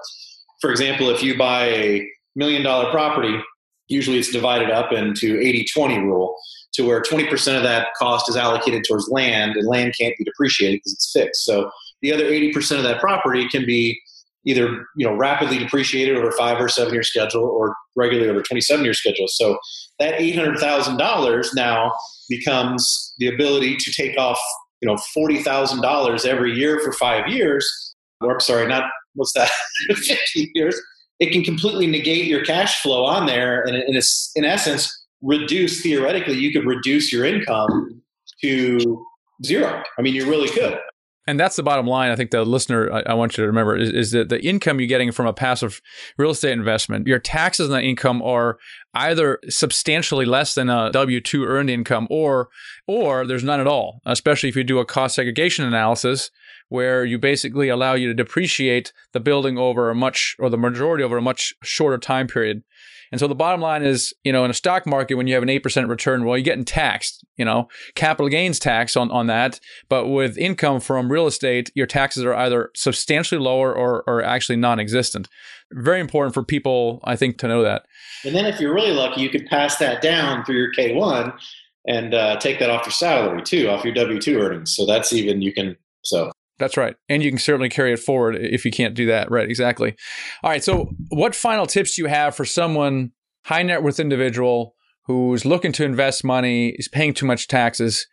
for 0.62 0.72
example, 0.72 1.10
if 1.10 1.24
you 1.24 1.38
buy 1.38 1.66
a 1.68 2.10
million 2.36 2.64
dollar 2.64 2.90
property 2.92 3.42
usually 3.88 4.18
it's 4.18 4.32
divided 4.32 4.70
up 4.70 4.92
into 4.92 5.38
80-20 5.38 6.04
rule 6.04 6.36
to 6.74 6.86
where 6.86 7.02
20% 7.02 7.58
of 7.58 7.64
that 7.64 7.90
cost 7.98 8.30
is 8.30 8.36
allocated 8.36 8.84
towards 8.88 9.08
land 9.10 9.56
and 9.56 9.68
land 9.68 9.94
can't 10.00 10.18
be 10.18 10.24
depreciated 10.24 10.80
because 10.80 10.94
it's 10.94 11.12
fixed 11.12 11.46
so 11.46 11.70
the 12.02 12.12
other 12.12 12.26
80% 12.26 12.78
of 12.78 12.84
that 12.84 13.00
property 13.00 13.48
can 13.48 13.66
be 13.66 14.00
either 14.46 14.86
you 14.98 15.08
know 15.08 15.16
rapidly 15.16 15.58
depreciated 15.58 16.18
over 16.18 16.32
five 16.32 16.60
or 16.60 16.68
seven 16.68 16.94
year 16.94 17.04
schedule 17.04 17.46
or 17.46 17.76
regularly 17.96 18.30
over 18.30 18.42
27 18.42 18.84
year 18.84 18.94
schedule 18.94 19.28
so 19.28 19.58
that 20.00 20.20
$800000 20.20 21.50
now 21.56 21.94
becomes 22.28 23.14
the 23.20 23.28
ability 23.28 23.78
to 23.78 23.92
take 23.92 24.18
off 24.18 24.40
you 24.84 24.90
know 24.90 24.98
$40000 25.18 26.26
every 26.26 26.54
year 26.54 26.82
for 26.82 26.92
five 26.92 27.28
years 27.30 27.96
or 28.20 28.34
i'm 28.34 28.40
sorry 28.42 28.68
not 28.68 28.84
what's 29.16 29.34
that? 29.34 29.50
50 29.96 30.52
years 30.56 30.80
it 31.20 31.32
can 31.32 31.44
completely 31.44 31.88
negate 31.88 32.26
your 32.26 32.44
cash 32.44 32.82
flow 32.82 33.06
on 33.06 33.26
there 33.26 33.62
and 33.62 33.78
in, 33.78 34.02
in 34.36 34.46
essence 34.46 34.92
reduce 35.22 35.82
theoretically 35.82 36.36
you 36.36 36.52
could 36.52 36.66
reduce 36.66 37.14
your 37.14 37.24
income 37.24 38.02
to 38.42 39.06
zero. 39.46 39.82
I 39.98 40.02
mean 40.02 40.14
you 40.14 40.30
really 40.30 40.50
could 40.50 40.78
And 41.26 41.40
that's 41.40 41.56
the 41.56 41.64
bottom 41.64 41.88
line. 41.88 42.12
I 42.12 42.16
think 42.16 42.32
the 42.32 42.44
listener, 42.44 42.92
I, 42.92 43.12
I 43.12 43.14
want 43.14 43.38
you 43.38 43.44
to 43.44 43.48
remember, 43.48 43.78
is, 43.78 43.90
is, 43.90 44.12
that 44.12 44.30
the 44.30 44.46
income 44.46 44.80
you're 44.80 44.88
getting 44.88 45.12
from 45.12 45.26
a 45.26 45.34
passive 45.34 45.82
real 46.18 46.32
estate 46.32 46.52
investment, 46.52 47.08
your 47.08 47.20
taxes 47.20 47.70
on 47.70 47.74
that 47.74 47.84
income 47.84 48.22
are 48.22 48.58
either 48.94 49.40
substantially 49.48 50.26
less 50.26 50.54
than 50.54 50.70
a 50.70 50.92
W 50.92 51.22
two 51.22 51.46
earned 51.46 51.70
income, 51.70 52.08
or 52.10 52.50
or 52.88 53.26
there's 53.26 53.44
none 53.44 53.62
at 53.62 53.68
all. 53.68 54.02
Especially 54.06 54.50
if 54.50 54.56
you 54.56 54.64
do 54.64 54.80
a 54.80 54.86
cost 54.86 55.16
segregation 55.16 55.66
analysis, 55.66 56.30
where 56.68 57.06
you 57.06 57.18
basically 57.18 57.70
allow 57.70 57.94
you 57.94 58.08
to 58.08 58.14
depreciate 58.14 58.92
the 59.14 59.20
building 59.20 59.58
over 59.58 59.90
a 59.90 59.96
much 59.96 60.36
or 60.40 60.50
the 60.50 60.58
majority 60.58 61.04
over 61.04 61.18
a 61.18 61.22
much 61.22 61.54
shorter 61.64 61.98
time 61.98 62.28
period. 62.28 62.64
And 63.14 63.20
so 63.20 63.28
the 63.28 63.36
bottom 63.36 63.62
line 63.62 63.84
is, 63.84 64.12
you 64.24 64.34
know, 64.34 64.44
in 64.44 64.50
a 64.50 64.56
stock 64.56 64.88
market, 64.88 65.14
when 65.14 65.28
you 65.28 65.36
have 65.36 65.44
an 65.44 65.50
8% 65.50 65.88
return, 65.88 66.26
well, 66.26 66.36
you're 66.36 66.44
getting 66.44 66.66
taxed, 66.66 67.24
you 67.38 67.46
know, 67.46 67.68
capital 67.94 68.28
gains 68.28 68.58
tax 68.58 68.98
on, 68.98 69.12
on 69.12 69.28
that. 69.28 69.60
But 69.88 70.08
with 70.08 70.36
income 70.36 70.80
from 70.80 71.12
real 71.12 71.28
estate, 71.28 71.70
your 71.76 71.86
taxes 71.86 72.24
are 72.24 72.34
either 72.34 72.72
substantially 72.76 73.40
lower 73.40 73.72
or, 73.72 74.04
or 74.08 74.24
actually 74.24 74.56
non 74.56 74.80
existent. 74.80 75.30
Very 75.72 76.02
important 76.02 76.34
for 76.34 76.42
people, 76.42 77.02
I 77.04 77.16
think, 77.16 77.38
to 77.38 77.48
know 77.48 77.62
that. 77.62 77.86
And 78.26 78.34
then 78.34 78.48
if 78.48 78.60
you're 78.60 78.74
really 78.74 78.94
lucky, 78.94 79.22
you 79.22 79.30
could 79.30 79.46
pass 79.46 79.78
that 79.78 80.02
down 80.02 80.44
through 80.44 80.58
your 80.58 80.74
K1 80.74 81.38
and 81.86 82.16
uh, 82.16 82.38
take 82.38 82.58
that 82.58 82.72
off 82.72 82.88
your 82.88 82.94
salary 82.94 83.44
too, 83.44 83.70
off 83.70 83.86
your 83.86 83.94
W 83.94 84.20
2 84.20 84.40
earnings. 84.40 84.76
So 84.76 84.88
that's 84.88 85.14
even, 85.14 85.40
you 85.44 85.54
can, 85.54 85.78
so 86.02 86.32
that's 86.60 86.78
right. 86.78 86.96
And 87.10 87.24
you 87.24 87.30
can 87.32 87.40
certainly 87.40 87.70
carry 87.70 87.94
it 87.94 88.00
forward 88.00 88.36
if 88.36 88.66
you 88.66 88.72
can't 88.72 88.94
do 88.94 89.08
that. 89.08 89.32
Right, 89.32 89.50
exactly. 89.50 89.96
All 90.44 90.50
right. 90.50 90.64
So, 90.64 90.90
what 91.10 91.36
final 91.36 91.66
tips 91.66 91.96
do 91.96 92.04
you 92.04 92.08
have 92.08 92.36
for 92.36 92.46
someone, 92.46 93.12
high 93.46 93.64
net 93.64 93.84
worth 93.84 94.00
individual, 94.00 94.76
who's 95.06 95.46
looking 95.46 95.72
to 95.74 95.84
invest 95.84 96.24
money, 96.24 96.70
is 96.78 96.88
paying 96.88 97.14
too 97.14 97.26
much 97.26 97.48
taxes, 97.48 98.08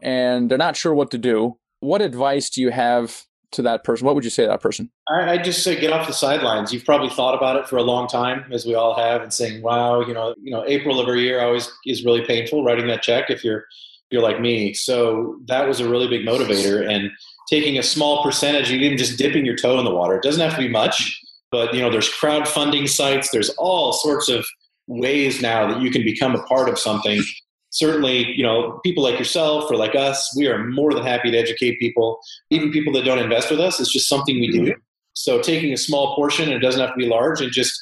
and 0.00 0.50
they're 0.50 0.58
not 0.58 0.76
sure 0.76 0.94
what 0.94 1.10
to 1.12 1.18
do? 1.18 1.58
What 1.80 2.02
advice 2.02 2.50
do 2.50 2.60
you 2.60 2.70
have 2.70 3.24
to 3.52 3.62
that 3.62 3.84
person? 3.84 4.04
What 4.06 4.14
would 4.14 4.24
you 4.24 4.30
say 4.30 4.42
to 4.44 4.48
that 4.48 4.60
person? 4.60 4.90
I, 5.08 5.32
I 5.32 5.38
just 5.38 5.62
say 5.62 5.78
get 5.78 5.92
off 5.92 6.06
the 6.06 6.12
sidelines. 6.12 6.72
You've 6.72 6.84
probably 6.84 7.10
thought 7.10 7.34
about 7.34 7.56
it 7.56 7.68
for 7.68 7.76
a 7.76 7.82
long 7.82 8.08
time, 8.08 8.44
as 8.52 8.66
we 8.66 8.74
all 8.74 8.94
have, 8.94 9.22
and 9.22 9.32
saying, 9.32 9.62
"Wow, 9.62 10.00
you 10.00 10.12
know, 10.12 10.34
you 10.42 10.50
know, 10.50 10.64
April 10.66 11.00
of 11.00 11.08
every 11.08 11.22
year 11.22 11.40
always 11.40 11.70
is 11.86 12.04
really 12.04 12.24
painful 12.26 12.64
writing 12.64 12.86
that 12.88 13.02
check 13.02 13.30
if 13.30 13.44
you're 13.44 13.58
if 13.58 14.10
you're 14.10 14.22
like 14.22 14.40
me." 14.40 14.74
So 14.74 15.38
that 15.46 15.66
was 15.66 15.80
a 15.80 15.88
really 15.88 16.08
big 16.08 16.26
motivator, 16.26 16.88
and 16.88 17.10
taking 17.48 17.78
a 17.78 17.82
small 17.82 18.22
percentage, 18.22 18.70
even 18.70 18.98
just 18.98 19.18
dipping 19.18 19.44
your 19.44 19.56
toe 19.56 19.78
in 19.78 19.84
the 19.84 19.94
water. 19.94 20.16
It 20.16 20.22
doesn't 20.22 20.40
have 20.40 20.58
to 20.58 20.62
be 20.62 20.68
much, 20.68 21.20
but 21.50 21.74
you 21.74 21.80
know, 21.80 21.90
there's 21.90 22.10
crowdfunding 22.10 22.88
sites. 22.88 23.30
There's 23.30 23.50
all 23.50 23.92
sorts 23.92 24.28
of 24.28 24.46
ways 24.86 25.40
now 25.40 25.66
that 25.72 25.80
you 25.80 25.90
can 25.90 26.04
become 26.04 26.34
a 26.34 26.42
part 26.44 26.68
of 26.68 26.78
something. 26.78 27.22
Certainly, 27.70 28.34
you 28.36 28.42
know, 28.42 28.80
people 28.84 29.02
like 29.02 29.18
yourself 29.18 29.70
or 29.70 29.76
like 29.76 29.94
us, 29.94 30.34
we 30.36 30.46
are 30.46 30.64
more 30.64 30.92
than 30.94 31.04
happy 31.04 31.30
to 31.30 31.36
educate 31.36 31.78
people, 31.80 32.18
even 32.50 32.70
people 32.70 32.92
that 32.92 33.04
don't 33.04 33.18
invest 33.18 33.50
with 33.50 33.60
us. 33.60 33.80
It's 33.80 33.92
just 33.92 34.08
something 34.08 34.36
we 34.36 34.50
do. 34.50 34.60
Mm-hmm. 34.60 34.80
So 35.14 35.40
taking 35.40 35.72
a 35.72 35.76
small 35.76 36.14
portion, 36.14 36.50
it 36.50 36.58
doesn't 36.58 36.80
have 36.80 36.90
to 36.90 36.96
be 36.96 37.06
large, 37.06 37.40
and 37.40 37.52
just 37.52 37.72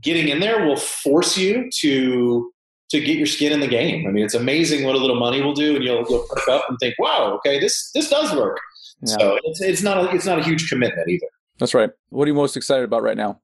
getting 0.00 0.28
in 0.28 0.40
there 0.40 0.66
will 0.66 0.76
force 0.76 1.36
you 1.36 1.70
to 1.80 2.52
to 2.90 3.00
get 3.00 3.16
your 3.16 3.26
skin 3.26 3.52
in 3.52 3.60
the 3.60 3.66
game. 3.66 4.06
I 4.06 4.10
mean, 4.10 4.22
it's 4.22 4.34
amazing 4.34 4.84
what 4.84 4.94
a 4.94 4.98
little 4.98 5.18
money 5.18 5.40
will 5.40 5.54
do, 5.54 5.76
and 5.76 5.84
you'll 5.84 6.04
you'll 6.08 6.26
perk 6.28 6.48
up 6.48 6.66
and 6.68 6.78
think, 6.78 6.94
"Wow, 6.98 7.34
okay, 7.36 7.58
this 7.58 7.90
this 7.92 8.10
does 8.10 8.34
work." 8.34 8.58
Yeah. 9.02 9.16
So 9.18 9.38
it's, 9.44 9.60
it's 9.60 9.82
not 9.82 9.98
a, 9.98 10.14
it's 10.14 10.26
not 10.26 10.38
a 10.38 10.42
huge 10.42 10.68
commitment 10.68 11.08
either. 11.08 11.26
That's 11.58 11.74
right. 11.74 11.90
What 12.10 12.24
are 12.24 12.28
you 12.28 12.34
most 12.34 12.56
excited 12.56 12.84
about 12.84 13.02
right 13.02 13.16
now? 13.16 13.40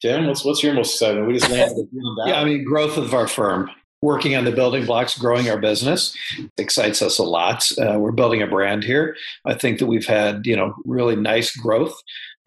Tim, 0.00 0.26
what's 0.26 0.44
what's 0.44 0.62
your 0.62 0.74
most 0.74 0.94
exciting? 0.94 1.26
We 1.26 1.34
just 1.34 1.50
landed. 1.50 1.88
yeah, 2.26 2.40
I 2.40 2.44
mean, 2.44 2.64
growth 2.64 2.96
of 2.96 3.14
our 3.14 3.28
firm. 3.28 3.70
Working 4.00 4.34
on 4.34 4.44
the 4.44 4.50
building 4.50 4.84
blocks, 4.84 5.16
growing 5.16 5.48
our 5.48 5.58
business 5.58 6.12
excites 6.58 7.02
us 7.02 7.18
a 7.18 7.22
lot. 7.22 7.70
Uh, 7.78 8.00
we're 8.00 8.10
building 8.10 8.42
a 8.42 8.48
brand 8.48 8.82
here. 8.82 9.14
I 9.44 9.54
think 9.54 9.78
that 9.78 9.86
we've 9.86 10.06
had, 10.06 10.44
you 10.44 10.56
know, 10.56 10.74
really 10.84 11.14
nice 11.14 11.54
growth 11.54 11.94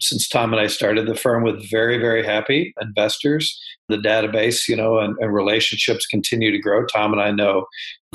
since 0.01 0.27
Tom 0.27 0.51
and 0.51 0.61
I 0.61 0.67
started 0.67 1.07
the 1.07 1.15
firm 1.15 1.43
with 1.43 1.69
very, 1.69 1.97
very 1.97 2.25
happy 2.25 2.73
investors. 2.81 3.57
The 3.87 3.97
database, 3.97 4.67
you 4.67 4.75
know, 4.75 4.99
and, 4.99 5.15
and, 5.19 5.33
relationships 5.33 6.05
continue 6.05 6.51
to 6.51 6.59
grow. 6.59 6.85
Tom 6.87 7.13
and 7.13 7.21
I 7.21 7.31
know 7.31 7.65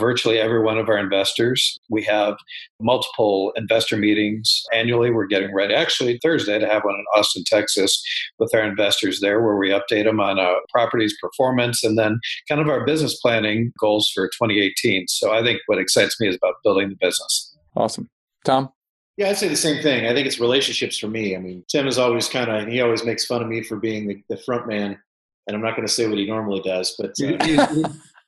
virtually 0.01 0.39
every 0.39 0.63
one 0.63 0.79
of 0.79 0.89
our 0.89 0.99
investors. 0.99 1.79
We 1.89 2.03
have 2.05 2.37
multiple 2.81 3.53
investor 3.57 3.97
meetings 3.97 4.63
annually. 4.73 5.11
We're 5.11 5.27
getting 5.27 5.55
ready, 5.55 5.75
actually, 5.75 6.19
Thursday 6.23 6.59
to 6.59 6.67
have 6.67 6.83
one 6.83 6.95
in 6.95 7.05
Austin, 7.15 7.45
Texas, 7.47 8.03
with 8.39 8.55
our 8.55 8.63
investors 8.63 9.21
there, 9.21 9.43
where 9.43 9.57
we 9.57 9.71
update 9.71 10.05
them 10.05 10.21
on 10.21 10.39
a 10.39 10.43
uh, 10.43 10.55
property's 10.71 11.17
performance 11.21 11.85
and 11.85 11.99
then 11.99 12.19
kind 12.49 12.61
of 12.61 12.69
our 12.69 12.85
business 12.85 13.19
planning 13.21 13.73
goals 13.79 14.11
for 14.13 14.27
2018. 14.29 15.07
So 15.09 15.33
I 15.33 15.43
think 15.43 15.61
what 15.67 15.79
excites 15.79 16.21
me 16.21 16.29
is 16.29 16.37
about 16.37 16.55
building 16.65 16.89
the 16.89 16.97
business. 16.97 17.55
Awesome. 17.77 18.09
Tom? 18.45 18.71
Yeah, 19.17 19.29
I'd 19.29 19.37
say 19.37 19.49
the 19.49 19.57
same 19.57 19.83
thing. 19.83 20.07
I 20.07 20.15
think 20.15 20.27
it's 20.27 20.41
relationships 20.41 20.99
for 20.99 21.09
me. 21.09 21.37
I 21.37 21.41
mean, 21.41 21.63
Tim 21.69 21.87
is 21.87 21.99
always 21.99 22.29
kind 22.29 22.51
of, 22.51 22.69
he 22.69 22.81
always 22.81 23.05
makes 23.05 23.27
fun 23.27 23.43
of 23.43 23.49
me 23.49 23.63
for 23.63 23.77
being 23.77 24.09
the, 24.09 24.23
the 24.31 24.43
front 24.43 24.67
man. 24.67 24.99
And 25.47 25.57
I'm 25.57 25.63
not 25.63 25.77
going 25.77 25.87
to 25.87 25.93
say 25.93 26.07
what 26.09 26.17
he 26.17 26.27
normally 26.27 26.61
does, 26.61 26.95
but 26.99 27.11
uh, 27.23 27.45
he's, 27.45 27.85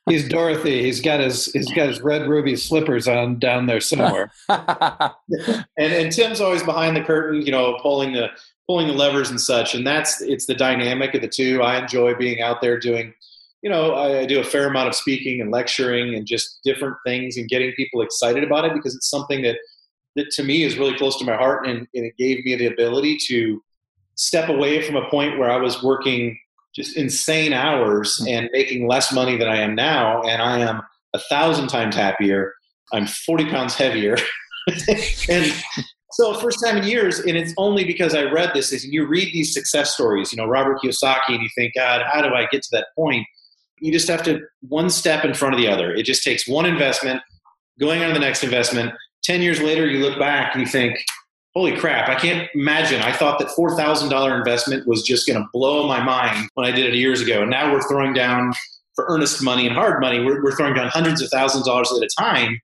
he's, 0.09 0.29
Dorothy. 0.29 0.83
He's 0.83 1.01
got 1.01 1.21
his 1.21 1.47
he's 1.47 1.71
got 1.73 1.89
his 1.89 2.01
red 2.01 2.29
ruby 2.29 2.57
slippers 2.57 3.09
on 3.09 3.39
down 3.39 3.67
there 3.67 3.81
somewhere. 3.81 4.33
and 4.49 5.65
and 5.79 6.13
Tim's 6.13 6.41
always 6.41 6.63
behind 6.63 6.97
the 6.97 7.03
curtain, 7.03 7.43
you 7.43 7.53
know, 7.53 7.79
pulling 7.83 8.13
the 8.13 8.29
pulling 8.67 8.89
the 8.89 8.95
levers 8.95 9.31
and 9.31 9.41
such. 9.41 9.75
And 9.75 9.87
that's 9.87 10.21
it's 10.21 10.47
the 10.47 10.55
dynamic 10.55 11.15
of 11.15 11.23
the 11.23 11.29
two. 11.29 11.63
I 11.63 11.79
enjoy 11.79 12.15
being 12.15 12.41
out 12.41 12.61
there 12.61 12.79
doing, 12.79 13.13
you 13.63 13.71
know, 13.71 13.93
I, 13.93 14.21
I 14.21 14.27
do 14.27 14.41
a 14.41 14.45
fair 14.45 14.67
amount 14.67 14.89
of 14.89 14.95
speaking 14.95 15.41
and 15.41 15.51
lecturing 15.51 16.15
and 16.15 16.27
just 16.27 16.61
different 16.65 16.97
things 17.07 17.37
and 17.37 17.49
getting 17.49 17.73
people 17.73 18.03
excited 18.03 18.45
about 18.45 18.65
it 18.65 18.75
because 18.75 18.95
it's 18.95 19.11
something 19.11 19.43
that 19.43 19.59
that 20.17 20.31
to 20.31 20.43
me 20.43 20.63
is 20.63 20.77
really 20.77 20.97
close 20.97 21.19
to 21.19 21.25
my 21.25 21.37
heart 21.37 21.67
and, 21.67 21.79
and 21.95 22.05
it 22.05 22.17
gave 22.19 22.45
me 22.45 22.55
the 22.55 22.67
ability 22.67 23.17
to 23.29 23.63
step 24.15 24.49
away 24.49 24.83
from 24.83 24.97
a 24.97 25.09
point 25.09 25.39
where 25.39 25.51
I 25.51 25.57
was 25.57 25.83
working 25.83 26.39
just 26.75 26.97
insane 26.97 27.53
hours 27.53 28.19
mm-hmm. 28.21 28.33
and 28.33 28.51
making 28.53 28.87
less 28.87 29.13
money 29.13 29.37
than 29.37 29.49
I 29.49 29.59
am 29.59 29.75
now. 29.75 30.23
And 30.23 30.41
I 30.43 30.59
am 30.59 30.83
a 31.15 31.19
thousand 31.19 31.69
times 31.69 31.95
happier. 31.95 32.53
I'm 32.93 33.07
40 33.07 33.47
pounds 33.47 33.75
heavier. 33.75 34.17
and 35.29 35.53
so 36.13 36.35
first 36.35 36.59
time 36.65 36.77
in 36.79 36.85
years, 36.85 37.21
and 37.21 37.37
it's 37.37 37.55
only 37.57 37.85
because 37.85 38.15
I 38.15 38.25
read 38.25 38.51
this 38.55 38.73
is 38.73 38.85
you 38.85 39.07
read 39.07 39.33
these 39.33 39.55
success 39.55 39.95
stories, 39.95 40.33
you 40.33 40.37
know, 40.37 40.47
Robert 40.47 40.79
Kiyosaki, 40.83 41.31
and 41.31 41.43
you 41.43 41.49
think, 41.55 41.75
God, 41.75 42.03
how 42.11 42.21
do 42.21 42.35
I 42.35 42.47
get 42.51 42.63
to 42.63 42.69
that 42.73 42.87
point? 42.97 43.27
You 43.81 43.93
just 43.93 44.09
have 44.09 44.23
to 44.25 44.41
one 44.61 44.91
step 44.91 45.25
in 45.25 45.35
front 45.35 45.55
of 45.55 45.61
the 45.61 45.69
other. 45.69 45.93
It 45.93 46.05
just 46.05 46.23
takes 46.23 46.47
one 46.47 46.67
investment, 46.67 47.23
going 47.81 48.03
on 48.03 48.09
to 48.09 48.15
the 48.15 48.21
next 48.21 48.45
investment, 48.45 48.93
10 49.25 49.41
years 49.41 49.61
later, 49.61 49.87
you 49.87 49.99
look 49.99 50.19
back 50.19 50.55
and 50.55 50.61
you 50.61 50.67
think, 50.67 50.99
holy 51.55 51.77
crap, 51.77 52.09
I 52.09 52.15
can't 52.15 52.49
imagine. 52.55 53.03
I 53.03 53.13
thought 53.13 53.39
that 53.39 53.49
$4,000 53.49 54.39
investment 54.39 54.87
was 54.87 55.03
just 55.03 55.27
going 55.27 55.39
to 55.39 55.47
blow 55.53 55.87
my 55.87 56.03
mind 56.03 56.49
when 56.55 56.67
I 56.67 56.75
did 56.75 56.87
it 56.87 56.95
years 56.95 57.21
ago. 57.21 57.43
And 57.43 57.51
now 57.51 57.73
we're 57.73 57.87
throwing 57.89 58.15
down 58.15 58.53
for 58.95 59.07
earnest 59.09 59.43
money 59.43 59.67
and 59.67 59.75
hard 59.75 60.01
money, 60.01 60.21
we're, 60.21 60.43
we're 60.43 60.55
throwing 60.55 60.75
down 60.75 60.89
hundreds 60.89 61.23
of 61.23 61.31
thousands 61.31 61.67
of 61.67 61.73
dollars 61.73 61.93
at 61.93 62.03
a 62.03 62.09
time. 62.19 62.61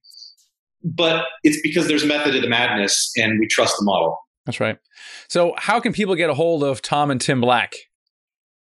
But 0.84 1.24
it's 1.42 1.60
because 1.62 1.88
there's 1.88 2.04
method 2.04 2.32
to 2.32 2.40
the 2.40 2.48
madness 2.48 3.12
and 3.16 3.40
we 3.40 3.46
trust 3.46 3.76
the 3.78 3.84
model. 3.84 4.18
That's 4.46 4.60
right. 4.60 4.78
So, 5.28 5.54
how 5.58 5.80
can 5.80 5.92
people 5.92 6.14
get 6.14 6.30
a 6.30 6.34
hold 6.34 6.62
of 6.64 6.80
Tom 6.80 7.10
and 7.10 7.20
Tim 7.20 7.40
Black? 7.40 7.74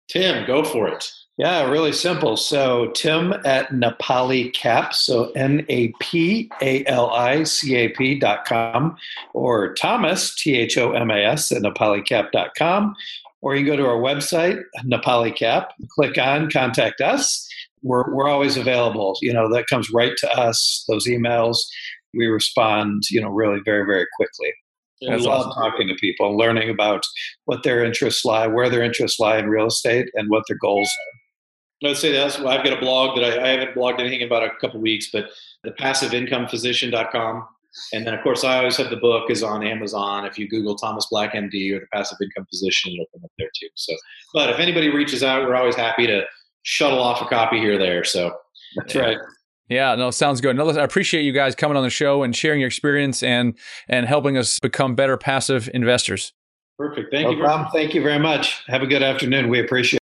Tim, 0.09 0.45
go 0.45 0.63
for 0.63 0.87
it. 0.87 1.09
Yeah, 1.41 1.67
really 1.71 1.91
simple. 1.91 2.37
So 2.37 2.91
Tim 2.91 3.33
at 3.45 3.71
Napali 3.71 4.53
Cap, 4.53 4.93
so 4.93 5.31
N 5.31 5.65
A 5.69 5.91
P 5.99 6.51
A 6.61 6.85
L 6.85 7.09
I 7.09 7.45
C 7.45 7.75
A 7.77 7.89
P 7.89 8.19
dot 8.19 8.45
com, 8.45 8.95
or 9.33 9.73
Thomas, 9.73 10.35
T 10.35 10.55
H 10.55 10.77
O 10.77 10.91
M 10.91 11.09
A 11.09 11.15
S, 11.15 11.51
at 11.51 11.63
napalicap 11.63 12.31
dot 12.31 12.51
com, 12.55 12.93
or 13.41 13.55
you 13.55 13.65
can 13.65 13.75
go 13.75 13.75
to 13.75 13.89
our 13.89 13.97
website, 13.99 14.61
Napali 14.85 15.35
Cap, 15.35 15.73
click 15.89 16.15
on 16.19 16.51
contact 16.51 17.01
us. 17.01 17.49
We're, 17.81 18.13
we're 18.13 18.29
always 18.29 18.55
available. 18.55 19.17
You 19.23 19.33
know, 19.33 19.51
that 19.51 19.65
comes 19.65 19.89
right 19.89 20.13
to 20.17 20.31
us, 20.39 20.85
those 20.87 21.07
emails. 21.07 21.57
We 22.13 22.27
respond, 22.27 23.05
you 23.09 23.19
know, 23.19 23.29
really 23.29 23.61
very, 23.65 23.83
very 23.87 24.05
quickly. 24.15 24.53
I 25.09 25.15
love 25.15 25.47
awesome. 25.47 25.53
talking 25.63 25.87
to 25.87 25.95
people, 25.95 26.37
learning 26.37 26.69
about 26.69 27.01
what 27.45 27.63
their 27.63 27.83
interests 27.83 28.23
lie, 28.23 28.45
where 28.45 28.69
their 28.69 28.83
interests 28.83 29.19
lie 29.19 29.39
in 29.39 29.49
real 29.49 29.65
estate, 29.65 30.05
and 30.13 30.29
what 30.29 30.43
their 30.47 30.57
goals 30.61 30.87
are. 30.87 31.10
I 31.83 31.87
would 31.87 31.97
say 31.97 32.11
that's 32.11 32.37
I've 32.39 32.63
got 32.63 32.73
a 32.73 32.79
blog 32.79 33.17
that 33.17 33.25
I, 33.25 33.43
I 33.43 33.47
haven't 33.49 33.75
blogged 33.75 33.99
anything 33.99 34.21
in 34.21 34.27
about 34.27 34.43
a 34.43 34.51
couple 34.59 34.79
weeks, 34.79 35.09
but 35.11 35.29
the 35.63 35.71
passiveincomephysician.com. 35.71 37.47
And 37.93 38.05
then, 38.05 38.13
of 38.13 38.21
course, 38.21 38.43
I 38.43 38.57
always 38.57 38.75
have 38.77 38.89
the 38.89 38.97
book 38.97 39.29
is 39.29 39.43
on 39.43 39.65
Amazon. 39.65 40.25
If 40.25 40.37
you 40.37 40.47
Google 40.47 40.75
Thomas 40.75 41.07
Black 41.09 41.33
MD 41.33 41.73
or 41.73 41.79
the 41.79 41.87
Passive 41.93 42.17
Income 42.21 42.45
Physician, 42.51 42.91
it'll 42.93 43.05
come 43.13 43.23
up 43.23 43.31
there 43.37 43.47
too. 43.57 43.69
So, 43.75 43.95
but 44.33 44.49
if 44.49 44.59
anybody 44.59 44.89
reaches 44.89 45.23
out, 45.23 45.43
we're 45.43 45.55
always 45.55 45.75
happy 45.75 46.05
to 46.05 46.23
shuttle 46.63 46.99
off 46.99 47.21
a 47.21 47.25
copy 47.25 47.59
here 47.59 47.75
or 47.75 47.77
there. 47.77 48.03
So 48.03 48.35
that's 48.75 48.93
yeah. 48.93 49.01
right. 49.01 49.17
Yeah, 49.69 49.95
no, 49.95 50.11
sounds 50.11 50.41
good. 50.41 50.57
No, 50.57 50.69
I 50.69 50.83
appreciate 50.83 51.21
you 51.21 51.31
guys 51.31 51.55
coming 51.55 51.77
on 51.77 51.83
the 51.83 51.89
show 51.89 52.23
and 52.23 52.35
sharing 52.35 52.59
your 52.59 52.67
experience 52.67 53.23
and 53.23 53.57
and 53.87 54.05
helping 54.05 54.37
us 54.37 54.59
become 54.59 54.95
better 54.95 55.15
passive 55.15 55.69
investors. 55.73 56.33
Perfect. 56.77 57.09
Thank 57.09 57.27
no 57.27 57.31
you. 57.31 57.39
Problem. 57.39 57.69
Thank 57.71 57.93
you 57.93 58.01
very 58.01 58.19
much. 58.19 58.63
Have 58.67 58.81
a 58.81 58.87
good 58.87 59.01
afternoon. 59.01 59.49
We 59.49 59.61
appreciate. 59.61 60.00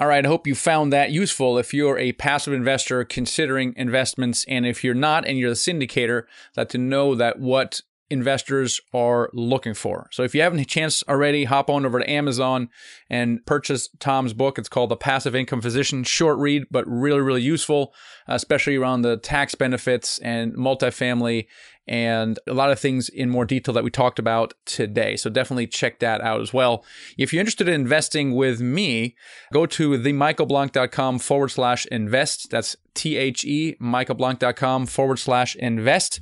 All 0.00 0.06
right, 0.06 0.24
I 0.24 0.28
hope 0.28 0.46
you 0.46 0.54
found 0.54 0.92
that 0.92 1.10
useful 1.10 1.58
if 1.58 1.74
you're 1.74 1.98
a 1.98 2.12
passive 2.12 2.52
investor 2.52 3.02
considering 3.04 3.74
investments. 3.76 4.44
And 4.46 4.64
if 4.64 4.84
you're 4.84 4.94
not 4.94 5.26
and 5.26 5.36
you're 5.36 5.50
the 5.50 5.56
syndicator, 5.56 6.22
that 6.54 6.68
to 6.70 6.78
know 6.78 7.16
that 7.16 7.40
what 7.40 7.80
investors 8.08 8.80
are 8.94 9.28
looking 9.32 9.74
for. 9.74 10.08
So 10.12 10.22
if 10.22 10.36
you 10.36 10.40
haven't 10.40 10.60
a 10.60 10.64
chance 10.64 11.02
already, 11.08 11.44
hop 11.44 11.68
on 11.68 11.84
over 11.84 11.98
to 11.98 12.08
Amazon 12.08 12.68
and 13.10 13.44
purchase 13.44 13.88
Tom's 13.98 14.32
book. 14.32 14.56
It's 14.56 14.68
called 14.68 14.90
The 14.90 14.96
Passive 14.96 15.34
Income 15.34 15.62
Physician. 15.62 16.04
Short 16.04 16.38
read, 16.38 16.66
but 16.70 16.86
really, 16.86 17.20
really 17.20 17.42
useful, 17.42 17.92
especially 18.28 18.76
around 18.76 19.02
the 19.02 19.16
tax 19.16 19.56
benefits 19.56 20.18
and 20.18 20.54
multifamily 20.54 21.48
and 21.88 22.38
a 22.46 22.52
lot 22.52 22.70
of 22.70 22.78
things 22.78 23.08
in 23.08 23.30
more 23.30 23.46
detail 23.46 23.72
that 23.72 23.82
we 23.82 23.90
talked 23.90 24.18
about 24.18 24.52
today. 24.66 25.16
So 25.16 25.30
definitely 25.30 25.66
check 25.66 26.00
that 26.00 26.20
out 26.20 26.42
as 26.42 26.52
well. 26.52 26.84
If 27.16 27.32
you're 27.32 27.40
interested 27.40 27.66
in 27.66 27.74
investing 27.74 28.34
with 28.34 28.60
me, 28.60 29.16
go 29.52 29.64
to 29.66 29.90
themichaelblank.com 29.92 31.18
forward 31.18 31.48
slash 31.48 31.86
invest. 31.86 32.50
That's 32.50 32.76
T 32.94 33.16
H 33.16 33.44
E, 33.44 33.76
michaelblank.com 33.80 34.86
forward 34.86 35.18
slash 35.18 35.56
invest, 35.56 36.20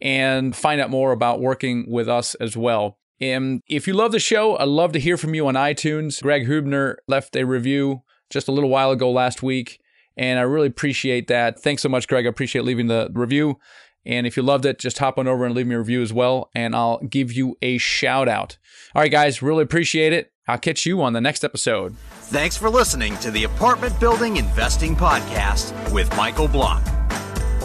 and 0.00 0.54
find 0.54 0.80
out 0.80 0.90
more 0.90 1.12
about 1.12 1.40
working 1.40 1.86
with 1.88 2.08
us 2.08 2.34
as 2.36 2.56
well. 2.56 2.98
And 3.18 3.62
if 3.66 3.86
you 3.86 3.94
love 3.94 4.12
the 4.12 4.18
show, 4.18 4.58
I'd 4.58 4.68
love 4.68 4.92
to 4.92 5.00
hear 5.00 5.16
from 5.16 5.34
you 5.34 5.48
on 5.48 5.54
iTunes. 5.54 6.22
Greg 6.22 6.46
Hubner 6.46 6.96
left 7.08 7.34
a 7.34 7.44
review 7.44 8.02
just 8.28 8.48
a 8.48 8.52
little 8.52 8.68
while 8.68 8.90
ago 8.90 9.10
last 9.10 9.42
week, 9.42 9.80
and 10.16 10.38
I 10.38 10.42
really 10.42 10.66
appreciate 10.66 11.28
that. 11.28 11.58
Thanks 11.58 11.80
so 11.80 11.88
much, 11.88 12.08
Greg. 12.08 12.26
I 12.26 12.28
appreciate 12.28 12.66
leaving 12.66 12.88
the 12.88 13.08
review. 13.14 13.58
And 14.06 14.26
if 14.26 14.36
you 14.36 14.42
loved 14.44 14.64
it, 14.64 14.78
just 14.78 14.98
hop 14.98 15.18
on 15.18 15.26
over 15.26 15.44
and 15.44 15.52
leave 15.54 15.66
me 15.66 15.74
a 15.74 15.78
review 15.78 16.00
as 16.00 16.12
well, 16.12 16.48
and 16.54 16.76
I'll 16.76 17.00
give 17.00 17.32
you 17.32 17.58
a 17.60 17.76
shout 17.78 18.28
out. 18.28 18.56
All 18.94 19.02
right, 19.02 19.10
guys, 19.10 19.42
really 19.42 19.64
appreciate 19.64 20.12
it. 20.12 20.30
I'll 20.46 20.58
catch 20.58 20.86
you 20.86 21.02
on 21.02 21.12
the 21.12 21.20
next 21.20 21.42
episode. 21.42 21.96
Thanks 22.28 22.56
for 22.56 22.70
listening 22.70 23.16
to 23.18 23.32
the 23.32 23.42
Apartment 23.44 23.98
Building 23.98 24.36
Investing 24.36 24.94
Podcast 24.94 25.72
with 25.92 26.16
Michael 26.16 26.46
Blank. 26.46 26.86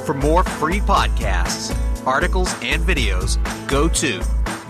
For 0.04 0.16
more 0.16 0.44
free 0.44 0.80
podcasts, 0.80 1.78
articles, 2.08 2.52
and 2.64 2.82
videos, 2.82 3.38
go 3.68 3.88
to 3.88 4.20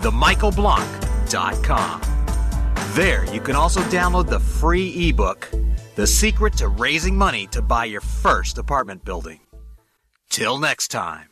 themichaelblank.com. 0.02 2.02
There, 2.94 3.24
you 3.32 3.40
can 3.40 3.56
also 3.56 3.80
download 3.84 4.28
the 4.28 4.40
free 4.40 5.08
ebook, 5.08 5.50
The 5.94 6.06
Secret 6.06 6.52
to 6.58 6.68
Raising 6.68 7.16
Money 7.16 7.46
to 7.46 7.62
Buy 7.62 7.86
Your 7.86 8.02
First 8.02 8.58
Apartment 8.58 9.06
Building. 9.06 9.40
Till 10.28 10.58
next 10.58 10.88
time. 10.88 11.31